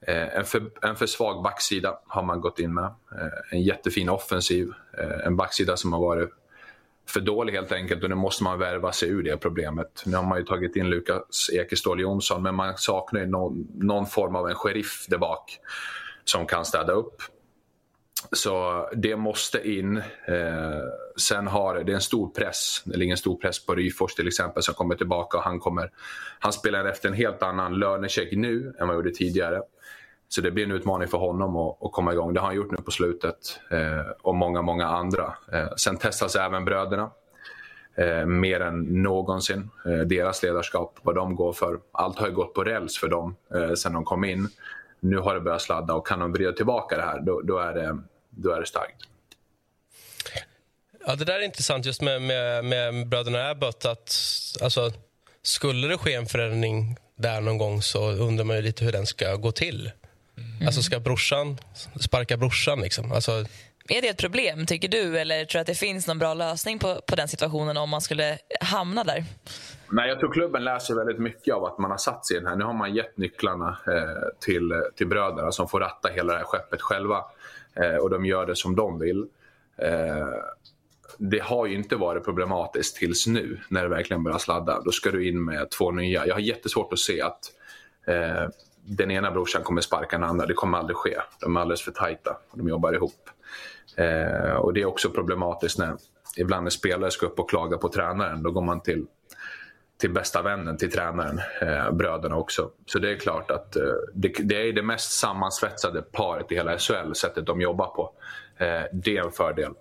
eh 0.07 0.37
en, 0.39 0.45
för, 0.45 0.71
en 0.83 0.97
för 0.97 1.07
svag 1.07 1.43
backsida 1.43 1.99
har 2.07 2.23
man 2.23 2.41
gått 2.41 2.59
in 2.59 2.75
med. 2.75 2.85
Eh, 2.85 3.29
en 3.51 3.63
jättefin 3.63 4.09
offensiv. 4.09 4.73
Eh, 4.99 5.27
en 5.27 5.37
backsida 5.37 5.77
som 5.77 5.93
har 5.93 6.01
varit 6.01 6.31
för 7.07 7.21
dålig 7.21 7.53
helt 7.53 7.73
enkelt 7.73 8.03
och 8.03 8.11
nu 8.11 8.17
måste 8.17 8.45
man 8.45 8.59
värva 8.59 8.93
sig 8.93 9.09
ur 9.09 9.23
det 9.23 9.37
problemet. 9.37 10.03
Nu 10.07 10.17
har 10.17 10.25
man 10.25 10.39
ju 10.39 10.45
tagit 10.45 10.77
in 10.77 10.91
Lukas 10.91 11.51
Ekeståhl 11.53 12.01
Jonsson 12.01 12.43
men 12.43 12.55
man 12.55 12.77
saknar 12.77 13.21
ju 13.21 13.27
någon, 13.27 13.69
någon 13.75 14.07
form 14.07 14.37
av 14.37 14.49
en 14.49 14.55
sheriff 14.55 15.07
där 15.09 15.19
bak 15.19 15.59
som 16.25 16.47
kan 16.47 16.65
städa 16.65 16.93
upp. 16.93 17.23
Så 18.33 18.89
det 18.95 19.17
måste 19.17 19.71
in. 19.71 19.97
Eh, 19.97 20.83
sen 21.17 21.47
har 21.47 21.85
det 21.85 21.93
en 21.93 22.01
stor 22.01 22.29
press, 22.31 22.83
det 22.85 22.97
ligger 22.97 23.13
en 23.13 23.19
stor 23.19 23.37
press 23.37 23.67
på 23.67 23.75
Ryfors 23.75 24.15
till 24.15 24.29
exempel 24.29 24.63
som 24.63 24.75
kommer 24.75 24.95
tillbaka 24.95 25.37
och 25.37 25.43
han 25.43 25.61
kommer, 25.61 25.91
han 26.39 26.53
spelar 26.53 26.85
efter 26.85 27.09
en 27.09 27.15
helt 27.15 27.43
annan 27.43 27.79
lönecheck 27.79 28.33
nu 28.33 28.67
än 28.67 28.75
vad 28.79 28.89
han 28.89 28.97
gjorde 28.97 29.11
tidigare. 29.11 29.61
Så 30.35 30.41
det 30.41 30.51
blir 30.51 30.65
en 30.65 30.73
utmaning 30.73 31.09
för 31.09 31.19
honom 31.19 31.57
att, 31.57 31.83
att 31.83 31.93
komma 31.93 32.13
igång. 32.13 32.35
Det 32.35 32.41
har 32.41 32.47
han 32.47 32.57
gjort 32.57 32.71
nu 32.71 32.77
på 32.77 32.91
slutet 32.91 33.61
eh, 33.71 34.11
och 34.23 34.35
många, 34.35 34.63
många 34.63 34.87
andra. 34.87 35.35
Eh, 35.53 35.75
sen 35.77 35.97
testas 35.97 36.37
även 36.37 36.65
bröderna 36.65 37.11
eh, 37.95 38.27
mer 38.27 38.61
än 38.61 39.03
någonsin. 39.03 39.71
Eh, 39.87 39.99
deras 39.99 40.43
ledarskap, 40.43 40.99
vad 41.03 41.15
de 41.15 41.37
går 41.37 41.53
för. 41.53 41.79
Allt 41.93 42.19
har 42.19 42.27
ju 42.27 42.33
gått 42.33 42.55
på 42.55 42.65
räls 42.65 42.99
för 42.99 43.09
dem 43.09 43.37
eh, 43.55 43.73
sen 43.73 43.93
de 43.93 44.05
kom 44.05 44.25
in. 44.25 44.49
Nu 45.01 45.19
har 45.19 45.35
det 45.35 45.41
börjat 45.41 45.63
sladda 45.63 45.95
och 45.95 46.07
kan 46.07 46.19
de 46.19 46.33
vrida 46.33 46.53
tillbaka 46.53 46.97
det 46.97 47.03
här, 47.03 47.21
då, 47.21 47.41
då, 47.41 47.59
är, 47.59 47.75
det, 47.75 47.99
då 48.31 48.51
är 48.51 48.61
det 48.61 48.67
starkt. 48.67 49.03
Ja, 51.07 51.15
det 51.15 51.25
där 51.25 51.35
är 51.35 51.43
intressant 51.43 51.87
just 51.87 52.03
med, 52.03 52.23
med, 52.23 52.65
med 52.65 53.09
bröderna 53.09 53.51
Abbott. 53.51 53.85
Att, 53.85 54.15
alltså, 54.63 54.93
skulle 55.43 55.89
det 55.89 55.99
ske 55.99 56.15
en 56.15 56.27
förändring 56.27 56.97
där 57.17 57.41
någon 57.41 57.59
gång 57.59 57.83
så 57.83 58.11
undrar 58.11 58.45
man 58.45 58.57
ju 58.57 58.63
lite 58.63 58.85
hur 58.85 58.93
den 58.93 59.07
ska 59.07 59.37
gå 59.37 59.53
till. 59.53 59.91
Mm. 60.37 60.67
Alltså 60.67 60.83
ska 60.83 61.01
brorsan 61.01 61.59
sparka 62.01 62.37
brorsan? 62.37 62.81
Liksom? 62.81 63.13
Alltså... 63.13 63.45
Är 63.89 64.03
det 64.03 64.09
ett 64.09 64.19
problem, 64.19 64.67
tycker 64.67 64.89
du? 64.89 65.19
Eller 65.19 65.45
tror 65.45 65.59
du 65.59 65.61
att 65.61 65.67
det 65.67 65.75
finns 65.75 66.07
någon 66.07 66.19
bra 66.19 66.35
lösning 66.35 66.79
på, 66.79 67.01
på 67.07 67.17
den 67.17 67.29
situationen 67.29 67.77
om 67.77 67.91
man 67.91 68.01
skulle 68.01 68.39
hamna 68.61 69.05
där? 69.05 69.25
Nej, 69.91 70.09
jag 70.09 70.21
tror 70.21 70.33
klubben 70.33 70.65
läser 70.65 70.95
väldigt 70.95 71.19
mycket 71.19 71.55
av 71.55 71.65
att 71.65 71.79
man 71.79 71.91
har 71.91 71.99
satt 71.99 72.27
sig 72.27 72.37
i 72.37 72.41
den 72.41 72.49
här. 72.49 72.57
Nu 72.57 72.65
har 72.65 72.73
man 72.73 72.95
gett 72.95 73.17
nycklarna 73.17 73.79
eh, 73.87 74.29
till, 74.41 74.73
till 74.97 75.07
bröderna 75.07 75.53
som 75.53 75.69
får 75.69 75.81
ratta 75.81 76.09
hela 76.09 76.33
det 76.33 76.39
här 76.39 76.45
skeppet 76.45 76.83
själva. 76.83 77.25
Eh, 77.75 77.97
och 77.97 78.11
de 78.11 78.27
gör 78.27 78.47
det 78.47 78.57
som 78.57 78.77
de 78.77 78.99
vill. 78.99 79.27
Eh, 79.77 80.29
det 81.19 81.43
har 81.43 81.67
ju 81.67 81.75
inte 81.75 81.97
varit 81.97 82.25
problematiskt 82.25 82.97
tills 82.97 83.27
nu 83.27 83.61
när 83.69 83.83
det 83.83 83.89
verkligen 83.89 84.25
börjar 84.25 84.39
sladda. 84.39 84.81
Då 84.81 84.91
ska 84.91 85.11
du 85.11 85.29
in 85.29 85.45
med 85.45 85.71
två 85.71 85.91
nya. 85.91 86.27
Jag 86.27 86.35
har 86.35 86.41
jättesvårt 86.41 86.93
att 86.93 86.99
se 86.99 87.21
att 87.21 87.41
eh, 88.07 88.49
den 88.87 89.11
ena 89.11 89.31
brorsan 89.31 89.63
kommer 89.63 89.81
sparka 89.81 90.19
den 90.19 90.29
andra. 90.29 90.47
Det 90.47 90.55
kommer 90.55 90.79
aldrig 90.79 90.97
ske. 90.97 91.17
De 91.41 91.57
är 91.57 91.61
alldeles 91.61 91.83
för 91.83 91.93
tajta. 91.93 92.37
De 92.55 92.69
jobbar 92.69 92.93
ihop. 92.93 93.31
Eh, 93.97 94.57
och 94.57 94.75
Det 94.75 94.81
är 94.81 94.85
också 94.85 95.11
problematiskt 95.11 95.79
när 95.79 95.97
ibland 96.37 96.65
när 96.65 96.71
spelare 96.71 97.11
ska 97.11 97.27
upp 97.27 97.39
och 97.39 97.51
klaga 97.51 97.79
på 97.79 97.89
tränaren. 97.89 98.43
Då 98.43 98.51
går 98.51 98.63
man 98.63 98.81
till, 98.81 99.07
till 100.01 100.11
bästa 100.11 100.43
vännen 100.43 100.77
till 100.77 100.93
tränaren, 100.93 101.41
eh, 101.61 101.91
bröderna 101.91 102.37
också. 102.37 102.71
Så 102.87 102.99
det 102.99 103.13
är 103.13 103.17
klart 103.17 103.51
att 103.51 103.77
eh, 103.77 103.83
det, 104.15 104.29
det, 104.39 104.69
är 104.69 104.73
det 104.73 104.83
mest 104.83 105.13
sammansvetsade 105.13 106.03
paret 106.03 106.53
i 106.53 106.55
hela 106.55 106.79
SHL, 106.79 107.13
sättet 107.15 107.47
de 107.47 107.61
jobbar 107.61 107.87
på. 107.87 108.13
Eh, 108.57 108.83
det 108.93 109.17
är 109.17 109.25
en 109.25 109.33
fördel. 109.33 109.73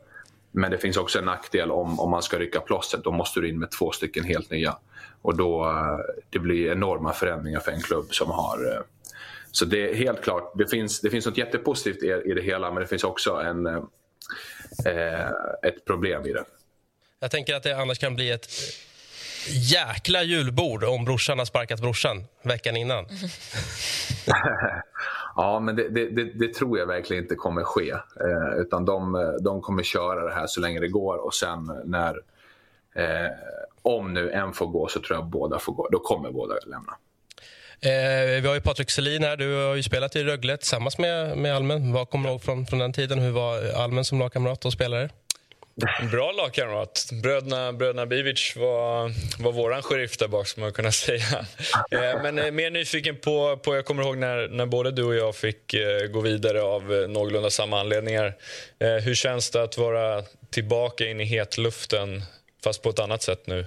Men 0.52 0.72
det 0.72 0.78
finns 0.78 0.98
också 0.98 1.20
en 1.20 1.26
nackdel 1.26 1.72
om, 1.72 2.00
om 2.00 2.10
man 2.10 2.22
ska 2.22 2.40
rycka 2.40 2.60
plåstret. 2.60 3.04
Då 3.04 3.12
måste 3.12 3.40
du 3.40 3.50
in 3.50 3.60
med 3.60 3.72
två 3.72 3.92
stycken 3.92 4.24
helt 4.24 4.52
nya. 4.52 4.78
Och 5.22 5.38
då 5.38 5.66
eh, 5.66 5.98
det 6.30 6.40
blir 6.40 6.72
enorma 6.72 7.14
förändringar 7.14 7.60
för 7.60 7.72
en 7.72 7.82
klubb 7.82 8.06
som 8.14 8.32
har... 8.32 8.72
Eh, 8.72 8.82
så 9.56 9.66
det 9.66 9.90
är 9.90 9.96
helt 9.96 10.22
klart, 10.22 10.52
det 10.56 10.68
finns, 10.68 11.02
det 11.02 11.10
finns 11.10 11.26
något 11.26 11.38
jättepositivt 11.38 12.04
i, 12.04 12.32
i 12.32 12.34
det 12.34 12.42
hela 12.42 12.72
men 12.72 12.82
det 12.82 12.88
finns 12.88 13.04
också 13.04 13.32
en, 13.32 13.66
eh, 13.66 15.28
ett 15.64 15.86
problem 15.86 16.26
i 16.26 16.34
det. 16.34 16.44
Jag 17.20 17.32
tänker 17.32 17.56
att 17.56 17.64
det 17.64 17.78
annars 17.78 18.00
kan 18.00 18.16
bli 18.16 18.32
ett 18.32 18.48
jäkla 19.50 20.24
julbord 20.24 20.84
om 20.84 21.06
brorsan 21.06 21.38
har 21.38 21.46
sparkat 21.46 21.82
brorsan 21.82 22.24
veckan 22.44 22.78
innan. 22.78 23.06
Ja, 25.36 25.60
men 25.60 25.76
det, 25.76 25.90
det, 25.90 26.10
det, 26.10 26.24
det, 26.24 26.54
tror 26.54 26.80
jag 26.80 26.86
verkligen 26.86 27.24
inte 27.24 27.36
kommer 27.36 27.64
ske. 27.64 27.92
Eh, 27.92 28.58
utan 28.58 28.86
de, 28.86 29.38
de 29.42 29.62
kommer 29.62 29.84
köra 29.84 30.26
det 30.28 30.34
här 30.34 30.48
så 30.48 30.62
länge 30.62 30.80
det 30.80 30.88
går 30.88 31.18
och 31.26 31.34
sen 31.34 31.82
när... 31.86 32.22
Eh, 32.96 33.32
om 33.82 34.14
nu 34.14 34.32
en 34.32 34.54
får 34.54 34.68
gå 34.68 34.88
så 34.88 35.00
tror 35.00 35.18
jag 35.18 35.26
båda 35.26 35.60
får 35.60 35.74
gå. 35.74 35.90
Då 35.92 36.00
kommer 36.00 36.32
båda 36.32 36.56
lämna. 36.66 36.98
Eh, 37.86 38.42
vi 38.42 38.48
har 38.48 38.56
ju 38.56 38.62
Patrik 38.62 38.90
Selin 38.90 39.24
här. 39.24 39.38
Du 39.38 39.56
har 39.56 39.76
ju 39.76 39.84
spelat 39.84 40.16
i 40.16 40.24
Rögle 40.24 40.58
tillsammans 40.58 40.98
med, 40.98 41.38
med 41.38 41.56
Almen. 41.56 41.94
Vad 41.94 42.10
kommer 42.10 42.30
du 42.30 42.32
ihåg 42.32 42.44
från, 42.44 42.66
från 42.66 42.80
den 42.80 42.94
tiden? 42.94 43.20
Hur 43.20 43.32
var 43.32 43.72
Almen 43.76 44.06
som 44.06 44.20
lagkamrat 44.20 44.66
och 44.66 44.74
spelare? 44.74 45.10
Bra 46.12 46.32
lagkamrat. 46.32 47.10
Bröderna, 47.24 47.74
bröderna 47.74 48.06
Bivic 48.06 48.54
var, 48.56 49.12
var 49.44 49.52
vår 49.52 49.82
sheriff 49.82 50.18
där 50.18 50.28
bak, 50.28 50.58
man 50.58 50.72
kunna 50.74 50.92
säga. 51.08 51.46
Eh, 51.92 52.22
men 52.24 52.40
eh, 52.40 52.52
mer 52.52 52.72
nyfiken 52.72 53.16
på, 53.16 53.58
på, 53.58 53.76
jag 53.76 53.86
kommer 53.86 54.04
ihåg 54.04 54.18
när, 54.18 54.48
när 54.48 54.66
både 54.66 54.92
du 54.92 55.04
och 55.04 55.16
jag 55.16 55.36
fick 55.36 55.74
eh, 55.74 56.08
gå 56.08 56.22
vidare 56.22 56.62
av 56.62 56.84
någorlunda 57.10 57.50
samma 57.50 57.80
anledningar. 57.80 58.36
Hur 58.80 59.16
känns 59.16 59.52
det 59.52 59.64
att 59.64 59.78
vara 59.78 60.24
tillbaka 60.50 61.06
in 61.06 61.22
i 61.22 61.26
hetluften, 61.26 62.24
fast 62.64 62.82
på 62.82 62.90
ett 62.90 63.00
annat 63.00 63.22
sätt 63.22 63.48
nu, 63.48 63.66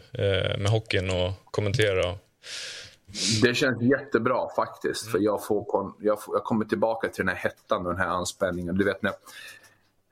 med 0.59 0.67
hockeyn 0.67 1.11
och 1.11 1.33
kommentera? 1.45 2.19
Det 3.43 3.55
känns 3.55 3.83
jättebra 3.83 4.49
faktiskt. 4.57 5.11
För 5.11 5.19
jag, 5.19 5.45
får, 5.45 5.93
jag, 6.01 6.23
får, 6.23 6.37
jag 6.37 6.45
kommer 6.45 6.65
tillbaka 6.65 7.09
till 7.09 7.27
den 7.27 7.37
här 7.37 7.43
hettan 7.43 7.87
och 7.87 7.93
den 7.93 8.03
här 8.03 8.09
anspänningen. 8.09 8.79
Du 8.79 8.85
vet 8.85 9.03
när 9.03 9.13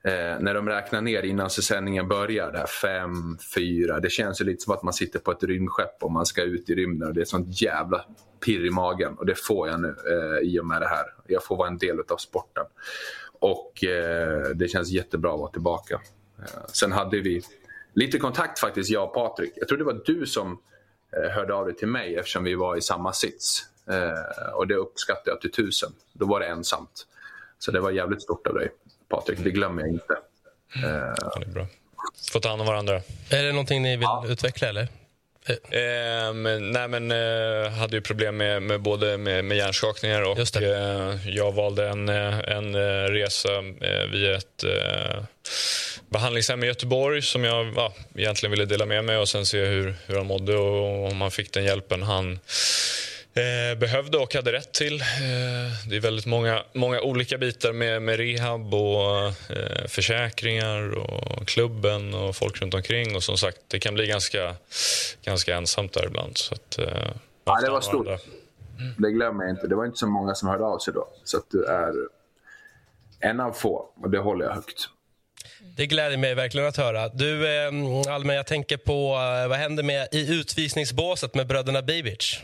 Eh, 0.05 0.39
när 0.39 0.53
de 0.53 0.69
räknar 0.69 1.01
ner 1.01 1.23
innan 1.23 1.49
sändningen 1.49 2.07
börjar, 2.07 2.51
där 2.51 2.65
fem, 2.65 3.37
fyra. 3.55 3.99
Det 3.99 4.09
känns 4.09 4.41
ju 4.41 4.45
lite 4.45 4.63
som 4.63 4.73
att 4.73 4.83
man 4.83 4.93
sitter 4.93 5.19
på 5.19 5.31
ett 5.31 5.43
rymdskepp 5.43 6.03
och 6.03 6.11
man 6.11 6.25
ska 6.25 6.43
ut 6.43 6.69
i 6.69 6.75
rymden. 6.75 7.07
Och 7.07 7.13
det 7.13 7.21
är 7.21 7.25
sånt 7.25 7.61
jävla 7.61 8.05
pirr 8.45 8.65
i 8.65 8.69
magen 8.69 9.13
och 9.17 9.25
det 9.25 9.35
får 9.35 9.69
jag 9.69 9.79
nu 9.79 9.95
eh, 10.07 10.47
i 10.49 10.59
och 10.59 10.65
med 10.65 10.81
det 10.81 10.87
här. 10.87 11.05
Jag 11.27 11.43
får 11.43 11.57
vara 11.57 11.67
en 11.67 11.77
del 11.77 11.99
av 12.09 12.17
sporten. 12.17 12.65
Och 13.39 13.83
eh, 13.83 14.49
det 14.55 14.67
känns 14.67 14.89
jättebra 14.89 15.33
att 15.33 15.39
vara 15.39 15.51
tillbaka. 15.51 16.01
Eh, 16.39 16.65
sen 16.67 16.91
hade 16.91 17.19
vi 17.19 17.41
lite 17.93 18.17
kontakt 18.17 18.59
faktiskt, 18.59 18.89
jag 18.89 19.03
och 19.03 19.13
Patrik. 19.13 19.53
Jag 19.55 19.67
tror 19.67 19.77
det 19.77 19.83
var 19.83 20.01
du 20.05 20.25
som 20.25 20.59
hörde 21.31 21.53
av 21.53 21.65
dig 21.65 21.75
till 21.75 21.87
mig 21.87 22.15
eftersom 22.15 22.43
vi 22.43 22.55
var 22.55 22.75
i 22.75 22.81
samma 22.81 23.13
sits. 23.13 23.65
Eh, 23.89 24.53
och 24.53 24.67
det 24.67 24.75
uppskattar 24.75 25.31
jag 25.31 25.41
till 25.41 25.51
tusen. 25.51 25.91
Då 26.13 26.25
var 26.25 26.39
det 26.39 26.45
ensamt. 26.45 27.07
Så 27.59 27.71
det 27.71 27.79
var 27.79 27.91
jävligt 27.91 28.21
stort 28.21 28.47
av 28.47 28.53
dig. 28.53 28.69
Patrik. 29.09 29.39
Det 29.43 29.51
glömmer 29.51 29.81
jag 29.81 29.89
inte. 29.89 30.17
Ja, 31.21 31.39
det 31.39 31.45
är 31.45 31.51
bra. 31.53 31.67
Får 32.31 32.39
ta 32.39 32.49
hand 32.49 32.61
om 32.61 32.67
varandra. 32.67 33.01
Är 33.29 33.43
det 33.43 33.51
någonting 33.51 33.81
ni 33.81 33.97
vill 33.97 34.03
ja. 34.03 34.25
utveckla? 34.27 34.67
eller? 34.67 34.87
Eh, 35.49 36.33
men, 36.33 36.71
nej, 36.71 36.87
men 36.87 37.11
eh, 37.11 37.71
hade 37.71 37.95
ju 37.95 38.01
problem 38.01 38.37
med, 38.37 38.61
med 38.61 38.81
både 38.81 39.17
med, 39.17 39.45
med 39.45 39.57
hjärnskakningar 39.57 40.21
och 40.21 40.55
eh, 40.61 41.15
jag 41.27 41.51
valde 41.51 41.89
en, 41.89 42.09
eh, 42.09 42.39
en 42.39 42.75
eh, 42.75 43.11
resa 43.11 43.57
eh, 43.81 44.05
via 44.11 44.35
ett 44.35 44.63
eh, 44.63 45.23
behandlingshem 46.09 46.63
i 46.63 46.67
Göteborg 46.67 47.21
som 47.21 47.43
jag 47.43 47.73
ja, 47.75 47.93
egentligen 48.15 48.51
ville 48.51 48.65
dela 48.65 48.85
med 48.85 49.05
mig 49.05 49.17
och 49.17 49.29
sen 49.29 49.45
se 49.45 49.65
hur, 49.65 49.95
hur 50.07 50.15
han 50.15 50.25
mådde 50.25 50.57
och 50.57 51.11
om 51.11 51.21
han 51.21 51.31
fick 51.31 51.53
den 51.53 51.63
hjälpen 51.63 52.03
han 52.03 52.39
Eh, 53.37 53.77
behövde 53.79 54.17
och 54.17 54.33
hade 54.35 54.51
rätt 54.51 54.73
till. 54.73 55.01
Eh, 55.01 55.89
det 55.89 55.95
är 55.95 55.99
väldigt 55.99 56.25
många, 56.25 56.63
många 56.73 57.01
olika 57.01 57.37
bitar 57.37 57.73
med, 57.73 58.01
med 58.01 58.17
rehab 58.17 58.73
och 58.73 59.25
eh, 59.27 59.87
försäkringar 59.87 60.97
och 60.97 61.47
klubben 61.47 62.13
och 62.13 62.35
folk 62.35 62.61
runt 62.61 62.73
omkring. 62.73 63.15
Och 63.15 63.23
som 63.23 63.37
sagt, 63.37 63.57
det 63.67 63.79
kan 63.79 63.93
bli 63.93 64.07
ganska, 64.07 64.55
ganska 65.23 65.55
ensamt 65.55 65.93
där 65.93 66.05
ibland. 66.05 66.37
Så 66.37 66.53
att, 66.53 66.77
eh, 66.77 67.11
ja, 67.45 67.59
det 67.61 67.69
var 67.69 67.81
stort. 67.81 68.07
Det 68.97 69.11
glömmer 69.11 69.43
jag 69.43 69.53
inte. 69.53 69.67
Det 69.67 69.75
var 69.75 69.85
inte 69.85 69.97
så 69.97 70.07
många 70.07 70.35
som 70.35 70.49
hörde 70.49 70.63
av 70.63 70.79
sig 70.79 70.93
då. 70.93 71.07
Så 71.23 71.37
att 71.37 71.45
du 71.51 71.65
är 71.65 71.93
en 73.19 73.39
av 73.39 73.51
få 73.51 73.89
och 74.03 74.09
det 74.09 74.19
håller 74.19 74.45
jag 74.45 74.53
högt. 74.53 74.89
Det 75.77 75.85
gläder 75.85 76.17
mig 76.17 76.35
verkligen 76.35 76.67
att 76.67 76.77
höra. 76.77 77.09
Du, 77.09 77.47
eh, 77.47 78.13
Almen, 78.13 78.35
jag 78.35 78.47
tänker 78.47 78.77
på 78.77 79.13
eh, 79.13 79.47
vad 79.49 79.57
händer 79.57 79.83
med 79.83 80.07
i 80.11 80.33
utvisningsbåset 80.39 81.35
med 81.35 81.47
bröderna 81.47 81.81
Bibic? 81.81 82.41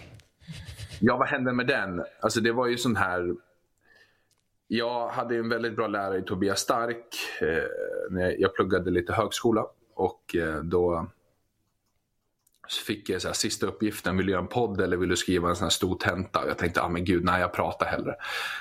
Ja, 1.03 1.17
vad 1.17 1.27
hände 1.27 1.53
med 1.53 1.67
den? 1.67 2.03
Alltså 2.19 2.41
det 2.41 2.51
var 2.51 2.67
ju 2.67 2.77
sån 2.77 2.95
här... 2.95 3.35
Jag 4.67 5.07
hade 5.07 5.35
en 5.35 5.49
väldigt 5.49 5.75
bra 5.75 5.87
lärare 5.87 6.17
i 6.17 6.21
Tobias 6.21 6.59
Stark 6.59 7.05
eh, 7.41 7.47
när 8.09 8.35
jag 8.39 8.55
pluggade 8.55 8.91
lite 8.91 9.13
högskola. 9.13 9.65
Och 9.95 10.35
eh, 10.35 10.63
då 10.63 11.07
fick 12.87 13.09
jag 13.09 13.21
så 13.21 13.27
här, 13.27 13.35
sista 13.35 13.65
uppgiften, 13.65 14.17
vill 14.17 14.25
du 14.25 14.31
göra 14.31 14.41
en 14.41 14.47
podd 14.47 14.81
eller 14.81 14.97
vill 14.97 15.09
du 15.09 15.15
skriva 15.15 15.49
en 15.49 15.55
sån 15.55 15.65
här 15.65 15.69
stor 15.69 15.95
tenta? 15.95 16.39
Och 16.39 16.49
jag 16.49 16.57
tänkte, 16.57 16.81
ah, 16.81 16.89
men 16.89 17.05
gud, 17.05 17.23
nej 17.23 17.41
jag 17.41 17.53
pratar 17.53 17.85
hellre. 17.85 18.15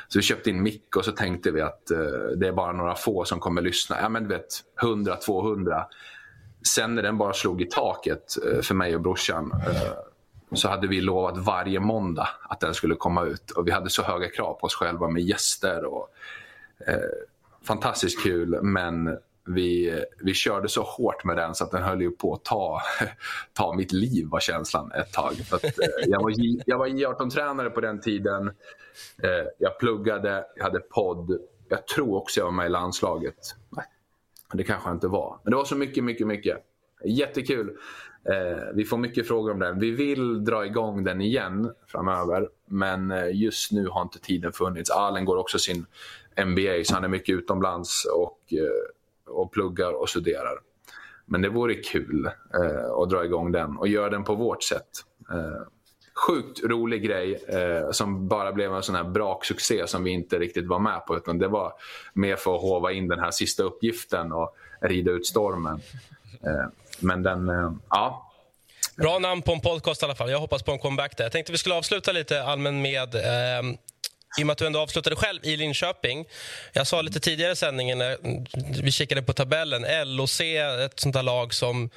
Så 0.08 0.18
vi 0.18 0.22
köpte 0.22 0.50
in 0.50 0.62
mick 0.62 0.96
och 0.96 1.04
så 1.04 1.12
tänkte 1.12 1.50
vi 1.50 1.60
att 1.60 1.90
eh, 1.90 1.98
det 2.36 2.48
är 2.48 2.52
bara 2.52 2.72
några 2.72 2.94
få 2.94 3.24
som 3.24 3.40
kommer 3.40 3.62
lyssna. 3.62 3.96
Ja 4.00 4.08
men 4.08 4.22
du 4.22 4.28
vet, 4.28 4.48
100, 4.82 5.16
200. 5.16 5.86
Sen 6.74 6.94
när 6.94 7.02
den 7.02 7.18
bara 7.18 7.32
slog 7.32 7.62
i 7.62 7.66
taket 7.66 8.36
eh, 8.46 8.60
för 8.60 8.74
mig 8.74 8.94
och 8.94 9.00
brorsan 9.00 9.52
eh, 9.52 10.09
så 10.52 10.68
hade 10.68 10.86
vi 10.86 11.00
lovat 11.00 11.38
varje 11.38 11.80
måndag 11.80 12.28
att 12.42 12.60
den 12.60 12.74
skulle 12.74 12.94
komma 12.94 13.24
ut. 13.24 13.50
Och 13.50 13.66
Vi 13.66 13.70
hade 13.70 13.90
så 13.90 14.02
höga 14.02 14.28
krav 14.28 14.54
på 14.54 14.66
oss 14.66 14.74
själva 14.74 15.08
med 15.08 15.22
gäster. 15.22 15.84
och 15.84 16.08
eh, 16.86 16.94
Fantastiskt 17.62 18.22
kul, 18.22 18.62
men 18.62 19.18
vi, 19.44 20.04
vi 20.18 20.34
körde 20.34 20.68
så 20.68 20.82
hårt 20.82 21.24
med 21.24 21.36
den 21.36 21.54
så 21.54 21.64
att 21.64 21.70
den 21.70 21.82
höll 21.82 22.02
ju 22.02 22.10
på 22.10 22.34
att 22.34 22.44
ta, 22.44 22.80
ta 23.52 23.74
mitt 23.74 23.92
liv 23.92 24.26
var 24.26 24.40
känslan 24.40 24.92
ett 24.92 25.12
tag. 25.12 25.32
Att, 25.52 25.64
eh, 25.64 25.70
jag, 26.06 26.22
var, 26.22 26.32
jag 26.66 26.78
var 26.78 26.86
J18-tränare 26.86 27.70
på 27.70 27.80
den 27.80 28.00
tiden. 28.00 28.48
Eh, 29.22 29.46
jag 29.58 29.78
pluggade, 29.78 30.44
jag 30.56 30.64
hade 30.64 30.80
podd. 30.80 31.38
Jag 31.68 31.86
tror 31.86 32.16
också 32.16 32.40
jag 32.40 32.44
var 32.44 32.52
med 32.52 32.66
i 32.66 32.68
landslaget. 32.68 33.54
Nej, 33.70 33.84
det 34.52 34.64
kanske 34.64 34.88
jag 34.88 34.96
inte 34.96 35.08
var. 35.08 35.38
Men 35.42 35.50
det 35.50 35.56
var 35.56 35.64
så 35.64 35.76
mycket, 35.76 36.04
mycket, 36.04 36.26
mycket. 36.26 36.58
Jättekul. 37.04 37.76
Eh, 38.28 38.64
vi 38.74 38.84
får 38.84 38.98
mycket 38.98 39.28
frågor 39.28 39.52
om 39.52 39.58
den. 39.58 39.78
Vi 39.78 39.90
vill 39.90 40.44
dra 40.44 40.66
igång 40.66 41.04
den 41.04 41.20
igen 41.20 41.72
framöver, 41.86 42.48
men 42.66 43.10
eh, 43.10 43.36
just 43.36 43.72
nu 43.72 43.88
har 43.88 44.02
inte 44.02 44.18
tiden 44.18 44.52
funnits. 44.52 44.90
Allen 44.90 45.24
går 45.24 45.36
också 45.36 45.58
sin 45.58 45.86
MBA, 46.46 46.84
så 46.84 46.94
han 46.94 47.04
är 47.04 47.08
mycket 47.08 47.34
utomlands 47.34 48.04
och, 48.04 48.52
eh, 48.52 49.34
och 49.34 49.52
pluggar 49.52 49.92
och 49.92 50.08
studerar. 50.08 50.58
Men 51.26 51.42
det 51.42 51.48
vore 51.48 51.74
kul 51.74 52.26
eh, 52.54 52.90
att 53.02 53.10
dra 53.10 53.24
igång 53.24 53.52
den 53.52 53.76
och 53.76 53.88
göra 53.88 54.10
den 54.10 54.24
på 54.24 54.34
vårt 54.34 54.62
sätt. 54.62 54.88
Eh, 55.32 55.62
sjukt 56.26 56.64
rolig 56.64 57.02
grej 57.02 57.34
eh, 57.48 57.90
som 57.90 58.28
bara 58.28 58.52
blev 58.52 58.74
en 58.74 58.82
sån 58.82 58.94
här 58.94 59.04
braksuccé 59.04 59.86
som 59.86 60.04
vi 60.04 60.10
inte 60.10 60.38
riktigt 60.38 60.66
var 60.66 60.78
med 60.78 61.06
på. 61.06 61.16
Utan 61.16 61.38
det 61.38 61.48
var 61.48 61.72
mer 62.14 62.36
för 62.36 62.54
att 62.54 62.60
hova 62.60 62.92
in 62.92 63.08
den 63.08 63.18
här 63.18 63.30
sista 63.30 63.62
uppgiften 63.62 64.32
och 64.32 64.56
rida 64.80 65.10
ut 65.10 65.26
stormen. 65.26 65.80
Eh, 66.46 66.68
men 66.98 67.22
den, 67.22 67.48
eh, 67.48 67.72
ja. 67.90 68.26
Bra 68.96 69.18
namn 69.18 69.42
på 69.42 69.52
en 69.52 69.60
podcast 69.60 70.02
i 70.02 70.04
alla 70.04 70.14
fall. 70.14 70.30
Jag 70.30 70.38
hoppas 70.38 70.62
på 70.62 70.72
en 70.72 70.78
comeback 70.78 71.16
där. 71.16 71.24
Jag 71.24 71.32
tänkte 71.32 71.52
vi 71.52 71.58
skulle 71.58 71.74
avsluta 71.74 72.12
lite 72.12 72.42
allmän 72.42 72.82
med 72.82 73.14
eh, 73.14 73.62
i 74.38 74.42
och 74.42 74.46
med 74.46 74.52
att 74.52 74.58
du 74.58 74.66
ändå 74.66 74.80
avslutade 74.80 75.16
själv 75.16 75.44
i 75.44 75.56
Linköping. 75.56 76.24
Jag 76.72 76.86
sa 76.86 77.02
lite 77.02 77.20
tidigare 77.20 77.52
i 77.52 77.56
sändningen 77.56 77.98
när 77.98 78.16
vi 78.82 78.92
kikade 78.92 79.22
på 79.22 79.32
tabellen. 79.32 80.16
LOC, 80.16 80.40
ett 80.84 81.00
sånt 81.00 81.14
där 81.14 81.22
lag 81.22 81.54
som 81.54 81.90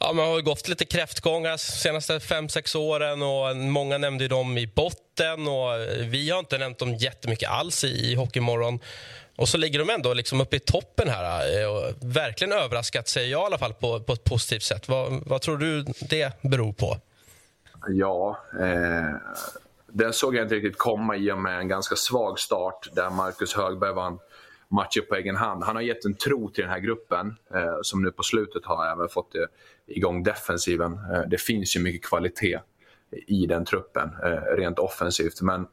ja, 0.00 0.12
man 0.12 0.28
har 0.28 0.40
gått 0.40 0.68
lite 0.68 0.84
kräftgångar 0.84 1.50
de 1.50 1.58
senaste 1.58 2.20
fem 2.20 2.48
sex 2.48 2.74
åren. 2.74 3.22
och 3.22 3.56
Många 3.56 3.98
nämnde 3.98 4.28
dem 4.28 4.58
i 4.58 4.66
botten. 4.66 5.48
och 5.48 5.80
Vi 6.00 6.30
har 6.30 6.38
inte 6.38 6.58
nämnt 6.58 6.78
dem 6.78 6.94
jättemycket 6.94 7.50
alls 7.50 7.84
i, 7.84 7.88
i 7.88 8.14
Hockeymorgon. 8.14 8.80
Och 9.36 9.48
så 9.48 9.58
ligger 9.58 9.78
de 9.78 9.90
ändå 9.90 10.14
liksom 10.14 10.40
uppe 10.40 10.56
i 10.56 10.60
toppen 10.60 11.08
här. 11.08 11.60
Eh, 11.62 11.68
och 11.68 11.94
verkligen 12.00 12.52
överraskat, 12.52 13.08
säger 13.08 13.30
jag 13.30 13.42
i 13.42 13.44
alla 13.44 13.58
fall, 13.58 13.74
på, 13.74 14.00
på 14.00 14.12
ett 14.12 14.24
positivt 14.24 14.62
sätt. 14.62 14.88
Vad, 14.88 15.22
vad 15.26 15.42
tror 15.42 15.56
du 15.58 15.84
det 16.08 16.42
beror 16.42 16.72
på? 16.72 16.96
Ja, 17.88 18.38
eh, 18.60 19.16
den 19.86 20.12
såg 20.12 20.36
jag 20.36 20.44
inte 20.44 20.54
riktigt 20.54 20.78
komma 20.78 21.16
i 21.16 21.32
och 21.32 21.38
med 21.38 21.58
en 21.58 21.68
ganska 21.68 21.96
svag 21.96 22.38
start 22.38 22.88
där 22.92 23.10
Marcus 23.10 23.54
Högberg 23.54 23.92
vann 23.92 24.18
matcher 24.68 25.00
på 25.00 25.14
egen 25.14 25.36
hand. 25.36 25.64
Han 25.64 25.76
har 25.76 25.82
gett 25.82 26.04
en 26.04 26.14
tro 26.14 26.50
till 26.50 26.64
den 26.64 26.72
här 26.72 26.78
gruppen 26.78 27.36
eh, 27.54 27.78
som 27.82 28.02
nu 28.02 28.10
på 28.10 28.22
slutet 28.22 28.64
har 28.64 28.92
även 28.92 29.08
fått 29.08 29.34
eh, 29.34 29.42
igång 29.86 30.22
defensiven. 30.22 30.92
Eh, 30.92 31.22
det 31.26 31.40
finns 31.40 31.76
ju 31.76 31.80
mycket 31.80 32.08
kvalitet 32.08 32.58
i 33.26 33.46
den 33.46 33.64
truppen 33.64 34.10
eh, 34.24 34.56
rent 34.56 34.78
offensivt. 34.78 35.40
Men 35.40 35.66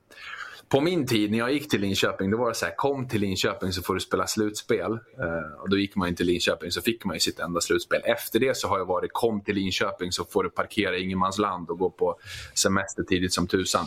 på 0.69 0.81
min 0.81 1.07
tid 1.07 1.31
när 1.31 1.37
jag 1.37 1.53
gick 1.53 1.69
till 1.69 1.81
Linköping, 1.81 2.31
då 2.31 2.37
var 2.37 2.49
det 2.49 2.55
så 2.55 2.65
här, 2.65 2.75
kom 2.75 3.07
till 3.07 3.21
Linköping 3.21 3.71
så 3.71 3.81
får 3.81 3.93
du 3.93 3.99
spela 3.99 4.27
slutspel. 4.27 4.91
Eh, 4.91 5.61
och 5.61 5.69
då 5.69 5.77
gick 5.77 5.95
man 5.95 6.15
till 6.15 6.25
Linköping 6.25 6.71
så 6.71 6.81
fick 6.81 7.05
man 7.05 7.19
sitt 7.19 7.39
enda 7.39 7.61
slutspel. 7.61 8.01
Efter 8.05 8.39
det 8.39 8.57
så 8.57 8.67
har 8.67 8.77
jag 8.77 8.85
varit, 8.85 9.13
kom 9.13 9.41
till 9.41 9.55
Linköping 9.55 10.11
så 10.11 10.25
får 10.25 10.43
du 10.43 10.49
parkera 10.49 10.97
i 10.97 11.03
ingenmansland 11.03 11.69
och 11.69 11.79
gå 11.79 11.89
på 11.89 12.19
semester 12.53 13.03
tidigt 13.03 13.33
som 13.33 13.47
tusan. 13.47 13.85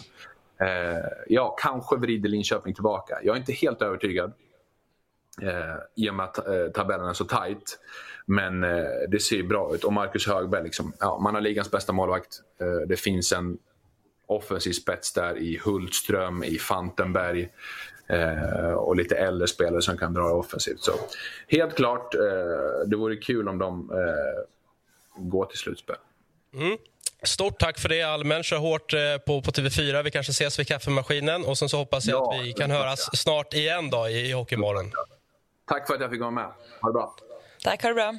Eh, 0.61 1.09
ja, 1.29 1.57
kanske 1.61 1.97
vrider 1.97 2.29
Linköping 2.29 2.75
tillbaka. 2.75 3.19
Jag 3.23 3.37
är 3.37 3.41
inte 3.41 3.53
helt 3.53 3.83
övertygad. 3.83 4.33
Eh, 5.43 6.05
I 6.05 6.11
och 6.11 6.15
med 6.15 6.25
att 6.25 6.39
eh, 6.39 6.67
tabellen 6.75 7.09
är 7.09 7.13
så 7.13 7.25
tajt. 7.25 7.79
Men 8.27 8.65
eh, 8.65 8.85
det 9.09 9.23
ser 9.23 9.43
bra 9.43 9.75
ut. 9.75 9.85
Och 9.85 9.93
Marcus 9.93 10.27
Högberg, 10.27 10.65
liksom, 10.65 10.93
ja, 11.01 11.19
man 11.19 11.35
har 11.35 11.41
ligans 11.41 11.71
bästa 11.71 11.93
målvakt. 11.93 12.41
Eh, 12.61 12.89
det 12.89 12.97
finns 12.97 13.33
en 13.33 13.59
offensiv 14.27 14.73
spets 14.73 15.13
där 15.13 15.39
i 15.39 15.61
Hultström, 15.65 16.45
i 16.45 16.59
Fantenberg 16.59 17.49
eh, 18.07 18.73
och 18.73 18.97
lite 18.97 19.17
äldre 19.17 19.49
spelare 19.49 19.83
som 19.83 19.99
kan 19.99 20.15
dra 20.15 20.23
offensivt. 20.23 20.81
Så 20.81 20.93
helt 21.49 21.75
klart, 21.75 22.15
eh, 22.15 22.21
det 22.87 22.97
vore 22.97 23.17
kul 23.17 23.49
om 23.49 23.59
de 23.59 23.91
eh, 23.91 24.43
går 25.17 25.47
till 25.47 25.59
slutspel. 25.59 25.97
Mm. 26.55 26.79
Stort 27.23 27.59
tack 27.59 27.79
för 27.79 27.89
det, 27.89 28.03
Almen. 28.03 28.43
Kör 28.43 28.59
hårt 28.59 28.95
eh, 28.95 29.01
på, 29.27 29.43
på 29.43 29.51
TV4. 29.51 30.03
Vi 30.03 30.11
kanske 30.11 30.31
ses 30.31 30.59
vid 30.59 30.69
kaffemaskinen. 30.69 31.45
Och 31.45 31.59
sen 31.59 31.69
så 31.69 31.77
hoppas 31.77 32.07
jag 32.07 32.17
ja, 32.17 32.35
att 32.35 32.47
vi 32.47 32.53
kan 32.53 32.71
höras 32.71 33.09
ja. 33.13 33.17
snart 33.17 33.55
igen 33.55 33.91
då 33.91 34.09
i, 34.09 34.29
i 34.29 34.33
Hockeymorgon. 34.33 34.93
Tack 35.67 35.87
för 35.87 35.95
att 35.95 36.01
jag 36.01 36.11
fick 36.11 36.21
vara 36.21 36.31
med. 36.31 36.51
Ha 36.81 36.89
det 36.89 36.93
bra. 36.93 37.15
Tack, 37.63 37.83
ha 37.83 37.89
det 37.89 37.95
bra. 37.95 38.19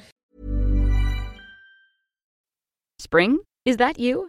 Spring? 3.02 3.38
Is 3.64 3.76
that 3.76 3.98
you? 3.98 4.28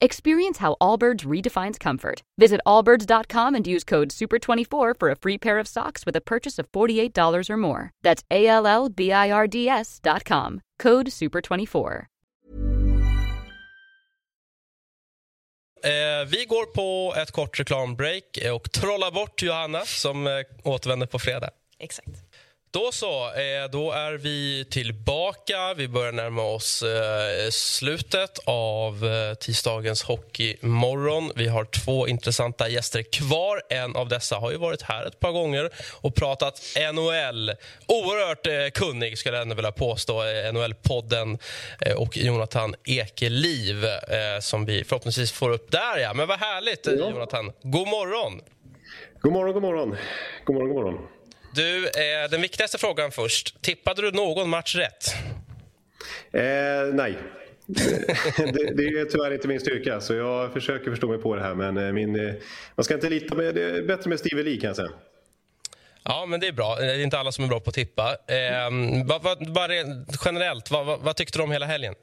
Experience 0.00 0.58
how 0.58 0.76
Allbirds 0.80 1.24
redefines 1.24 1.78
comfort. 1.78 2.22
Visit 2.38 2.60
allbirds.com 2.64 3.54
and 3.56 3.66
use 3.66 3.82
code 3.84 4.10
SUPER24 4.10 4.98
for 4.98 5.10
a 5.10 5.16
free 5.16 5.38
pair 5.38 5.58
of 5.58 5.66
socks 5.66 6.06
with 6.06 6.14
a 6.14 6.20
purchase 6.20 6.58
of 6.58 6.70
$48 6.70 7.50
or 7.50 7.56
more. 7.56 7.90
That's 8.02 8.22
A 8.30 8.46
L 8.46 8.66
L 8.66 8.88
B 8.88 9.10
I 9.10 9.30
R 9.30 9.48
D 9.48 9.68
S.com. 9.68 10.60
Code 10.78 11.06
SUPER24. 11.08 12.06
Eh, 15.84 16.26
vi 16.26 16.44
går 16.44 16.66
på 16.66 17.14
ett 17.16 17.30
kort 17.30 17.58
reklambreak 17.58 18.38
och 18.54 18.72
trollar 18.72 19.10
bort 19.10 19.42
Johanna 19.42 19.80
som 19.80 20.26
eh, 20.26 20.32
återvänder 20.64 21.06
på 21.06 21.18
fredag. 21.18 21.50
Exakt. 21.78 22.08
Då 22.70 22.92
så, 22.92 23.24
eh, 23.24 23.70
då 23.72 23.92
är 23.92 24.12
vi 24.12 24.64
tillbaka. 24.70 25.74
Vi 25.76 25.88
börjar 25.88 26.12
närma 26.12 26.42
oss 26.42 26.82
eh, 26.82 27.50
slutet 27.50 28.38
av 28.44 29.04
eh, 29.04 29.34
tisdagens 29.34 30.02
Hockeymorgon. 30.02 31.32
Vi 31.36 31.48
har 31.48 31.64
två 31.64 32.08
intressanta 32.08 32.68
gäster 32.68 33.02
kvar. 33.02 33.62
En 33.70 33.96
av 33.96 34.08
dessa 34.08 34.36
har 34.36 34.50
ju 34.50 34.56
varit 34.56 34.82
här 34.82 35.06
ett 35.06 35.20
par 35.20 35.32
gånger 35.32 35.70
och 36.00 36.14
pratat 36.14 36.62
NHL. 36.92 37.52
Oerhört 37.86 38.74
kunnig, 38.74 39.18
skulle 39.18 39.36
jag 39.36 39.42
ändå 39.42 39.54
vilja 39.54 39.72
påstå. 39.72 40.22
NHL-podden 40.52 41.38
och 41.96 42.16
Jonathan 42.16 42.74
Ekeliv 42.84 43.84
som 44.40 44.64
vi 44.64 44.84
förhoppningsvis 44.84 45.32
får 45.32 45.50
upp 45.50 45.70
där. 45.70 45.98
Ja. 45.98 46.14
Men 46.14 46.28
vad 46.28 46.38
härligt. 46.38 46.86
Jonathan. 46.86 47.52
God 47.62 47.88
morgon! 47.88 48.40
God 49.20 49.32
morgon, 49.32 49.52
god 49.52 49.62
morgon. 49.62 49.96
God 50.44 50.54
morgon, 50.56 50.74
god 50.74 50.84
morgon. 50.84 51.17
Du, 51.54 51.86
eh, 51.86 52.30
den 52.30 52.42
viktigaste 52.42 52.78
frågan 52.78 53.10
först. 53.10 53.62
Tippade 53.62 54.02
du 54.02 54.10
någon 54.10 54.48
match 54.48 54.76
rätt? 54.76 55.14
Eh, 56.32 56.94
nej. 56.94 57.18
det, 57.66 58.74
det, 58.74 58.82
är 58.82 59.04
tyvärr 59.04 59.34
inte 59.34 59.48
min 59.48 59.60
styrka, 59.60 60.00
så 60.00 60.14
jag 60.14 60.52
försöker 60.52 60.90
förstå 60.90 61.08
mig 61.08 61.18
på 61.18 61.36
det 61.36 61.42
här. 61.42 61.54
Men 61.54 61.76
eh, 61.76 61.92
min, 61.92 62.28
eh, 62.28 62.34
man 62.74 62.84
ska 62.84 62.94
inte 62.94 63.10
lita 63.10 63.34
med, 63.34 63.54
det 63.54 63.62
är 63.62 63.82
bättre 63.82 64.08
med 64.08 64.18
Steve 64.18 64.42
Lee 64.42 64.60
kan 64.60 64.68
jag 64.68 64.76
säga. 64.76 64.90
Ja, 66.02 66.26
men 66.26 66.40
det 66.40 66.46
är 66.46 66.52
bra. 66.52 66.76
Det 66.76 66.92
är 66.92 67.02
inte 67.02 67.18
alla 67.18 67.32
som 67.32 67.44
är 67.44 67.48
bra 67.48 67.60
på 67.60 67.68
att 67.68 67.74
tippa. 67.74 68.10
Eh, 68.10 68.70
vad, 69.04 69.22
vad, 69.22 69.52
bara 69.52 69.72
generellt, 70.24 70.70
vad, 70.70 71.00
vad, 71.00 71.16
tyckte 71.16 71.38
du 71.38 71.42
om 71.42 71.50
hela 71.50 71.66
helgen? 71.66 71.94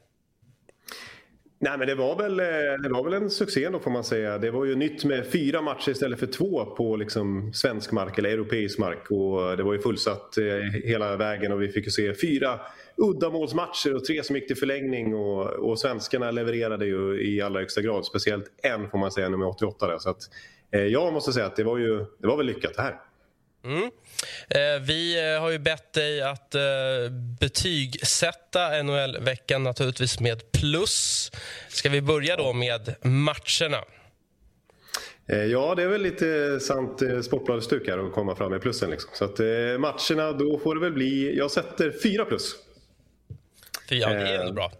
Nej, 1.58 1.78
men 1.78 1.86
det 1.86 1.94
var, 1.94 2.16
väl, 2.16 2.40
eh, 2.40 2.82
det 2.82 2.88
var 2.88 3.04
väl 3.04 3.12
en 3.12 3.30
succé 3.30 3.68
då 3.68 3.78
får 3.78 3.90
man 3.90 4.04
säga. 4.04 4.38
Det 4.38 4.50
var 4.50 4.64
ju 4.64 4.74
nytt 4.74 5.04
med 5.04 5.26
fyra 5.26 5.62
matcher 5.62 5.90
istället 5.90 6.18
för 6.18 6.26
två 6.26 6.64
på 6.64 6.96
liksom 6.96 7.52
svensk 7.52 7.92
mark 7.92 8.18
eller 8.18 8.30
europeisk 8.30 8.78
mark. 8.78 9.10
Och 9.10 9.56
det 9.56 9.62
var 9.62 9.72
ju 9.72 9.78
fullsatt 9.78 10.38
eh, 10.38 10.80
hela 10.84 11.16
vägen 11.16 11.52
och 11.52 11.62
vi 11.62 11.68
fick 11.68 11.84
ju 11.84 11.90
se 11.90 12.14
fyra 12.14 12.60
uddamålsmatcher 12.96 13.94
och 13.94 14.04
tre 14.04 14.22
som 14.22 14.36
gick 14.36 14.46
till 14.46 14.56
förlängning. 14.56 15.14
Och, 15.14 15.46
och 15.46 15.78
svenskarna 15.78 16.30
levererade 16.30 16.86
ju 16.86 17.22
i 17.22 17.42
allra 17.42 17.60
högsta 17.60 17.82
grad. 17.82 18.04
Speciellt 18.04 18.46
en 18.62 18.90
får 18.90 18.98
man 18.98 19.10
säga, 19.10 19.28
nummer 19.28 19.48
88. 19.48 19.86
Där. 19.86 19.98
Så 19.98 20.10
att, 20.10 20.22
eh, 20.70 20.80
jag 20.80 21.12
måste 21.12 21.32
säga 21.32 21.46
att 21.46 21.56
det 21.56 21.64
var, 21.64 21.78
ju, 21.78 22.04
det 22.18 22.26
var 22.26 22.36
väl 22.36 22.46
lyckat 22.46 22.74
det 22.76 22.82
här. 22.82 23.00
Mm. 23.66 23.90
Eh, 24.48 24.82
vi 24.82 25.32
eh, 25.34 25.40
har 25.40 25.50
ju 25.50 25.58
bett 25.58 25.92
dig 25.92 26.22
att 26.22 26.54
eh, 26.54 26.62
betygsätta 27.40 28.82
NHL-veckan 28.82 29.62
naturligtvis 29.62 30.20
med 30.20 30.52
plus. 30.52 31.30
Ska 31.68 31.88
vi 31.88 32.02
börja 32.02 32.36
då 32.36 32.52
med 32.52 32.94
matcherna? 33.02 33.84
Ja, 35.50 35.74
det 35.74 35.82
är 35.82 35.88
väl 35.88 36.02
lite 36.02 36.60
sant 36.60 37.02
Sportbladet-stuk 37.22 37.88
här 37.88 37.98
att 37.98 38.12
komma 38.12 38.36
fram 38.36 38.50
med 38.50 38.62
plussen. 38.62 38.90
Liksom. 38.90 39.10
Så 39.12 39.24
att, 39.24 39.38
matcherna, 39.78 40.32
då 40.32 40.58
får 40.58 40.74
det 40.74 40.80
väl 40.80 40.92
bli... 40.92 41.38
Jag 41.38 41.50
sätter 41.50 41.94
fyra 42.02 42.24
plus. 42.24 42.56
Fyra, 43.88 44.08
det 44.08 44.28
är 44.28 44.40
ändå 44.40 44.52
bra. 44.52 44.72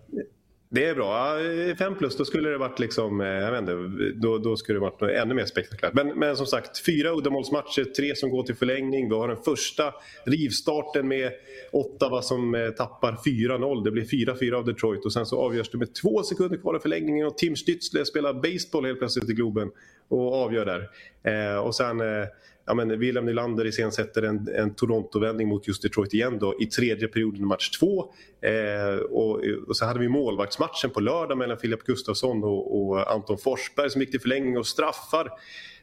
Det 0.68 0.84
är 0.84 0.94
bra. 0.94 1.38
Fem 1.78 1.94
plus, 1.94 2.16
då 2.16 2.24
skulle 2.24 2.48
det 2.48 2.58
varit 2.58 2.78
liksom, 2.78 3.20
eh, 3.20 3.26
jag 3.26 3.50
vet 3.50 3.60
inte, 3.60 3.72
då, 4.14 4.38
då 4.38 4.56
skulle 4.56 4.76
det 4.76 4.80
varit 4.80 5.02
ännu 5.02 5.34
mer 5.34 5.44
spektakulärt. 5.44 5.94
Men, 5.94 6.08
men 6.08 6.36
som 6.36 6.46
sagt, 6.46 6.84
fyra 6.86 7.10
uddamålsmatcher, 7.10 7.84
tre 7.84 8.16
som 8.16 8.30
går 8.30 8.42
till 8.42 8.54
förlängning. 8.54 9.08
Vi 9.08 9.14
har 9.14 9.28
den 9.28 9.36
första 9.36 9.94
rivstarten 10.24 11.08
med 11.08 11.32
Ottawa 11.72 12.22
som 12.22 12.54
eh, 12.54 12.70
tappar 12.70 13.12
4-0. 13.12 13.84
Det 13.84 13.90
blir 13.90 14.04
4-4 14.04 14.52
av 14.52 14.64
Detroit 14.64 15.04
och 15.04 15.12
sen 15.12 15.26
så 15.26 15.40
avgörs 15.40 15.70
det 15.70 15.78
med 15.78 15.94
två 15.94 16.22
sekunder 16.22 16.56
kvar 16.56 16.76
i 16.76 16.80
förlängningen 16.80 17.26
och 17.26 17.38
Tim 17.38 17.54
Stützle 17.54 18.04
spelar 18.04 18.34
baseball 18.34 18.84
helt 18.84 18.98
plötsligt 18.98 19.30
i 19.30 19.32
Globen 19.32 19.70
och 20.08 20.34
avgör 20.34 20.64
där. 20.64 20.88
Eh, 21.22 21.58
och 21.58 21.74
sen 21.74 22.00
eh, 22.00 22.26
ja, 22.66 22.74
men 22.74 22.98
William 22.98 23.24
Nylander 23.24 23.64
iscensätter 23.66 24.22
en, 24.22 24.48
en 24.48 24.74
Toronto-vändning 24.74 25.48
mot 25.48 25.68
just 25.68 25.82
Detroit 25.82 26.14
igen 26.14 26.38
då, 26.38 26.60
i 26.60 26.66
tredje 26.66 27.08
perioden 27.08 27.40
i 27.40 27.44
match 27.44 27.70
två. 27.70 28.12
Eh, 28.40 28.96
och, 28.96 29.40
och, 29.68 29.76
så 29.76 29.84
hade 29.84 30.00
vi 30.00 30.08
målvaktsmatchen 30.08 30.90
på 30.90 31.00
lördag 31.00 31.38
mellan 31.38 31.58
Filip 31.58 31.82
Gustafsson 31.82 32.44
och, 32.44 32.88
och, 32.88 33.12
Anton 33.12 33.38
Forsberg 33.38 33.90
som 33.90 34.00
gick 34.00 34.10
till 34.10 34.20
förlängning 34.20 34.58
och 34.58 34.66
straffar. 34.66 35.30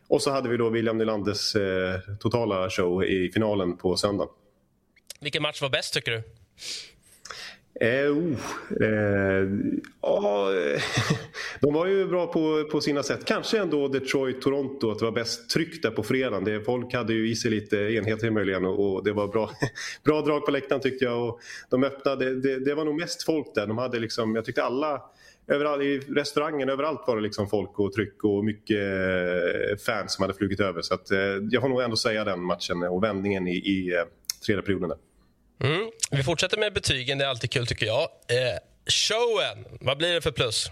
Och 0.08 0.22
så 0.22 0.32
hade 0.32 0.50
vi 0.50 0.58
då 0.58 0.70
William 0.70 0.98
Nylanders 0.98 1.56
eh, 1.56 2.00
totala 2.20 2.70
show 2.70 3.04
i 3.04 3.32
finalen 3.34 3.78
på 3.78 3.96
söndag. 3.96 4.28
Vilken 5.22 5.42
match 5.42 5.62
var 5.62 5.70
bäst 5.70 5.94
tycker 5.94 6.12
du? 6.12 6.24
Eh, 7.80 8.12
oh, 8.12 8.34
eh, 8.82 9.48
oh, 10.02 10.52
de 11.60 11.74
var 11.74 11.86
ju 11.86 12.08
bra 12.08 12.28
på, 12.28 12.64
på 12.72 12.82
sina 12.82 13.04
sätt. 13.04 13.26
Kanske 13.26 13.60
ändå 13.60 13.88
Detroit-Toronto, 13.88 14.92
att 14.92 15.00
det 15.00 15.06
var 15.06 15.12
bäst 15.12 15.50
tryck 15.50 15.82
där 15.84 15.92
på 15.92 16.04
fredagen. 16.04 16.44
Det, 16.44 16.62
folk 16.62 16.94
hade 16.94 17.14
ju 17.14 17.30
i 17.30 17.36
sig 17.36 17.52
lite 17.52 17.78
enheter 17.78 18.32
möjligen 18.32 18.66
och, 18.66 18.94
och, 18.94 19.04
det 19.04 19.14
var 19.14 19.28
bra, 19.28 19.52
bra 20.04 20.22
drag 20.22 20.46
på 20.46 20.52
läktaren 20.52 20.82
tyckte 20.82 21.06
jag. 21.06 21.28
Och 21.28 21.40
de 21.70 21.84
öppnade, 21.84 22.36
det, 22.36 22.60
det, 22.60 22.76
var 22.76 22.86
nog 22.86 23.00
mest 23.00 23.24
folk 23.24 23.56
där. 23.56 23.68
De 23.68 23.78
hade 23.78 24.00
liksom, 24.00 24.36
jag 24.36 24.46
tyckte 24.46 24.64
alla 24.64 25.02
Överallt, 25.48 25.84
I 25.84 26.00
restaurangen 26.00 26.70
överallt 26.70 27.04
var 27.08 27.16
det 27.16 27.22
liksom 27.22 27.50
folk 27.50 27.80
och 27.80 27.94
tryck 27.94 28.24
och 28.24 28.46
mycket 28.46 28.78
eh, 28.78 29.78
fans 29.86 30.14
som 30.14 30.22
hade 30.24 30.34
flugit 30.34 30.60
över. 30.60 30.82
Så 30.82 30.94
att, 30.94 31.12
eh, 31.12 31.20
jag 31.52 31.62
får 31.62 31.70
nog 31.70 31.82
ändå 31.82 31.96
säga 31.96 32.24
den 32.24 32.44
matchen 32.44 32.84
och 32.84 33.04
vändningen 33.04 33.48
i, 33.48 33.56
i 33.56 33.96
eh, 33.96 34.04
tredje 34.46 34.62
perioden. 34.64 34.90
Där. 34.90 34.98
Mm. 35.60 35.92
Vi 36.12 36.24
fortsätter 36.24 36.58
med 36.58 36.74
betygen. 36.74 37.18
Det 37.18 37.26
är 37.26 37.30
alltid 37.30 37.52
kul, 37.52 37.68
tycker 37.68 37.86
jag. 37.86 38.02
Eh, 38.02 38.60
showen, 38.88 39.66
vad 39.82 39.98
blir 39.98 40.14
det 40.14 40.22
för 40.22 40.32
plus? 40.32 40.72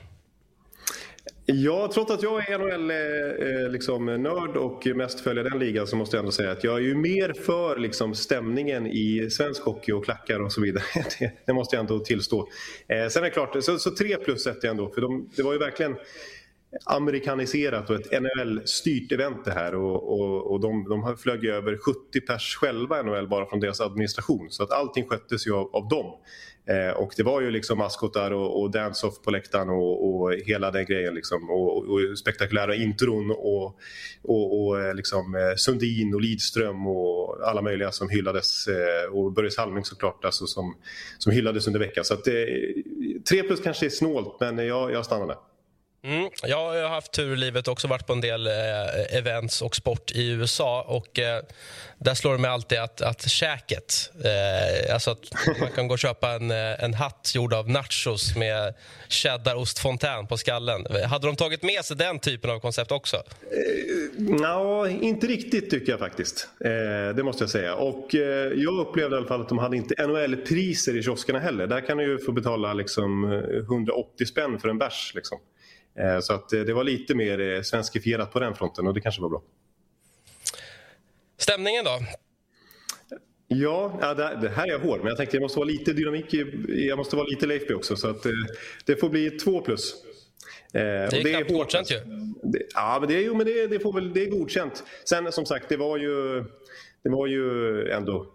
Ja, 1.45 1.91
trots 1.93 2.11
att 2.11 2.23
jag 2.23 2.49
är 2.49 2.57
NHL-nörd 2.57 3.65
eh, 3.65 3.71
liksom, 3.71 4.25
och 4.55 4.88
mest 4.88 5.19
följer 5.19 5.43
den 5.43 5.59
ligan 5.59 5.88
så 5.88 5.95
måste 5.95 6.17
jag 6.17 6.19
ändå 6.19 6.32
säga 6.32 6.51
att 6.51 6.63
jag 6.63 6.75
är 6.75 6.82
ju 6.82 6.95
mer 6.95 7.34
för 7.34 7.77
liksom, 7.77 8.15
stämningen 8.15 8.88
i 8.88 9.29
svensk 9.29 9.61
hockey 9.61 9.91
och 9.91 10.05
klackar 10.05 10.39
och 10.39 10.53
så 10.53 10.61
vidare. 10.61 10.84
Det, 11.19 11.32
det 11.45 11.53
måste 11.53 11.75
jag 11.75 11.82
ändå 11.82 11.99
tillstå. 11.99 12.47
Eh, 12.88 13.07
sen 13.07 13.23
är 13.23 13.27
det 13.27 13.29
klart, 13.29 13.63
så, 13.63 13.79
så 13.79 13.95
tre 13.95 14.17
plus 14.17 14.43
sätter 14.43 14.67
jag 14.67 14.71
ändå. 14.71 14.89
För 14.89 15.01
de, 15.01 15.29
det 15.36 15.43
var 15.43 15.53
ju 15.53 15.59
verkligen 15.59 15.95
amerikaniserat 16.86 17.89
och 17.89 17.95
ett 17.95 18.22
NHL-styrt 18.22 19.11
event 19.11 19.45
det 19.45 19.51
här 19.51 19.76
och, 19.76 20.19
och, 20.19 20.51
och 20.51 20.59
de, 20.59 20.89
de 20.89 21.17
flög 21.17 21.45
över 21.45 21.78
70 21.78 22.22
pers 22.22 22.55
själva 22.55 23.01
NHL 23.01 23.28
bara 23.28 23.45
från 23.45 23.59
deras 23.59 23.82
administration 23.82 24.49
så 24.49 24.63
att 24.63 24.72
allting 24.72 25.07
sköttes 25.07 25.47
ju 25.47 25.53
av, 25.53 25.76
av 25.76 25.88
dem. 25.88 26.13
Eh, 26.69 26.97
och 26.97 27.13
det 27.17 27.24
var 27.24 27.41
ju 27.41 27.51
liksom 27.51 27.78
maskotar 27.78 28.32
och, 28.32 28.61
och 28.61 28.72
dance-off 28.72 29.22
på 29.22 29.32
läktaren 29.32 29.69
och, 29.69 30.22
och, 30.22 30.34
hela 30.34 30.72
den 30.72 30.86
grejen 30.86 31.13
liksom 31.15 31.49
och, 31.49 31.78
och 31.78 32.17
spektakulära 32.19 32.76
intron 32.76 33.32
och, 33.32 33.80
och, 34.22 34.61
och 34.61 34.82
eh, 34.82 34.95
liksom 34.95 35.36
eh, 35.36 35.55
Sundin 35.55 36.13
och 36.13 36.22
Lidström 36.22 36.88
och 36.88 37.47
alla 37.47 37.61
möjliga 37.61 37.91
som 37.91 38.09
hyllades 38.09 38.67
eh, 38.67 39.13
och 39.13 39.34
Börje 39.34 39.51
Salming 39.51 39.84
såklart 39.84 40.26
alltså 40.26 40.45
som, 40.45 40.76
som 41.17 41.32
hyllades 41.32 41.67
under 41.67 41.80
veckan. 41.80 42.03
Så 42.03 42.13
att, 42.13 42.28
eh, 42.28 42.34
tre 43.30 43.43
plus 43.43 43.61
kanske 43.61 43.86
är 43.86 43.89
snålt 43.89 44.38
men 44.39 44.57
jag, 44.57 44.91
jag 44.91 45.05
stannar 45.05 45.28
där. 45.28 45.38
Mm, 46.03 46.29
jag 46.43 46.57
har 46.57 46.89
haft 46.89 47.11
tur 47.11 47.33
i 47.33 47.35
livet 47.35 47.67
också 47.67 47.87
varit 47.87 48.07
på 48.07 48.13
en 48.13 48.21
del 48.21 48.47
eh, 48.47 49.17
events 49.17 49.61
och 49.61 49.75
sport 49.75 50.11
i 50.11 50.29
USA. 50.31 50.81
och 50.81 51.19
eh, 51.19 51.43
Där 51.97 52.13
slår 52.13 52.31
det 52.31 52.37
mig 52.37 52.51
alltid 52.51 52.79
att, 52.79 53.01
att 53.01 53.29
käket... 53.29 54.11
Eh, 54.23 54.93
alltså 54.93 55.11
att 55.11 55.19
man 55.59 55.71
kan 55.71 55.87
gå 55.87 55.93
och 55.93 55.99
köpa 55.99 56.29
en, 56.31 56.51
eh, 56.51 56.83
en 56.83 56.93
hatt 56.93 57.31
gjord 57.35 57.53
av 57.53 57.69
nachos 57.69 58.35
med 58.35 58.73
cheddarostfontän 59.09 60.27
på 60.27 60.37
skallen. 60.37 60.85
Hade 61.09 61.27
de 61.27 61.35
tagit 61.35 61.63
med 61.63 61.85
sig 61.85 61.97
den 61.97 62.19
typen 62.19 62.51
av 62.51 62.59
koncept 62.59 62.91
också? 62.91 63.17
Eh, 63.17 64.21
no, 64.23 64.87
inte 64.87 65.27
riktigt 65.27 65.69
tycker 65.69 65.91
jag 65.91 65.99
faktiskt. 65.99 66.47
Eh, 66.65 67.15
det 67.15 67.23
måste 67.23 67.43
jag 67.43 67.49
säga. 67.49 67.75
Och 67.75 68.15
eh, 68.15 68.51
Jag 68.55 68.79
upplevde 68.79 69.15
i 69.15 69.17
alla 69.17 69.27
fall 69.27 69.41
att 69.41 69.49
de 69.49 69.57
hade 69.57 69.77
inte 69.77 70.07
NHL-priser 70.07 70.97
i 70.97 71.03
kioskerna 71.03 71.39
heller. 71.39 71.67
Där 71.67 71.81
kan 71.87 71.97
du 71.97 72.03
ju 72.03 72.19
få 72.19 72.31
betala 72.31 72.73
liksom 72.73 73.31
eh, 73.31 73.57
180 73.57 74.25
spänn 74.25 74.59
för 74.59 74.69
en 74.69 74.77
bärs. 74.77 75.11
Liksom. 75.15 75.39
Eh, 75.99 76.19
så 76.19 76.33
att 76.33 76.53
eh, 76.53 76.61
det 76.61 76.73
var 76.73 76.83
lite 76.83 77.15
mer 77.15 77.39
eh, 77.39 77.61
svenskifierat 77.61 78.33
på 78.33 78.39
den 78.39 78.55
fronten 78.55 78.87
och 78.87 78.93
det 78.93 79.01
kanske 79.01 79.21
var 79.21 79.29
bra. 79.29 79.43
Stämningen 81.37 81.85
då? 81.85 81.99
Ja, 83.47 84.13
det 84.41 84.49
här 84.49 84.67
är 84.67 84.71
jag 84.71 84.79
hård, 84.79 84.99
men 84.99 85.07
jag 85.07 85.17
tänkte 85.17 85.37
jag 85.37 85.41
måste 85.41 85.59
vara 85.59 85.67
lite 85.67 85.93
dynamik, 85.93 86.33
jag 86.67 86.97
måste 86.97 87.15
vara 87.15 87.27
lite 87.27 87.47
Leifby 87.47 87.73
också. 87.73 87.95
Så 87.95 88.09
att 88.09 88.25
det 88.85 88.95
får 88.95 89.09
bli 89.09 89.29
två 89.29 89.61
plus. 89.61 89.95
Det 90.71 90.79
är, 90.79 91.05
och 91.05 91.23
det 91.23 91.33
är 91.33 91.43
godkänt 91.43 91.91
ju. 91.91 91.99
Ja, 92.73 92.97
men 92.99 93.09
det 93.09 93.21
jo, 93.21 93.35
men 93.35 93.45
det, 93.45 93.67
det, 93.67 93.79
får 93.79 93.93
väl, 93.93 94.13
det 94.13 94.23
är 94.23 94.29
godkänt. 94.29 94.83
Sen 95.05 95.31
som 95.31 95.45
sagt, 95.45 95.69
det 95.69 95.77
var 95.77 95.97
ju, 95.97 96.43
det 97.03 97.09
var 97.09 97.27
ju 97.27 97.89
ändå 97.89 98.33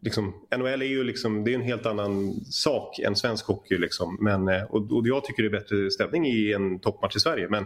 liksom, 0.00 0.34
NHL 0.56 0.82
är 0.82 0.86
ju 0.86 1.04
liksom, 1.04 1.44
det 1.44 1.50
är 1.50 1.54
en 1.54 1.62
helt 1.62 1.86
annan 1.86 2.34
sak 2.50 2.98
än 2.98 3.16
svensk 3.16 3.46
hockey. 3.46 3.78
Liksom. 3.78 4.18
Men, 4.20 4.48
eh, 4.48 4.62
och, 4.62 4.92
och 4.92 5.06
jag 5.06 5.24
tycker 5.24 5.42
det 5.42 5.48
är 5.48 5.60
bättre 5.60 5.90
stämning 5.90 6.26
i 6.26 6.52
en 6.52 6.78
toppmatch 6.78 7.16
i 7.16 7.20
Sverige. 7.20 7.48
Men 7.48 7.62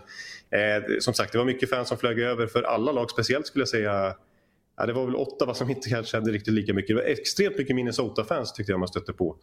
eh, 0.51 0.85
som 1.01 1.15
sagt, 1.15 1.33
det 1.33 1.39
var 1.39 1.45
mycket 1.45 1.71
fans 1.71 1.89
som 1.89 1.99
flög 1.99 2.19
över 2.19 2.47
för 2.47 2.63
alla 2.63 2.93
lag. 2.93 3.11
Speciellt 3.11 3.47
skulle 3.47 3.63
jag 3.63 3.69
säga 3.69 4.15
Ja, 4.81 4.87
det 4.87 4.93
var 4.93 5.07
väl 5.07 5.17
Ottawa 5.17 5.55
som 5.55 5.71
inte 5.71 5.89
kanske 5.89 6.17
hade 6.17 6.31
riktigt 6.31 6.55
lika 6.55 6.75
mycket. 6.75 6.89
Det 6.89 6.95
var 7.03 7.11
extremt 7.11 7.59
mycket 7.59 7.77
Minnesota-fans 7.77 8.53
tyckte 8.53 8.73
jag 8.73 8.79
man 8.79 8.89
stötte 8.89 9.13
på. 9.13 9.37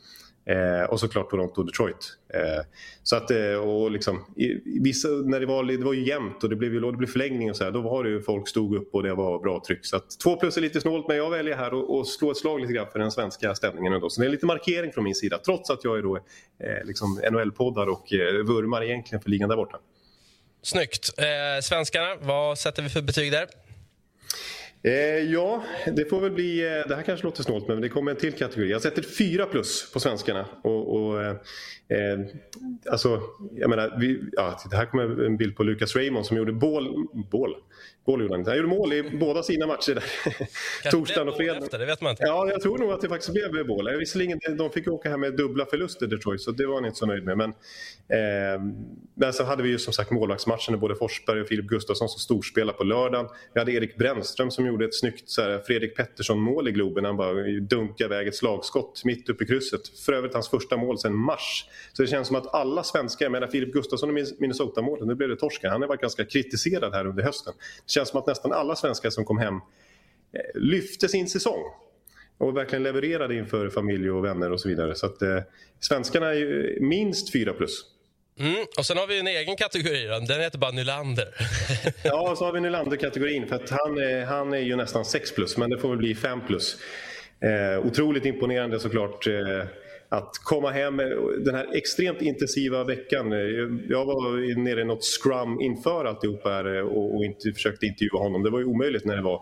Eh, 0.45 0.89
och 0.89 0.99
såklart 0.99 1.29
Toronto 1.29 1.61
och 1.61 1.65
Detroit. 1.65 2.17
Eh, 2.33 2.65
så 3.03 3.15
att, 3.15 3.31
eh, 3.31 3.53
och 3.53 3.91
liksom, 3.91 4.25
i, 4.35 4.79
vissa, 4.79 5.07
när 5.07 5.39
det, 5.39 5.45
var, 5.45 5.63
det 5.63 5.83
var 5.83 5.93
ju 5.93 6.07
jämnt 6.07 6.43
och 6.43 6.49
det 6.49 6.55
blev, 6.55 6.81
det 6.81 6.91
blev 6.91 7.07
förlängning 7.07 7.49
och 7.49 7.55
så 7.55 7.63
här, 7.63 7.71
då 7.71 7.81
var 7.81 8.03
det 8.03 8.09
ju 8.09 8.21
folk 8.21 8.47
stod 8.47 8.75
upp 8.75 8.95
och 8.95 9.03
det 9.03 9.13
var 9.13 9.39
bra 9.39 9.63
tryck. 9.67 9.85
Så 9.85 9.95
att, 9.95 10.19
två 10.23 10.35
plus 10.35 10.57
är 10.57 10.61
lite 10.61 10.81
snålt 10.81 11.07
men 11.07 11.17
jag 11.17 11.29
väljer 11.29 11.55
här 11.55 11.99
att 12.01 12.07
slå 12.07 12.31
ett 12.31 12.37
slag 12.37 12.61
lite 12.61 12.73
grann 12.73 12.87
för 12.91 12.99
den 12.99 13.11
svenska 13.11 13.55
stämningen 13.55 13.93
ändå. 13.93 14.09
Så 14.09 14.21
det 14.21 14.27
är 14.27 14.31
lite 14.31 14.45
markering 14.45 14.91
från 14.91 15.03
min 15.03 15.15
sida 15.15 15.37
trots 15.45 15.69
att 15.69 15.83
jag 15.83 15.97
är 15.97 16.01
då 16.01 16.15
eh, 16.15 16.85
liksom 16.85 17.21
NHL-poddar 17.31 17.87
och 17.87 18.13
eh, 18.13 18.33
vurmar 18.33 18.83
egentligen 18.83 19.21
för 19.21 19.29
ligan 19.29 19.49
där 19.49 19.55
borta. 19.55 19.77
Snyggt. 20.61 21.09
Eh, 21.17 21.61
svenskarna, 21.61 22.15
vad 22.21 22.59
sätter 22.59 22.83
vi 22.83 22.89
för 22.89 23.01
betyg 23.01 23.31
där? 23.31 23.47
Eh, 24.87 25.31
ja, 25.31 25.63
det 25.95 26.05
får 26.05 26.21
väl 26.21 26.31
bli... 26.31 26.65
Eh, 26.65 26.87
det 26.87 26.95
här 26.95 27.03
kanske 27.03 27.25
låter 27.25 27.43
snålt, 27.43 27.67
men 27.67 27.81
det 27.81 27.89
kommer 27.89 28.11
en 28.11 28.17
till 28.17 28.33
kategori. 28.33 28.71
Jag 28.71 28.81
sätter 28.81 29.01
fyra 29.01 29.45
plus 29.45 29.91
på 29.93 29.99
svenskarna. 29.99 30.45
Och, 30.61 30.95
och 30.95 31.23
eh, 31.23 31.29
eh 31.87 32.19
alltså, 32.89 33.21
jag 33.55 33.69
menar, 33.69 33.97
vi, 33.99 34.23
ja, 34.31 34.59
det 34.69 34.77
här 34.77 34.85
kommer 34.85 35.25
en 35.25 35.37
bild 35.37 35.55
på 35.55 35.63
Lucas 35.63 35.95
Raymond 35.95 36.25
som 36.25 36.37
gjorde 36.37 36.53
bål... 36.53 37.07
bål 37.31 37.55
Mål 38.07 38.21
gjorde 38.21 38.33
han 38.33 38.45
Han 38.45 38.55
gjorde 38.55 38.67
mål 38.67 38.93
i 38.93 39.03
båda 39.03 39.43
sina 39.43 39.67
matcher 39.67 39.93
där. 39.93 40.91
Torsdagen 40.91 41.29
och 41.29 41.37
fredagen. 41.37 41.67
det 41.71 41.85
vet 41.85 42.01
man 42.01 42.11
inte. 42.11 42.23
Ja, 42.23 42.49
jag 42.49 42.61
tror 42.61 42.77
nog 42.77 42.91
att 42.91 43.01
det 43.01 43.09
faktiskt 43.09 43.33
blev 43.33 43.67
mål. 43.67 43.97
Visserligen, 43.99 44.39
de 44.57 44.69
fick 44.69 44.87
åka 44.87 45.09
här 45.09 45.17
med 45.17 45.33
dubbla 45.37 45.65
förluster 45.65 46.07
Detroit, 46.07 46.41
så 46.41 46.51
det 46.51 46.67
var 46.67 46.75
han 46.75 46.85
inte 46.85 46.97
så 46.97 47.05
nöjd 47.05 47.23
med. 47.23 47.37
Men, 47.37 47.49
eh, 47.49 48.61
men 49.15 49.33
så 49.33 49.43
hade 49.43 49.63
vi 49.63 49.69
ju 49.69 49.79
som 49.79 49.93
sagt 49.93 50.11
målvaktsmatchen 50.11 50.71
med 50.71 50.79
både 50.79 50.95
Forsberg 50.95 51.41
och 51.41 51.47
Filip 51.47 51.65
Gustafsson 51.65 52.09
som 52.09 52.19
storspelade 52.19 52.77
på 52.77 52.83
lördagen. 52.83 53.27
Vi 53.53 53.59
hade 53.59 53.71
Erik 53.71 53.97
Brännström 53.97 54.51
som 54.51 54.65
gjorde 54.65 54.76
ett 54.85 54.95
snyggt 54.95 55.29
så 55.29 55.41
här, 55.41 55.59
Fredrik 55.59 55.95
Pettersson-mål 55.95 56.67
i 56.67 56.71
Globen. 56.71 57.05
Han 57.05 57.17
bara 57.17 57.33
dunkade 57.61 58.15
iväg 58.15 58.27
ett 58.27 58.35
slagskott 58.35 59.01
mitt 59.05 59.29
uppe 59.29 59.43
i 59.43 59.47
krysset. 59.47 59.87
För 60.05 60.13
övrigt 60.13 60.33
hans 60.33 60.49
första 60.49 60.77
mål 60.77 60.99
sedan 60.99 61.15
mars. 61.15 61.65
Så 61.93 62.01
det 62.01 62.07
känns 62.07 62.27
som 62.27 62.37
att 62.37 62.53
alla 62.53 62.83
svenskar, 62.83 63.25
jag 63.25 63.31
menar 63.31 63.47
Filip 63.47 63.73
Gustafsson 63.73 64.09
och 64.09 64.15
Minnesota 64.39 64.81
målet 64.81 65.07
nu 65.07 65.15
blev 65.15 65.29
det 65.29 65.35
torska. 65.35 65.69
Han 65.69 65.81
har 65.81 65.89
varit 65.89 66.01
ganska 66.01 66.25
kritiserad 66.25 66.93
här 66.93 67.07
under 67.07 67.23
hösten 67.23 67.53
Det 67.85 67.91
känns 67.91 68.09
som 68.09 68.19
att 68.19 68.27
nästan 68.27 68.51
alla 68.51 68.75
svenskar 68.75 69.09
som 69.09 69.25
kom 69.25 69.37
hem 69.37 69.55
eh, 69.55 69.61
lyfte 70.61 71.07
sin 71.07 71.29
säsong 71.29 71.61
och 72.37 72.57
verkligen 72.57 72.83
levererade 72.83 73.35
inför 73.35 73.69
familj 73.69 74.11
och 74.11 74.25
vänner 74.25 74.51
och 74.51 74.59
så 74.59 74.69
vidare. 74.69 74.95
Så 74.95 75.05
att 75.05 75.21
eh, 75.21 75.39
svenskarna 75.79 76.29
är 76.29 76.33
ju 76.33 76.77
minst 76.81 77.31
4 77.31 77.53
plus. 77.53 77.96
Mm, 78.39 78.65
och 78.77 78.85
sen 78.85 78.97
har 78.97 79.07
vi 79.07 79.19
en 79.19 79.27
egen 79.27 79.55
kategori, 79.55 80.05
den 80.27 80.41
heter 80.41 80.57
bara 80.57 80.71
Nylander. 80.71 81.27
ja, 82.03 82.31
och 82.31 82.37
så 82.37 82.45
har 82.45 82.51
vi 82.53 82.59
Nylander-kategorin 82.59 83.47
för 83.47 83.55
att 83.55 83.69
han, 83.69 83.97
är, 83.97 84.25
han 84.25 84.53
är 84.53 84.57
ju 84.59 84.75
nästan 84.75 85.05
6 85.05 85.35
plus, 85.35 85.57
men 85.57 85.69
det 85.69 85.77
får 85.77 85.89
väl 85.89 85.97
bli 85.97 86.15
5 86.15 86.47
plus. 86.47 86.77
Eh, 87.39 87.85
otroligt 87.85 88.25
imponerande 88.25 88.79
såklart. 88.79 89.27
Eh, 89.27 89.63
att 90.09 90.37
komma 90.43 90.71
hem 90.71 90.97
den 91.45 91.55
här 91.55 91.75
extremt 91.75 92.21
intensiva 92.21 92.83
veckan. 92.83 93.33
Eh, 93.33 93.39
jag 93.89 94.05
var 94.05 94.55
nere 94.63 94.81
i 94.81 94.85
något 94.85 95.03
scrum 95.03 95.61
inför 95.61 96.05
alltihop 96.05 96.41
här 96.43 96.77
eh, 96.77 96.81
och, 96.81 97.15
och 97.15 97.25
inte, 97.25 97.51
försökte 97.51 97.85
intervjua 97.85 98.19
honom. 98.19 98.43
Det 98.43 98.49
var 98.49 98.59
ju 98.59 98.65
omöjligt 98.65 99.05
när 99.05 99.15
det 99.15 99.21
var 99.21 99.41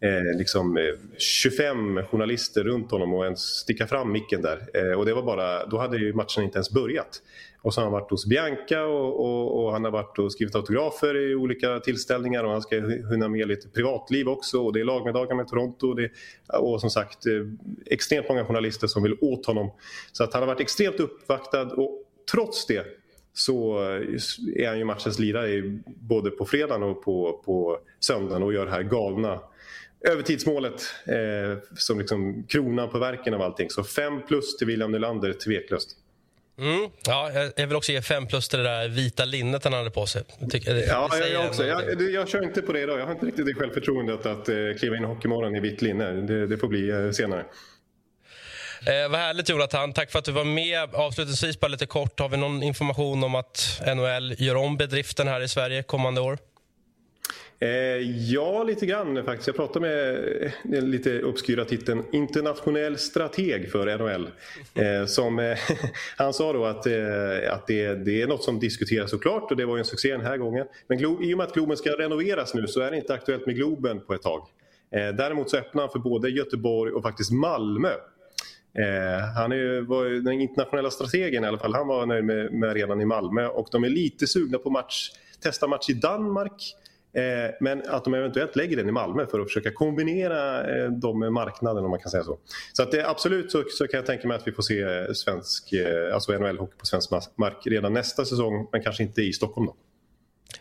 eh, 0.00 0.38
liksom 0.38 0.76
eh, 0.76 0.84
25 1.18 2.02
journalister 2.02 2.64
runt 2.64 2.90
honom 2.90 3.14
och 3.14 3.24
ens 3.24 3.40
sticka 3.40 3.86
fram 3.86 4.12
micken 4.12 4.42
där. 4.42 4.58
Eh, 4.74 4.98
och 4.98 5.06
det 5.06 5.14
var 5.14 5.22
bara, 5.22 5.66
då 5.66 5.78
hade 5.78 5.96
ju 5.96 6.12
matchen 6.12 6.44
inte 6.44 6.56
ens 6.56 6.70
börjat. 6.70 7.22
Och 7.62 7.74
så 7.74 7.80
har 7.80 7.84
han 7.84 7.92
varit 7.92 8.10
hos 8.10 8.26
Bianca 8.26 8.84
och, 8.84 9.20
och, 9.20 9.64
och 9.64 9.72
han 9.72 9.84
har 9.84 9.90
varit 9.90 10.18
och 10.18 10.32
skrivit 10.32 10.54
autografer 10.54 11.30
i 11.30 11.34
olika 11.34 11.80
tillställningar 11.80 12.44
och 12.44 12.50
han 12.50 12.62
ska 12.62 12.76
hinna 13.10 13.28
med 13.28 13.48
lite 13.48 13.68
privatliv 13.68 14.28
också 14.28 14.60
och 14.64 14.72
det 14.72 14.80
är 14.80 14.84
lagmiddagar 14.84 15.36
med 15.36 15.48
Toronto 15.48 15.88
och, 15.88 15.96
det, 15.96 16.10
och 16.58 16.80
som 16.80 16.90
sagt 16.90 17.26
eh, 17.26 17.32
extremt 17.86 18.28
många 18.28 18.44
journalister 18.44 18.86
som 18.86 19.02
vill 19.02 19.16
åt 19.20 19.46
honom. 19.46 19.70
Så 20.12 20.24
att 20.24 20.32
han 20.32 20.42
har 20.42 20.46
varit 20.46 20.60
extremt 20.60 21.00
uppvaktad 21.00 21.62
och 21.62 22.02
trots 22.32 22.66
det 22.66 22.86
så 23.32 23.82
eh, 23.82 24.00
är 24.56 24.68
han 24.68 24.78
ju 24.78 24.84
matchens 24.84 25.18
lirare 25.18 25.80
både 25.86 26.30
på 26.30 26.44
fredagen 26.44 26.82
och 26.82 27.04
på, 27.04 27.42
på 27.44 27.78
söndagen 28.00 28.42
och 28.42 28.52
gör 28.52 28.66
det 28.66 28.72
här 28.72 28.82
galna 28.82 29.40
övertidsmålet 30.08 30.82
eh, 31.06 31.58
som 31.76 31.98
liksom 31.98 32.44
kronan 32.48 32.88
på 32.90 32.98
verken 32.98 33.34
av 33.34 33.42
allting. 33.42 33.70
Så 33.70 33.84
5 33.84 34.22
plus 34.28 34.56
till 34.56 34.66
William 34.66 34.92
Nylander, 34.92 35.32
tveklöst. 35.32 35.96
Mm. 36.58 36.90
Ja, 37.06 37.30
jag 37.56 37.66
vill 37.66 37.76
också 37.76 37.92
ge 37.92 38.02
5 38.02 38.26
plus 38.26 38.48
till 38.48 38.58
det 38.58 38.64
där 38.64 38.88
vita 38.88 39.24
linnet 39.24 39.64
han 39.64 39.72
hade 39.72 39.90
på 39.90 40.06
sig. 40.06 40.22
Tycker, 40.50 40.74
ja, 40.74 41.08
jag, 41.18 41.30
jag 41.30 41.46
också. 41.46 41.66
Jag, 41.66 42.10
jag, 42.10 42.28
kör 42.28 42.44
inte 42.44 42.62
på 42.62 42.72
det 42.72 42.80
idag. 42.80 43.00
Jag 43.00 43.06
har 43.06 43.12
inte 43.12 43.26
riktigt 43.26 43.46
det 43.46 43.54
självförtroendet 43.54 44.26
att 44.26 44.48
eh, 44.48 44.54
kliva 44.78 44.96
in 44.96 45.02
i 45.02 45.06
Hockeymorgon 45.06 45.56
i 45.56 45.60
vitt 45.60 45.82
linne. 45.82 46.12
Det, 46.12 46.46
det 46.46 46.58
får 46.58 46.68
bli 46.68 46.90
eh, 46.90 47.10
senare. 47.10 47.44
Eh, 48.86 49.10
vad 49.10 49.20
härligt 49.20 49.48
Jonathan. 49.48 49.92
Tack 49.92 50.10
för 50.10 50.18
att 50.18 50.24
du 50.24 50.32
var 50.32 50.44
med. 50.44 50.94
Avslutningsvis 50.94 51.60
bara 51.60 51.68
lite 51.68 51.86
kort. 51.86 52.20
Har 52.20 52.28
vi 52.28 52.36
någon 52.36 52.62
information 52.62 53.24
om 53.24 53.34
att 53.34 53.82
NHL 53.96 54.34
gör 54.38 54.54
om 54.54 54.76
bedriften 54.76 55.28
här 55.28 55.40
i 55.40 55.48
Sverige 55.48 55.82
kommande 55.82 56.20
år? 56.20 56.38
Eh, 57.62 58.28
ja, 58.32 58.62
lite 58.62 58.86
grann 58.86 59.24
faktiskt. 59.24 59.46
Jag 59.46 59.56
pratade 59.56 59.80
med 59.80 60.14
eh, 60.42 60.52
den 60.62 60.90
lite 60.90 61.22
obskyra 61.22 61.64
titeln 61.64 62.04
internationell 62.12 62.98
strateg 62.98 63.70
för 63.70 63.98
NHL. 63.98 64.28
Eh, 64.74 65.06
som, 65.06 65.38
eh, 65.38 65.58
han 66.16 66.32
sa 66.32 66.52
då 66.52 66.64
att, 66.64 66.86
eh, 66.86 67.52
att 67.52 67.66
det, 67.66 67.94
det, 67.94 68.22
är 68.22 68.26
något 68.26 68.44
som 68.44 68.60
diskuteras 68.60 69.10
såklart 69.10 69.50
och 69.50 69.56
det 69.56 69.64
var 69.64 69.76
ju 69.76 69.78
en 69.78 69.84
succé 69.84 70.12
den 70.12 70.26
här 70.26 70.36
gången. 70.36 70.66
Men 70.86 70.98
Glo 70.98 71.22
i 71.22 71.34
och 71.34 71.38
med 71.38 71.46
att 71.46 71.54
Globen 71.54 71.76
ska 71.76 71.90
renoveras 71.90 72.54
nu 72.54 72.66
så 72.66 72.80
är 72.80 72.90
det 72.90 72.96
inte 72.96 73.14
aktuellt 73.14 73.46
med 73.46 73.56
Globen 73.56 74.00
på 74.00 74.14
ett 74.14 74.22
tag. 74.22 74.46
Eh, 74.90 75.08
däremot 75.08 75.50
så 75.50 75.56
öppnar 75.56 75.82
han 75.82 75.90
för 75.90 75.98
både 75.98 76.30
Göteborg 76.30 76.92
och 76.92 77.02
faktiskt 77.02 77.32
Malmö. 77.32 77.92
Eh, 78.78 79.24
han 79.36 79.52
är, 79.52 79.80
var 79.80 80.04
den 80.04 80.40
internationella 80.40 80.90
strategen 80.90 81.44
i 81.44 81.46
alla 81.46 81.58
fall. 81.58 81.74
Han 81.74 81.88
var 81.88 82.06
nöjd 82.06 82.24
med, 82.24 82.52
med 82.52 82.70
arenan 82.70 83.00
i 83.00 83.04
Malmö 83.04 83.46
och 83.46 83.68
de 83.72 83.84
är 83.84 83.88
lite 83.88 84.26
sugna 84.26 84.58
på 84.58 84.70
match, 84.70 85.10
testa 85.42 85.66
match 85.66 85.90
i 85.90 85.92
Danmark 85.92 86.76
men 87.60 87.82
att 87.88 88.04
de 88.04 88.14
eventuellt 88.14 88.56
lägger 88.56 88.76
den 88.76 88.88
i 88.88 88.92
Malmö 88.92 89.26
för 89.26 89.40
att 89.40 89.46
försöka 89.46 89.70
kombinera 89.72 90.70
eh, 90.76 90.90
dem 90.90 91.18
med 91.18 91.32
marknaden 91.32 91.84
om 91.84 91.90
man 91.90 92.00
kan 92.00 92.10
säga 92.10 92.24
så. 92.24 92.38
Så 92.72 92.82
att 92.82 92.92
det, 92.92 93.08
absolut 93.08 93.52
så, 93.52 93.64
så, 93.68 93.86
kan 93.88 93.98
jag 93.98 94.06
tänka 94.06 94.28
mig 94.28 94.36
att 94.36 94.46
vi 94.46 94.52
får 94.52 94.62
se 94.62 95.14
svensk, 95.14 95.72
eh, 95.72 96.14
alltså 96.14 96.32
NHL-hockey 96.32 96.78
på 96.78 96.86
svensk 96.86 97.10
mark 97.36 97.56
redan 97.64 97.92
nästa 97.92 98.24
säsong 98.24 98.68
men 98.72 98.82
kanske 98.82 99.02
inte 99.02 99.22
i 99.22 99.32
Stockholm 99.32 99.66
då. 99.66 99.76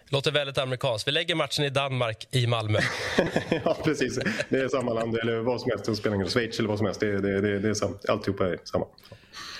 Låter 0.09 0.31
väldigt 0.31 0.57
amerikanskt. 0.57 1.07
Vi 1.07 1.11
lägger 1.11 1.35
matchen 1.35 1.65
i 1.65 1.69
Danmark 1.69 2.27
i 2.31 2.47
Malmö. 2.47 2.79
ja, 3.63 3.77
precis. 3.83 4.19
Det 4.49 4.59
är 4.59 4.67
samma 4.67 4.93
land 4.93 5.15
eller 5.15 5.39
vad 5.39 5.61
som 5.61 5.71
helst. 5.71 5.85
Det 5.85 5.95
spelar 5.95 6.15
ingen 6.15 6.29
Schweiz 6.29 6.59
eller 6.59 6.69
vad 6.69 6.77
som 6.77 6.85
helst. 6.85 6.99
Det, 6.99 7.21
det, 7.21 7.41
det, 7.41 7.59
det 7.59 7.69
är 7.69 7.73
sam, 7.73 7.97
alltihopa 8.07 8.47
är 8.47 8.59
samma. 8.63 8.85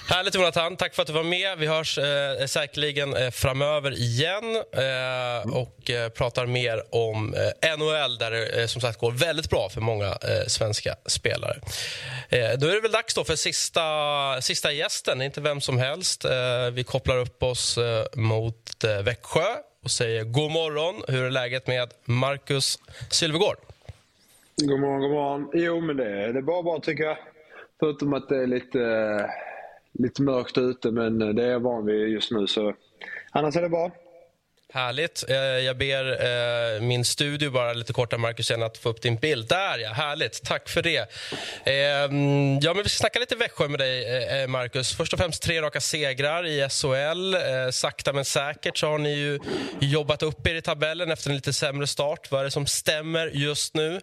Härligt 0.09 0.35
Jonathan, 0.35 0.75
tack 0.75 0.95
för 0.95 1.01
att 1.01 1.07
du 1.07 1.13
var 1.13 1.23
med. 1.23 1.57
Vi 1.57 1.67
hörs 1.67 1.97
eh, 1.97 2.45
säkerligen 2.45 3.15
eh, 3.15 3.29
framöver 3.29 3.91
igen 3.91 4.55
eh, 4.55 5.55
och 5.57 5.89
eh, 5.89 6.09
pratar 6.09 6.45
mer 6.45 6.83
om 6.89 7.33
eh, 7.33 7.77
NHL 7.77 8.17
där 8.17 8.31
det 8.31 8.61
eh, 8.61 8.65
som 8.65 8.81
sagt 8.81 8.99
går 8.99 9.11
väldigt 9.11 9.49
bra 9.49 9.69
för 9.69 9.81
många 9.81 10.07
eh, 10.07 10.45
svenska 10.47 10.95
spelare. 11.05 11.55
Eh, 12.29 12.49
då 12.59 12.67
är 12.67 12.73
det 12.73 12.81
väl 12.81 12.91
dags 12.91 13.13
då 13.13 13.23
för 13.23 13.35
sista, 13.35 13.81
sista 14.41 14.71
gästen, 14.71 15.21
inte 15.21 15.41
vem 15.41 15.61
som 15.61 15.77
helst. 15.77 16.25
Eh, 16.25 16.31
vi 16.73 16.83
kopplar 16.83 17.17
upp 17.17 17.43
oss 17.43 17.79
mot 18.15 18.83
Växjö 19.03 19.55
och 19.83 19.91
säger 19.91 20.23
god 20.23 20.51
morgon. 20.51 21.03
Hur 21.07 21.23
är 21.25 21.29
läget 21.29 21.67
med 21.67 21.89
Marcus 22.05 22.77
Sylvegård? 23.09 23.57
God 24.55 24.79
morgon, 24.79 25.01
god 25.01 25.11
morgon. 25.11 25.49
Jo, 25.53 25.81
men 25.81 25.97
det, 25.97 26.33
det 26.33 26.39
är 26.39 26.41
bara 26.41 26.63
bra 26.63 26.79
tycker 26.79 27.03
jag. 27.03 27.17
Förutom 27.79 28.13
att 28.13 28.29
det 28.29 28.43
är 28.43 28.47
lite 28.47 28.79
lite 29.93 30.21
mörkt 30.21 30.57
ute 30.57 30.91
men 30.91 31.21
eh, 31.21 31.29
det 31.29 31.43
är 31.43 31.51
jag 31.51 31.59
van 31.59 31.85
vid 31.85 32.09
just 32.09 32.31
nu. 32.31 32.47
Så 32.47 32.73
annars 33.31 33.55
är 33.55 33.61
det 33.61 33.69
bra. 33.69 33.91
Härligt. 34.73 35.29
Eh, 35.29 35.35
jag 35.37 35.77
ber 35.77 36.25
eh, 36.25 36.81
min 36.81 37.05
studio 37.05 37.51
bara 37.51 37.73
lite 37.73 37.93
korta, 37.93 38.17
Marcus, 38.17 38.51
att 38.51 38.77
få 38.77 38.89
upp 38.89 39.01
din 39.01 39.15
bild. 39.15 39.47
Där 39.47 39.77
ja, 39.77 39.89
härligt. 39.89 40.43
Tack 40.43 40.69
för 40.69 40.81
det. 40.81 41.11
Ehm, 41.65 42.59
ja, 42.61 42.73
men 42.73 42.83
vi 42.83 42.89
ska 42.89 42.99
snacka 42.99 43.19
lite 43.19 43.35
Växjö 43.35 43.67
med 43.67 43.79
dig, 43.79 44.47
Marcus. 44.47 44.93
Först 44.93 45.13
och 45.13 45.19
främst 45.19 45.43
tre 45.43 45.61
raka 45.61 45.81
segrar 45.81 46.45
i 46.45 46.69
SHL. 46.69 47.35
Sakta 47.71 48.13
men 48.13 48.25
säkert 48.25 48.77
så 48.77 48.87
har 48.87 48.97
ni 48.97 49.13
ju 49.13 49.39
jobbat 49.79 50.23
upp 50.23 50.47
er 50.47 50.55
i 50.55 50.61
tabellen 50.61 51.11
efter 51.11 51.29
en 51.29 51.35
lite 51.35 51.53
sämre 51.53 51.87
start. 51.87 52.31
Vad 52.31 52.39
är 52.39 52.45
det 52.45 52.51
som 52.51 52.65
stämmer 52.65 53.27
just 53.27 53.75
nu? 53.75 54.01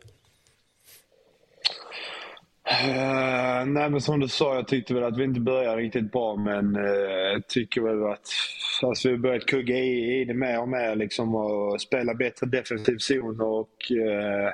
Uh, 2.70 3.66
nej 3.66 3.90
men 3.90 4.00
som 4.00 4.20
du 4.20 4.28
sa, 4.28 4.54
jag 4.54 4.68
tyckte 4.68 4.94
väl 4.94 5.04
att 5.04 5.18
vi 5.18 5.24
inte 5.24 5.40
började 5.40 5.82
riktigt 5.82 6.12
bra 6.12 6.36
men 6.36 6.76
uh, 6.76 7.32
jag 7.32 7.46
tycker 7.46 7.80
väl 7.80 8.12
att 8.12 8.28
alltså, 8.82 9.08
vi 9.08 9.16
börjat 9.16 9.46
kugga 9.46 9.76
i, 9.76 10.20
i 10.20 10.24
det 10.24 10.34
mer 10.34 10.60
och 10.60 10.68
mer 10.68 10.96
liksom 10.96 11.34
och 11.34 11.80
spela 11.80 12.14
bättre 12.14 12.46
defensiv 12.46 12.96
zon 12.98 13.40
och 13.40 13.70
uh, 13.90 14.50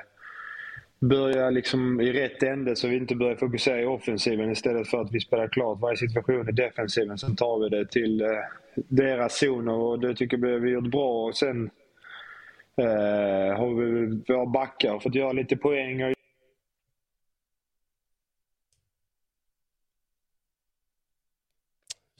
börja 0.99 1.49
liksom 1.49 2.01
i 2.01 2.13
rätt 2.13 2.43
ände 2.43 2.75
så 2.75 2.87
vi 2.87 2.95
inte 2.97 3.15
börjar 3.15 3.35
fokusera 3.35 3.81
i 3.81 3.85
offensiven 3.85 4.51
istället 4.51 4.87
för 4.87 5.01
att 5.01 5.11
vi 5.11 5.19
spelar 5.19 5.47
klart 5.47 5.79
varje 5.81 5.97
situation 5.97 6.49
i 6.49 6.51
defensiven. 6.51 7.17
Sen 7.17 7.35
tar 7.35 7.63
vi 7.63 7.77
det 7.77 7.91
till 7.91 8.21
uh, 8.21 8.29
deras 8.75 9.37
zoner 9.37 9.73
och 9.73 9.99
det 9.99 10.15
tycker 10.15 10.37
jag 10.37 10.59
vi 10.59 10.73
har 10.73 10.81
gjort 10.81 10.91
bra 10.91 11.25
och 11.25 11.35
sen 11.35 11.69
har 13.57 13.75
vi 13.75 14.21
våra 14.33 14.45
backar 14.45 14.99
fått 14.99 15.15
göra 15.15 15.31
lite 15.31 15.57
poäng 15.57 16.03
och 16.03 16.14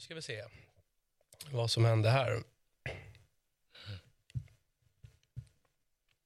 ska 0.06 0.14
vi 0.14 0.22
se 0.22 0.44
vad 1.50 1.70
som 1.70 1.84
hände 1.84 2.10
här. 2.10 2.42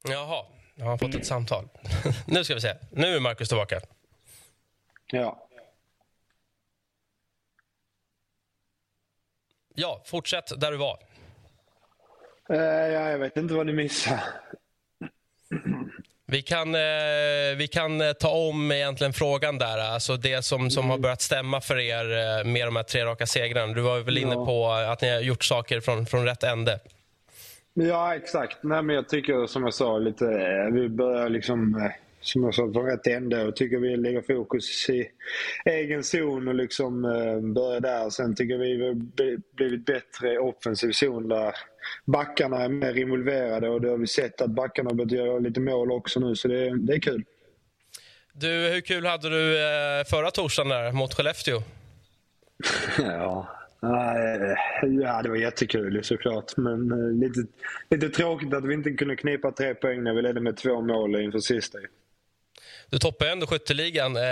Jaha, 0.03 0.47
jag 0.75 0.87
har 0.87 0.99
fått 0.99 1.15
ett 1.15 1.27
samtal. 1.27 1.69
nu 2.27 2.45
ska 2.45 2.55
vi 2.55 2.61
se. 2.61 2.77
Nu 2.91 3.17
är 3.17 3.21
Markus 3.21 3.49
tillbaka. 3.49 3.81
Ja. 5.07 5.49
Ja, 9.75 10.03
fortsätt 10.07 10.61
där 10.61 10.71
du 10.71 10.77
var. 10.77 10.99
Uh, 12.51 12.59
ja, 12.59 13.11
jag 13.11 13.19
vet 13.19 13.37
inte 13.37 13.55
vad 13.55 13.67
ni 13.67 13.73
missade. 13.73 14.23
Vi 16.31 16.43
kan, 16.43 16.75
eh, 16.75 17.57
vi 17.57 17.69
kan 17.73 18.01
eh, 18.01 18.13
ta 18.13 18.31
om 18.31 18.73
egentligen 18.73 19.13
frågan 19.13 19.59
där. 19.59 19.79
Alltså 19.79 20.17
det 20.17 20.45
som, 20.45 20.71
som 20.71 20.85
har 20.85 20.95
mm. 20.95 21.03
börjat 21.03 21.21
stämma 21.21 21.61
för 21.61 21.79
er 21.79 22.05
eh, 22.05 22.45
med 22.45 22.67
de 22.67 22.77
här 22.77 22.83
tre 22.83 23.05
raka 23.05 23.27
segrarna. 23.27 23.73
Du 23.73 23.81
var 23.81 24.01
väl 24.01 24.19
inne 24.19 24.35
på 24.35 24.69
att 24.69 25.03
ni 25.03 25.11
har 25.11 25.21
gjort 25.21 25.45
saker 25.45 25.81
från, 25.81 26.07
från 26.07 26.25
rätt 26.25 26.43
ände. 26.43 26.81
Ja, 27.75 28.15
exakt. 28.15 28.57
Nej, 28.63 28.83
men 28.83 28.97
jag 28.97 29.09
tycker 29.09 29.47
som 29.47 29.63
jag 29.63 29.75
sa, 29.75 29.99
lite, 29.99 30.25
vi 30.73 30.89
börjar 30.89 31.29
liksom 31.29 31.91
som 32.21 32.45
jag 32.45 32.55
sa, 32.55 32.73
från 32.73 32.87
rätt 32.87 33.07
ände 33.07 33.47
och 33.47 33.57
tycker 33.57 33.79
vi 33.79 33.97
lägger 33.97 34.23
fokus 34.23 34.91
i 34.91 35.11
egen 35.65 36.05
zon 36.05 36.49
och 36.49 36.55
liksom 36.55 37.05
eh, 37.05 37.41
börjar 37.41 37.81
där. 37.81 38.11
Sen 38.11 38.35
tycker 38.35 38.59
vi 38.59 38.77
vi 38.77 39.39
blivit 39.55 39.87
bättre 39.87 40.33
i 40.35 40.39
offensiv 40.39 40.93
zon 40.93 41.29
där 41.29 41.55
backarna 42.05 42.63
är 42.63 42.69
mer 42.69 42.99
involverade 42.99 43.69
och 43.69 43.81
det 43.81 43.89
har 43.89 43.97
vi 43.97 44.07
sett 44.07 44.41
att 44.41 44.51
backarna 44.51 44.91
har 44.91 44.95
börjat 44.95 45.13
göra 45.13 45.39
lite 45.39 45.61
mål 45.61 45.93
också 45.93 46.21
nu 46.21 46.37
så 46.37 46.49
det, 46.49 46.79
det 46.79 46.93
är 46.93 47.01
kul. 47.01 47.25
Du, 48.33 48.49
hur 48.49 48.81
kul 48.81 49.07
hade 49.07 49.29
du 49.29 49.59
eh, 49.59 50.05
förra 50.05 50.31
torsdagen 50.31 50.69
där 50.69 50.93
mot 50.93 51.15
Skellefteå? 51.15 51.63
ja, 52.99 53.49
Ja, 55.03 55.23
det 55.23 55.29
var 55.29 55.37
jättekul 55.37 56.05
såklart. 56.05 56.57
Men 56.57 56.91
eh, 56.91 57.29
lite, 57.29 57.41
lite 57.91 58.09
tråkigt 58.09 58.55
att 58.55 58.65
vi 58.65 58.75
inte 58.75 58.91
kunde 58.91 59.17
knipa 59.17 59.53
tre 59.53 59.75
poäng 59.75 60.03
när 60.03 60.15
vi 60.15 60.23
ledde 60.23 60.41
med 60.41 60.57
två 60.57 60.81
mål 60.81 61.23
inför 61.23 61.39
sista. 61.39 61.79
Du 62.91 62.99
toppar 62.99 63.27
ändå 63.27 63.47
skytteligan. 63.47 64.17
Eh, 64.17 64.23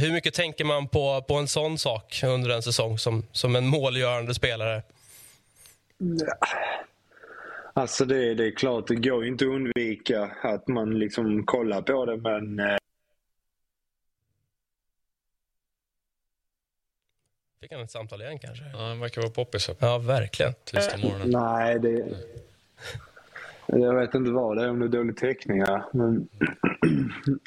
hur 0.00 0.12
mycket 0.12 0.34
tänker 0.34 0.64
man 0.64 0.88
på, 0.88 1.24
på 1.28 1.34
en 1.34 1.48
sån 1.48 1.78
sak 1.78 2.20
under 2.24 2.50
en 2.50 2.62
säsong 2.62 2.98
som, 2.98 3.26
som 3.32 3.56
en 3.56 3.66
målgörande 3.66 4.34
spelare? 4.34 4.82
Ja. 5.98 6.36
Alltså 7.72 8.04
det, 8.04 8.34
det 8.34 8.46
är 8.46 8.50
klart, 8.50 8.86
det 8.86 8.94
går 8.94 9.26
inte 9.26 9.44
att 9.44 9.50
undvika 9.50 10.30
att 10.42 10.68
man 10.68 10.98
liksom 10.98 11.46
kollar 11.46 11.82
på 11.82 12.04
det 12.04 12.16
men 12.16 12.58
eh, 12.58 12.76
Fick 17.60 17.72
han 17.72 17.82
ett 17.82 17.90
samtal 17.90 18.22
igen 18.22 18.38
kanske? 18.38 18.64
Ja, 18.72 18.78
han 18.78 19.00
verkar 19.00 19.22
vara 19.22 19.32
poppis. 19.32 19.70
Ja, 19.78 19.98
verkligen. 19.98 20.52
Tisdag 20.64 20.98
morgonen. 20.98 21.30
Nej, 21.30 21.78
det... 21.78 22.16
Jag 23.66 23.94
vet 23.94 24.14
inte 24.14 24.30
vad 24.30 24.56
det 24.56 24.64
är, 24.64 24.70
om 24.70 24.78
det 24.78 24.86
är 24.86 24.88
dålig 24.88 25.16
täckning. 25.16 25.58
Ja. 25.58 25.90
Men, 25.92 26.16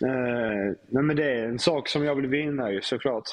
eh, 0.04 0.76
nej, 0.88 1.04
men 1.04 1.16
det 1.16 1.32
är 1.32 1.44
en 1.46 1.60
sak 1.60 1.88
som 1.88 2.04
jag 2.04 2.16
vill 2.16 2.28
vinna 2.28 2.72
ju 2.72 2.82
såklart. 2.82 3.24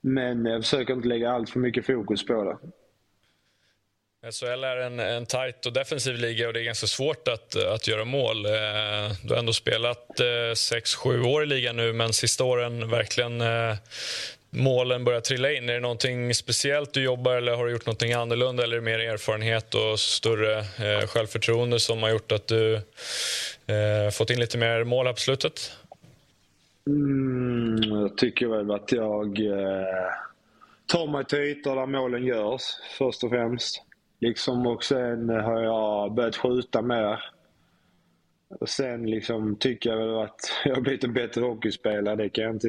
Men 0.00 0.44
jag 0.44 0.62
försöker 0.62 0.94
inte 0.94 1.08
lägga 1.08 1.30
allt 1.30 1.50
för 1.50 1.60
mycket 1.60 1.86
fokus 1.86 2.26
på 2.26 2.44
det. 2.44 2.58
SHL 4.30 4.64
är 4.64 4.76
en, 4.76 5.00
en 5.00 5.26
tajt 5.26 5.66
och 5.66 5.72
defensiv 5.72 6.14
liga 6.16 6.46
och 6.46 6.52
det 6.52 6.60
är 6.60 6.64
ganska 6.64 6.86
svårt 6.86 7.28
att, 7.28 7.56
att 7.56 7.88
göra 7.88 8.04
mål. 8.04 8.46
Eh, 8.46 8.52
du 9.22 9.28
har 9.28 9.36
ändå 9.36 9.52
spelat 9.52 10.20
eh, 10.20 10.54
sex, 10.54 10.94
sju 10.94 11.22
år 11.22 11.42
i 11.42 11.46
ligan 11.46 11.76
nu 11.76 11.92
men 11.92 12.12
sista 12.12 12.44
åren 12.44 12.90
verkligen 12.90 13.40
eh, 13.40 13.74
målen 14.50 15.04
börjar 15.04 15.20
trilla 15.20 15.52
in. 15.52 15.68
Är 15.68 15.74
det 15.74 15.80
någonting 15.80 16.34
speciellt 16.34 16.92
du 16.92 17.02
jobbar 17.02 17.32
eller 17.34 17.54
har 17.54 17.66
du 17.66 17.72
gjort 17.72 17.86
någonting 17.86 18.12
annorlunda 18.12 18.62
eller 18.62 18.76
är 18.76 18.80
det 18.80 18.84
mer 18.84 18.98
erfarenhet 18.98 19.74
och 19.74 20.00
större 20.00 20.58
eh, 20.58 21.06
självförtroende 21.06 21.80
som 21.80 22.02
har 22.02 22.10
gjort 22.10 22.32
att 22.32 22.46
du 22.46 22.74
eh, 23.66 24.10
fått 24.12 24.30
in 24.30 24.40
lite 24.40 24.58
mer 24.58 24.84
mål 24.84 25.06
här 25.06 25.12
på 25.12 25.20
slutet? 25.20 25.72
Mm, 26.86 27.82
jag 27.82 28.16
tycker 28.16 28.46
väl 28.46 28.70
att 28.70 28.92
jag 28.92 29.40
eh, 29.40 30.12
tar 30.86 31.06
mig 31.06 31.24
till 31.24 31.38
ytor 31.38 31.76
där 31.76 31.86
målen 31.86 32.24
görs 32.24 32.62
först 32.98 33.24
och 33.24 33.30
främst. 33.30 33.82
Liksom, 34.24 34.66
och 34.66 34.84
sen 34.84 35.28
har 35.28 35.62
jag 35.62 36.14
börjat 36.14 36.36
skjuta 36.36 36.82
mer. 36.82 37.24
Och 38.60 38.68
sen 38.68 39.10
liksom 39.10 39.56
tycker 39.56 39.90
jag 39.90 39.96
väl 39.96 40.18
att 40.18 40.40
jag 40.64 40.74
har 40.74 40.80
blivit 40.80 41.04
en 41.04 41.12
bättre 41.12 41.40
hockeyspelare. 41.40 42.16
Det 42.16 42.28
kan 42.28 42.44
jag 42.44 42.54
inte, 42.54 42.68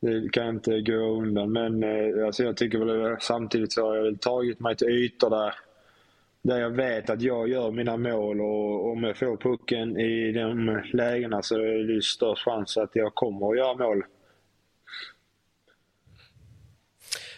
det 0.00 0.32
kan 0.32 0.46
jag 0.46 0.54
inte 0.54 0.80
gå 0.80 0.94
undan. 0.94 1.52
Men 1.52 1.82
eh, 1.82 2.26
alltså 2.26 2.44
jag 2.44 2.56
tycker 2.56 2.78
väl 2.78 3.16
samtidigt 3.20 3.72
så 3.72 3.86
har 3.86 3.96
jag 3.96 4.02
väl 4.02 4.18
tagit 4.18 4.60
mig 4.60 4.76
till 4.76 4.88
ytor 4.88 5.30
där, 5.30 5.54
där 6.42 6.60
jag 6.60 6.70
vet 6.70 7.10
att 7.10 7.22
jag 7.22 7.48
gör 7.48 7.70
mina 7.70 7.96
mål. 7.96 8.40
Och 8.40 8.92
om 8.92 9.04
jag 9.04 9.16
får 9.16 9.36
pucken 9.36 9.96
i 9.96 10.32
de 10.32 10.80
lägena 10.92 11.42
så 11.42 11.54
är 11.56 11.94
det 11.94 12.02
störst 12.02 12.44
chans 12.44 12.76
att 12.76 12.96
jag 12.96 13.14
kommer 13.14 13.50
att 13.50 13.58
göra 13.58 13.74
mål. 13.74 14.04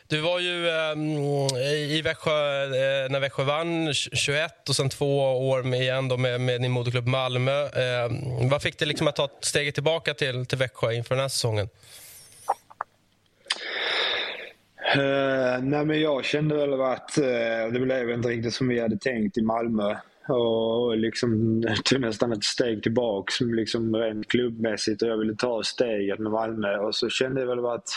Du 0.09 0.20
var 0.20 0.40
ju 0.40 0.68
eh, 0.68 1.96
i 1.96 2.02
Växjö 2.05 2.64
eh, 2.64 3.11
när 3.11 3.20
Växjö 3.20 3.44
vann 3.44 3.94
21 3.94 4.68
och 4.68 4.76
sen 4.76 4.88
två 4.88 5.20
år 5.48 5.62
med, 5.62 5.80
igen 5.80 6.09
då 6.09 6.16
med, 6.16 6.40
med 6.40 6.61
din 6.61 6.70
moderklubb 6.70 7.07
Malmö. 7.07 7.62
Eh, 7.62 8.11
vad 8.50 8.62
fick 8.62 8.78
dig 8.78 8.88
liksom 8.88 9.09
att 9.09 9.16
ta 9.16 9.28
steget 9.40 9.74
tillbaka 9.74 10.14
till, 10.14 10.46
till 10.46 10.59
Växjö 10.59 10.92
inför 10.92 11.14
den 11.14 11.22
här 11.22 11.28
säsongen? 11.28 11.68
Uh, 14.96 15.62
nej 15.62 15.84
men 15.84 16.00
jag 16.00 16.24
kände 16.24 16.55
väl 16.55 16.80
att 16.80 17.18
uh, 17.18 17.72
det 17.72 17.80
blev 17.80 18.11
inte 18.11 18.28
riktigt 18.28 18.55
som 18.55 18.68
vi 18.68 18.80
hade 18.80 18.98
tänkt 18.98 19.38
i 19.38 19.42
Malmö. 19.42 19.96
Och 20.28 20.96
liksom 20.96 21.62
tog 21.84 22.00
nästan 22.00 22.32
ett 22.32 22.44
steg 22.44 22.82
tillbaks 22.82 23.40
liksom 23.40 23.96
rent 23.96 24.28
klubbmässigt 24.28 25.02
och 25.02 25.09
jag 25.09 25.16
ville 25.16 25.34
ta 25.36 25.62
steget 25.62 26.18
med 26.18 26.32
Malmö. 26.32 26.76
Och 26.76 26.94
så 26.94 27.09
kände 27.09 27.40
jag 27.40 27.48
väl 27.48 27.66
att 27.66 27.88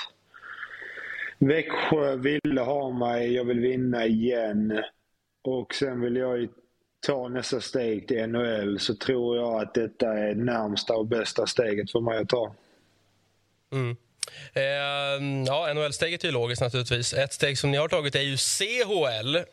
Växjö 1.39 2.15
ville 2.15 2.61
ha 2.61 2.91
mig, 2.91 3.33
jag 3.33 3.43
vill 3.43 3.59
vinna 3.59 4.05
igen. 4.05 4.83
Och 5.43 5.73
sen 5.73 6.01
vill 6.01 6.15
jag 6.15 6.47
ta 7.07 7.27
nästa 7.27 7.61
steg 7.61 8.07
till 8.07 8.27
NHL 8.27 8.79
så 8.79 8.95
tror 8.95 9.37
jag 9.37 9.61
att 9.61 9.73
detta 9.73 10.17
är 10.17 10.35
närmsta 10.35 10.93
och 10.93 11.05
bästa 11.05 11.47
steget 11.47 11.91
för 11.91 11.99
mig 11.99 12.17
att 12.17 12.29
ta. 12.29 12.55
Mm. 13.71 13.97
Eh, 14.53 14.63
ja, 15.47 15.73
NHL-steget 15.73 16.23
är 16.23 16.27
ju 16.27 16.31
logiskt 16.31 16.61
naturligtvis. 16.61 17.13
Ett 17.13 17.33
steg 17.33 17.57
som 17.57 17.71
ni 17.71 17.77
har 17.77 17.87
tagit 17.87 18.15
är 18.15 18.21
ju 18.21 18.37
CHL. 18.37 19.35
Eh, 19.35 19.43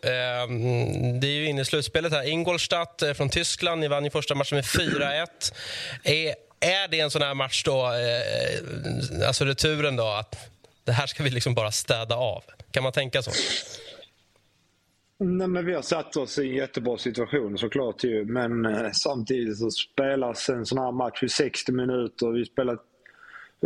det 1.21 1.27
är 1.27 1.35
ju 1.35 1.47
inne 1.49 1.63
i 1.63 1.65
slutspelet 1.65 2.13
här. 2.13 2.29
Ingolstadt 2.29 3.03
eh, 3.03 3.13
från 3.13 3.29
Tyskland, 3.29 3.81
ni 3.81 3.89
vann 3.89 4.05
ju 4.05 4.11
första 4.11 4.35
matchen 4.35 4.57
med 4.57 4.65
4-1. 4.65 5.27
Är, 6.05 6.35
är 6.61 6.89
det 6.89 7.01
en 7.01 7.11
sån 7.11 7.23
här 7.23 7.35
match 7.35 7.63
då, 7.65 7.87
eh, 7.87 9.27
alltså 9.27 9.45
returen 9.45 9.97
då, 9.97 10.07
att 10.07 10.54
det 10.85 10.93
här 10.93 11.07
ska 11.07 11.23
vi 11.23 11.31
liksom 11.31 11.55
bara 11.55 11.71
städa 11.71 12.17
av? 12.17 12.45
Kan 12.71 12.83
man 12.83 12.93
tänka 12.93 13.23
så? 13.23 13.31
Nej, 15.19 15.49
men 15.49 15.67
vi 15.67 15.75
har 15.75 15.83
satt 15.83 16.17
oss 16.17 16.39
i 16.39 16.49
en 16.49 16.55
jättebra 16.55 16.99
situation 16.99 17.59
såklart. 17.59 18.05
Ju. 18.05 18.25
Men 18.25 18.67
eh, 18.67 18.91
samtidigt 18.93 19.59
så 19.59 19.71
spelas 19.71 20.49
en 20.49 20.67
sån 20.67 20.79
här 20.79 20.93
match 20.93 21.23
i 21.23 21.29
60 21.29 21.73
minuter. 21.73 22.31
Vi 22.31 22.45
spelar 22.45 22.73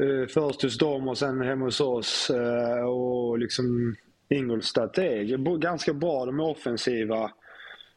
eh, 0.01 0.29
först 0.29 0.63
hos 0.63 0.79
dem 0.79 1.09
och 1.09 1.19
sen 1.19 1.41
hemma 1.41 1.65
hos 1.65 1.81
oss. 1.81 2.31
Eh, 2.31 2.85
och 2.85 3.39
liksom 3.39 3.97
Ingolstadt 4.29 4.99
är 4.99 5.59
ganska 5.59 5.93
bra. 5.93 6.27
De 6.27 6.41
är 6.41 6.45
offensiva. 6.45 7.31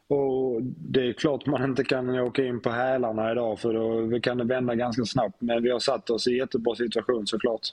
Och 0.08 0.62
Det 0.62 1.08
är 1.08 1.12
klart 1.12 1.46
man 1.46 1.64
inte 1.64 1.84
kan 1.84 2.20
åka 2.20 2.44
in 2.44 2.60
på 2.60 2.70
hälarna 2.70 3.32
idag 3.32 3.60
för 3.60 3.72
då 3.72 4.20
kan 4.20 4.38
det 4.38 4.44
vända 4.44 4.74
ganska 4.74 5.04
snabbt. 5.04 5.36
Men 5.38 5.62
vi 5.62 5.70
har 5.70 5.78
satt 5.78 6.10
oss 6.10 6.26
i 6.26 6.30
en 6.30 6.36
jättebra 6.36 6.74
situation 6.74 7.26
såklart. 7.26 7.68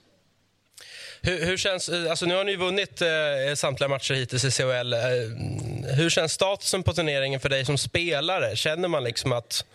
Hur, 1.21 1.45
hur, 1.45 1.57
känns, 1.57 1.89
eh, 1.89 2.09
alltså 2.09 2.25
nu 2.25 2.35
har 2.35 2.43
ni 2.43 2.55
vunnit 2.55 3.01
eh, 3.01 3.55
samtliga 3.55 3.87
matcher 3.87 4.13
hittills 4.13 4.45
i 4.45 4.51
CHL. 4.51 4.93
Eh, 4.93 4.99
hur 5.95 6.09
känns 6.09 6.33
statusen 6.33 6.83
på 6.83 6.93
turneringen 6.93 7.39
för 7.39 7.49
dig 7.49 7.65
som 7.65 7.77
spelare? 7.77 8.55
Känner 8.55 8.87
man 8.87 9.03
liksom 9.03 9.31
att 9.31 9.65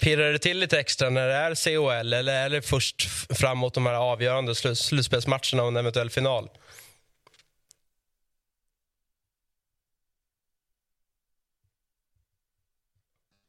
pirrar 0.00 0.32
det 0.32 0.38
till 0.38 0.58
lite 0.58 0.80
extra 0.80 1.10
när 1.10 1.28
det 1.28 1.34
är 1.34 1.54
CHL 1.54 2.12
eller 2.12 2.34
är 2.34 2.50
det 2.50 2.62
först 2.62 3.02
framåt 3.38 3.74
de 3.74 3.86
här 3.86 3.94
avgörande 3.94 4.54
sl 4.54 4.74
slutspelsmatcherna 4.74 5.62
och 5.62 5.68
en 5.68 5.76
eventuell 5.76 6.10
final? 6.10 6.48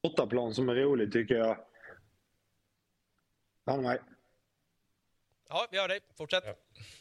Bortaplan 0.04 0.54
som 0.54 0.70
är 0.70 0.76
rolig, 0.76 1.12
tycker 1.12 1.36
jag. 1.36 1.58
Anna 3.66 3.98
Ja, 5.50 5.68
vi 5.72 5.80
hör 5.80 5.88
dig. 5.88 6.00
Fortsätt. 6.18 6.44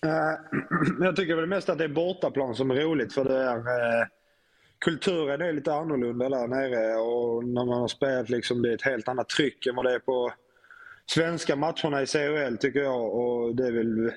Ja. 0.01 0.09
Eh, 0.09 0.39
jag 1.01 1.17
tycker 1.17 1.37
väl 1.37 1.47
mest 1.47 1.69
att 1.69 1.79
det 1.79 1.85
är 1.85 1.89
bortaplan 1.89 2.55
som 2.55 2.71
är 2.71 2.75
roligt 2.75 3.15
för 3.15 3.25
det 3.25 3.37
är 3.37 3.57
eh, 3.57 4.07
kulturen 4.79 5.41
är 5.41 5.53
lite 5.53 5.73
annorlunda 5.73 6.29
där 6.29 6.47
nere 6.47 6.97
och 6.97 7.45
när 7.45 7.65
man 7.65 7.81
har 7.81 7.89
spelat 7.89 8.29
liksom 8.29 8.63
det 8.63 8.71
är 8.71 8.75
ett 8.75 8.83
helt 8.83 9.09
annat 9.09 9.29
tryck 9.29 9.67
än 9.67 9.75
vad 9.75 9.85
det 9.85 9.95
är 9.95 9.99
på 9.99 10.33
svenska 11.07 11.57
matcherna 11.57 12.03
i 12.03 12.07
CHL 12.07 12.57
tycker 12.57 12.81
jag 12.81 13.15
och 13.15 13.57
det 13.57 13.67
är 13.67 13.73
väl 13.73 14.13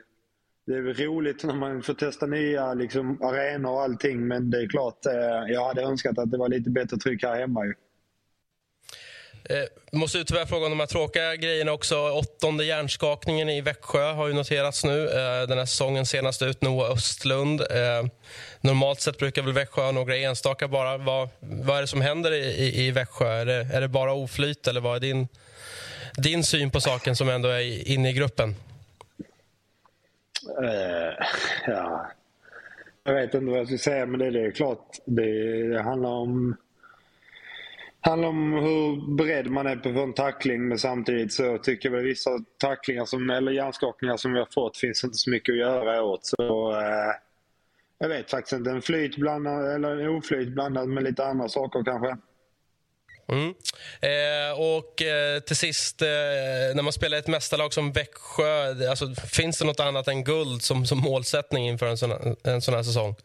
det 0.66 0.76
är 0.76 0.82
väl 0.82 0.94
roligt 0.94 1.44
när 1.44 1.56
man 1.56 1.82
får 1.82 1.94
testa 1.94 2.26
nya 2.26 2.74
liksom, 2.74 3.22
arenor 3.22 3.72
och 3.72 3.82
allting 3.82 4.28
men 4.28 4.50
det 4.50 4.62
är 4.62 4.68
klart, 4.68 5.06
eh, 5.06 5.54
jag 5.54 5.68
hade 5.68 5.82
önskat 5.82 6.18
att 6.18 6.32
det 6.32 6.38
var 6.38 6.50
lite 6.50 6.70
bättre 6.70 6.98
tryck 6.98 7.24
här 7.24 7.36
hemma 7.36 7.66
ju. 7.66 7.74
Eh, 9.50 9.98
måste 9.98 10.24
tyvärr 10.24 10.46
fråga 10.46 10.66
om 10.66 10.72
de 10.72 10.80
här 10.80 10.88
tråkiga 10.88 11.36
grejerna 11.36 11.72
också. 11.72 12.10
Åttonde 12.10 12.66
hjärnskakningen 12.66 13.50
i 13.50 13.62
Växjö 13.62 14.12
har 14.12 14.28
ju 14.28 14.34
noterats 14.34 14.84
nu. 14.84 15.10
Eh, 15.10 15.48
den 15.48 15.58
här 15.58 15.66
säsongen 15.66 16.06
senast 16.06 16.42
ut, 16.42 16.62
Noah 16.62 16.92
Östlund. 16.92 17.62
Eh, 17.62 18.06
normalt 18.62 19.02
sett 19.02 19.18
brukar 19.18 19.42
väl 19.42 19.54
Växjö 19.54 19.82
ha 19.82 19.92
några 19.92 20.18
enstaka 20.18 20.68
bara. 20.68 20.98
Vad, 20.98 21.30
vad 21.40 21.78
är 21.78 21.82
det 21.82 21.88
som 21.88 22.02
händer 22.02 22.32
i, 22.32 22.46
i, 22.46 22.88
i 22.88 22.92
Växjö? 22.92 23.28
Är 23.28 23.46
det, 23.46 23.68
är 23.74 23.82
det 23.82 23.88
bara 23.88 24.14
oflyt 24.14 24.68
eller 24.68 24.82
vad 24.82 24.96
är 24.96 25.00
din, 25.00 25.28
din 26.18 26.44
syn 26.44 26.72
på 26.72 26.82
saken 26.82 27.16
som 27.16 27.30
ändå 27.30 27.50
är 27.50 27.90
inne 27.90 28.10
i 28.10 28.14
gruppen? 28.14 28.56
Uh, 30.62 31.26
ja. 31.68 32.12
Jag 33.04 33.14
vet 33.14 33.34
inte 33.34 33.46
vad 33.46 33.60
jag 33.60 33.68
ska 33.68 33.78
säga, 33.78 34.06
men 34.06 34.20
det, 34.20 34.32
det 34.32 34.46
är 34.46 34.52
klart. 34.52 34.98
Det, 35.06 35.64
det 35.70 35.82
handlar 35.82 36.10
om 36.10 36.56
handlar 38.06 38.30
om 38.30 38.54
hur 38.54 39.16
beredd 39.16 39.52
man 39.52 39.68
är 39.68 39.76
på 39.76 39.90
en 39.90 40.14
tackling 40.14 40.68
men 40.68 40.80
samtidigt 40.80 41.34
så 41.34 41.58
tycker 41.58 41.90
jag 41.90 41.96
väl 41.96 42.06
vissa 42.06 42.30
tacklingar 42.58 43.06
som, 43.06 43.30
eller 43.30 43.52
hjärnskakningar 43.52 44.18
som 44.18 44.34
vi 44.34 44.40
har 44.40 44.48
fått 44.54 44.78
finns 44.78 45.04
inte 45.04 45.18
så 45.18 45.30
mycket 45.30 45.54
att 45.54 45.60
göra 45.60 46.04
åt. 46.04 46.26
Så, 46.26 46.72
eh, 46.72 47.14
jag 48.00 48.10
vet 48.10 48.32
faktiskt 48.32 48.54
inte. 48.54 48.70
En 48.70 48.82
flyt 48.82 49.16
blandad, 49.16 49.76
eller 49.76 49.98
en 49.98 50.10
oflyt 50.10 50.50
blandad 50.50 50.90
med 50.90 51.04
lite 51.04 51.26
andra 51.26 51.50
saker 51.50 51.84
kanske. 51.84 52.18
Mm. 53.28 53.54
Eh, 54.02 54.60
och 54.60 55.02
eh, 55.02 55.40
till 55.40 55.56
sist, 55.56 56.02
eh, 56.02 56.08
när 56.76 56.82
man 56.82 56.94
spelar 56.94 57.18
ett 57.18 57.28
mästarlag 57.28 57.74
som 57.74 57.92
Växjö, 57.92 58.90
alltså, 58.90 59.16
finns 59.16 59.60
det 59.60 59.66
nåt 59.66 59.80
annat 59.80 60.08
än 60.08 60.24
guld 60.24 60.62
som, 60.62 60.86
som 60.86 60.98
målsättning 60.98 61.68
inför 61.68 61.86
en 61.86 61.98
sån, 61.98 62.36
en 62.44 62.62
sån 62.62 62.74
här 62.74 62.84
säsong? 62.84 63.16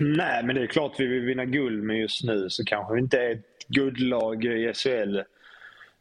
Nej, 0.00 0.44
men 0.44 0.54
det 0.54 0.62
är 0.62 0.66
klart 0.66 1.00
vi 1.00 1.06
vill 1.06 1.24
vinna 1.24 1.44
guld, 1.44 1.82
men 1.82 1.96
just 1.96 2.24
nu 2.24 2.50
så 2.50 2.64
kanske 2.64 2.94
vi 2.94 3.00
inte 3.00 3.18
är 3.18 3.30
ett 3.32 3.68
guldlag 3.68 4.44
i 4.44 4.72
SHL. 4.74 5.16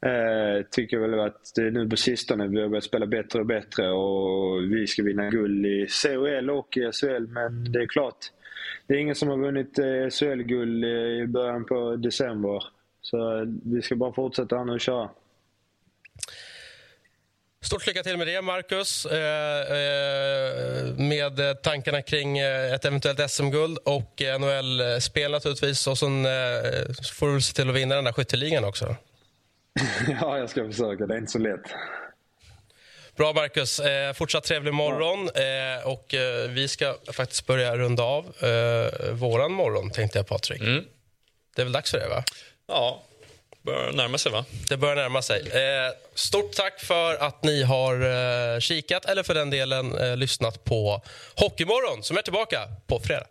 Eh, 0.01 0.65
tycker 0.71 0.97
väl 0.97 1.19
att 1.19 1.51
det 1.55 1.61
är 1.61 1.71
nu 1.71 1.89
på 1.89 1.97
sistone 1.97 2.47
vi 2.47 2.61
har 2.61 2.69
börjat 2.69 2.83
spela 2.83 3.05
bättre 3.05 3.39
och 3.39 3.45
bättre 3.45 3.91
och 3.91 4.63
vi 4.63 4.87
ska 4.87 5.03
vinna 5.03 5.29
guld 5.29 5.65
i 5.65 5.87
CHL 5.87 6.49
och 6.49 6.77
i 6.77 6.91
SHL. 6.91 7.27
Men 7.27 7.71
det 7.71 7.81
är 7.81 7.87
klart, 7.87 8.17
det 8.87 8.93
är 8.93 8.97
ingen 8.97 9.15
som 9.15 9.29
har 9.29 9.37
vunnit 9.37 9.79
eh, 9.79 10.09
SHL-guld 10.09 10.83
eh, 10.83 10.89
i 10.89 11.27
början 11.27 11.65
på 11.65 11.95
december. 11.95 12.63
Så 13.01 13.45
vi 13.65 13.81
ska 13.81 13.95
bara 13.95 14.13
fortsätta 14.13 14.63
nu 14.63 14.71
och 14.73 14.79
köra. 14.79 15.09
Stort 17.62 17.88
lycka 17.88 18.03
till 18.03 18.18
med 18.18 18.28
det, 18.28 18.41
Marcus. 18.41 19.05
Eh, 19.05 19.62
eh, 19.62 20.95
med 20.95 21.62
tankarna 21.64 22.01
kring 22.01 22.38
eh, 22.38 22.74
ett 22.74 22.86
eventuellt 22.86 23.32
SM-guld 23.32 23.78
och 23.78 24.22
NHL-spel 24.39 25.32
naturligtvis. 25.32 25.88
Och 25.88 25.97
sen 25.97 26.24
får 27.14 27.34
du 27.34 27.41
se 27.41 27.53
till 27.53 27.70
att 27.70 27.76
vinna 27.76 27.95
den 27.95 28.03
där 28.03 28.14
skytteligan 28.14 28.64
också. 28.64 28.95
ja, 30.22 30.38
jag 30.38 30.49
ska 30.49 30.66
försöka. 30.66 31.05
Det 31.05 31.14
är 31.14 31.18
inte 31.18 31.32
så 31.32 31.39
lätt. 31.39 31.62
Bra, 33.20 33.34
Marcus. 33.34 33.80
Eh, 33.80 34.14
fortsatt 34.14 34.43
trevlig 34.43 34.74
morgon. 34.74 35.30
Eh, 35.36 35.88
och 35.88 36.14
eh, 36.14 36.49
Vi 36.49 36.68
ska 36.68 36.95
faktiskt 37.12 37.47
börja 37.47 37.78
runda 37.78 38.03
av 38.03 38.26
eh, 38.26 39.12
våran 39.12 39.51
morgon, 39.51 39.91
tänkte 39.91 40.20
jag, 40.20 40.28
Patrik. 40.28 40.62
Mm. 40.62 40.84
Det 41.55 41.62
är 41.62 41.64
väl 41.66 41.72
dags 41.74 41.91
för 41.91 41.99
det, 41.99 42.07
va? 42.07 42.24
Ja, 42.68 43.03
börjar 43.62 43.91
närma 43.91 44.18
sig, 44.18 44.32
va? 44.32 44.45
Det 44.70 44.78
börjar 44.78 44.95
närma 44.95 45.22
sig. 45.22 45.41
Eh, 45.41 45.93
stort 46.14 46.51
tack 46.51 46.80
för 46.80 47.16
att 47.16 47.43
ni 47.43 47.64
har 47.64 47.93
eh, 48.01 48.60
kikat, 48.60 49.05
eller 49.05 49.24
för 49.24 49.34
den 49.34 49.49
delen 49.49 49.97
eh, 49.97 50.18
lyssnat 50.18 50.64
på 50.64 51.01
Hockeymorgon, 51.36 52.03
som 52.03 52.18
är 52.18 52.22
tillbaka 52.22 52.60
på 52.88 52.99
fredag. 52.99 53.28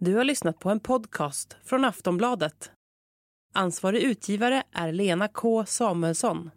Du 0.00 0.14
har 0.14 0.24
lyssnat 0.24 0.58
på 0.58 0.70
en 0.70 0.80
podcast 0.80 1.56
från 1.64 1.84
Aftonbladet. 1.84 2.70
Ansvarig 3.54 4.02
utgivare 4.02 4.62
är 4.74 4.92
Lena 4.92 5.28
K 5.28 5.66
Samuelsson. 5.66 6.50